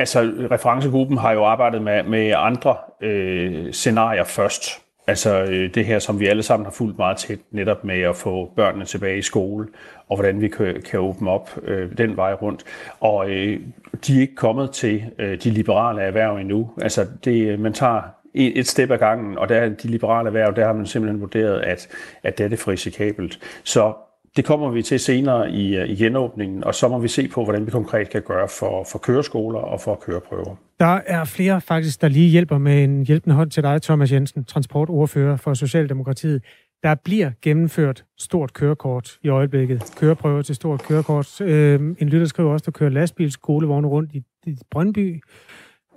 Altså, 0.00 0.32
referencegruppen 0.50 1.18
har 1.18 1.32
jo 1.32 1.44
arbejdet 1.44 1.82
med, 1.82 2.02
med 2.02 2.32
andre 2.36 2.76
øh, 3.00 3.72
scenarier 3.72 4.24
først. 4.24 4.62
Altså 5.06 5.42
øh, 5.42 5.74
det 5.74 5.84
her, 5.84 5.98
som 5.98 6.20
vi 6.20 6.26
alle 6.26 6.42
sammen 6.42 6.66
har 6.66 6.72
fulgt 6.72 6.98
meget 6.98 7.16
tæt, 7.16 7.38
netop 7.50 7.84
med 7.84 8.00
at 8.00 8.16
få 8.16 8.52
børnene 8.56 8.84
tilbage 8.84 9.18
i 9.18 9.22
skole, 9.22 9.68
og 10.08 10.16
hvordan 10.16 10.40
vi 10.40 10.48
kan, 10.48 10.82
kan 10.90 11.00
åbne 11.00 11.30
op 11.30 11.50
øh, 11.62 11.98
den 11.98 12.16
vej 12.16 12.32
rundt. 12.32 12.64
Og 13.00 13.30
øh, 13.30 13.60
de 14.06 14.16
er 14.16 14.20
ikke 14.20 14.34
kommet 14.34 14.70
til 14.70 15.04
øh, 15.18 15.42
de 15.42 15.50
liberale 15.50 16.02
erhverv 16.02 16.36
endnu. 16.36 16.70
Altså 16.82 17.06
det, 17.24 17.48
øh, 17.48 17.60
man 17.60 17.72
tager 17.72 18.02
et, 18.34 18.58
et 18.58 18.66
step 18.66 18.90
ad 18.90 18.98
gangen, 18.98 19.38
og 19.38 19.48
der 19.48 19.68
de 19.68 19.88
liberale 19.88 20.26
erhverv, 20.26 20.56
der 20.56 20.66
har 20.66 20.72
man 20.72 20.86
simpelthen 20.86 21.20
vurderet, 21.20 21.60
at, 21.60 21.88
at 22.22 22.38
det 22.38 22.44
er 22.44 22.48
det 22.48 22.58
for 22.58 22.70
risikabelt. 22.70 23.38
Så 23.64 23.92
det 24.36 24.44
kommer 24.44 24.70
vi 24.70 24.82
til 24.82 25.00
senere 25.00 25.50
i, 25.50 25.76
øh, 25.76 25.88
i 25.88 25.96
genåbningen, 25.96 26.64
og 26.64 26.74
så 26.74 26.88
må 26.88 26.98
vi 26.98 27.08
se 27.08 27.28
på, 27.28 27.44
hvordan 27.44 27.66
vi 27.66 27.70
konkret 27.70 28.10
kan 28.10 28.22
gøre 28.22 28.48
for, 28.48 28.86
for 28.92 28.98
køreskoler 28.98 29.58
og 29.58 29.80
for 29.80 29.94
køreprøver. 29.94 30.56
Der 30.80 31.00
er 31.06 31.24
flere 31.24 31.60
faktisk, 31.60 32.00
der 32.00 32.08
lige 32.08 32.28
hjælper 32.28 32.58
med 32.58 32.84
en 32.84 33.06
hjælpende 33.06 33.36
hånd 33.36 33.50
til 33.50 33.62
dig, 33.62 33.82
Thomas 33.82 34.12
Jensen, 34.12 34.44
transportordfører 34.44 35.36
for 35.36 35.54
Socialdemokratiet. 35.54 36.42
Der 36.82 36.94
bliver 36.94 37.30
gennemført 37.42 38.04
stort 38.18 38.52
kørekort 38.52 39.18
i 39.22 39.28
øjeblikket. 39.28 39.92
Køreprøver 39.96 40.42
til 40.42 40.54
stort 40.54 40.82
kørekort. 40.82 41.40
Øhm, 41.40 41.96
en 41.98 42.08
lytter 42.08 42.26
skriver 42.26 42.52
også, 42.52 42.64
der 42.64 42.70
kører 42.70 42.90
lastbil 42.90 43.32
skolevogne 43.32 43.88
rundt 43.88 44.12
i, 44.12 44.22
i 44.46 44.56
Brøndby. 44.70 45.22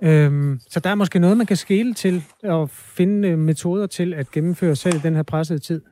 Øhm, 0.02 0.60
så 0.68 0.80
der 0.80 0.90
er 0.90 0.94
måske 0.94 1.18
noget, 1.18 1.36
man 1.36 1.46
kan 1.46 1.56
skele 1.56 1.94
til 1.94 2.22
og 2.42 2.70
finde 2.70 3.28
øh, 3.28 3.38
metoder 3.38 3.86
til 3.86 4.14
at 4.14 4.30
gennemføre 4.30 4.76
selv 4.76 5.00
den 5.02 5.14
her 5.14 5.22
pressede 5.22 5.58
tid 5.58 5.82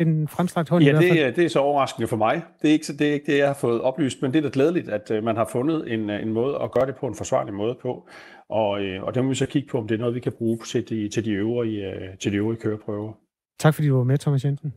en 0.00 0.28
fremstrakt 0.28 0.68
hånd 0.68 0.84
ja, 0.84 0.90
i 0.90 0.92
hvert 0.92 1.04
fald. 1.04 1.26
det, 1.26 1.36
det 1.36 1.44
er 1.44 1.48
så 1.48 1.58
overraskende 1.58 2.08
for 2.08 2.16
mig. 2.16 2.42
Det 2.62 2.68
er, 2.68 2.72
ikke, 2.72 2.92
det 2.92 3.08
er 3.08 3.12
ikke 3.12 3.32
det, 3.32 3.38
jeg 3.38 3.46
har 3.46 3.54
fået 3.54 3.80
oplyst, 3.80 4.22
men 4.22 4.32
det 4.32 4.38
er 4.38 4.42
da 4.42 4.50
glædeligt, 4.52 4.88
at 4.88 5.10
uh, 5.10 5.24
man 5.24 5.36
har 5.36 5.48
fundet 5.52 5.92
en, 5.92 6.10
uh, 6.10 6.16
en 6.16 6.32
måde 6.32 6.58
at 6.62 6.72
gøre 6.72 6.86
det 6.86 6.96
på 6.96 7.06
en 7.06 7.14
forsvarlig 7.14 7.54
måde 7.54 7.78
på. 7.82 8.08
Og, 8.48 8.70
uh, 8.70 9.02
og 9.02 9.14
det 9.14 9.24
må 9.24 9.28
vi 9.28 9.34
så 9.34 9.46
kigge 9.46 9.68
på, 9.68 9.78
om 9.78 9.88
det 9.88 9.94
er 9.94 9.98
noget, 9.98 10.14
vi 10.14 10.20
kan 10.20 10.32
bruge 10.32 10.58
til 10.66 10.88
de, 10.88 11.08
til 11.08 11.24
de, 11.24 11.30
øvrige, 11.30 11.88
uh, 11.88 12.18
til 12.18 12.32
de 12.32 12.36
øvrige 12.36 12.60
køreprøver. 12.60 13.12
Tak 13.58 13.74
fordi 13.74 13.88
du 13.88 13.96
var 13.96 14.04
med, 14.04 14.18
Thomas 14.18 14.44
Jensen. 14.44 14.74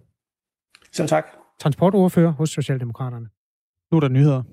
Selv 0.91 1.07
tak. 1.07 1.25
Transportordfører 1.59 2.31
hos 2.31 2.49
Socialdemokraterne. 2.49 3.27
Nu 3.91 3.95
er 3.95 3.99
der 3.99 4.09
nyheder. 4.09 4.43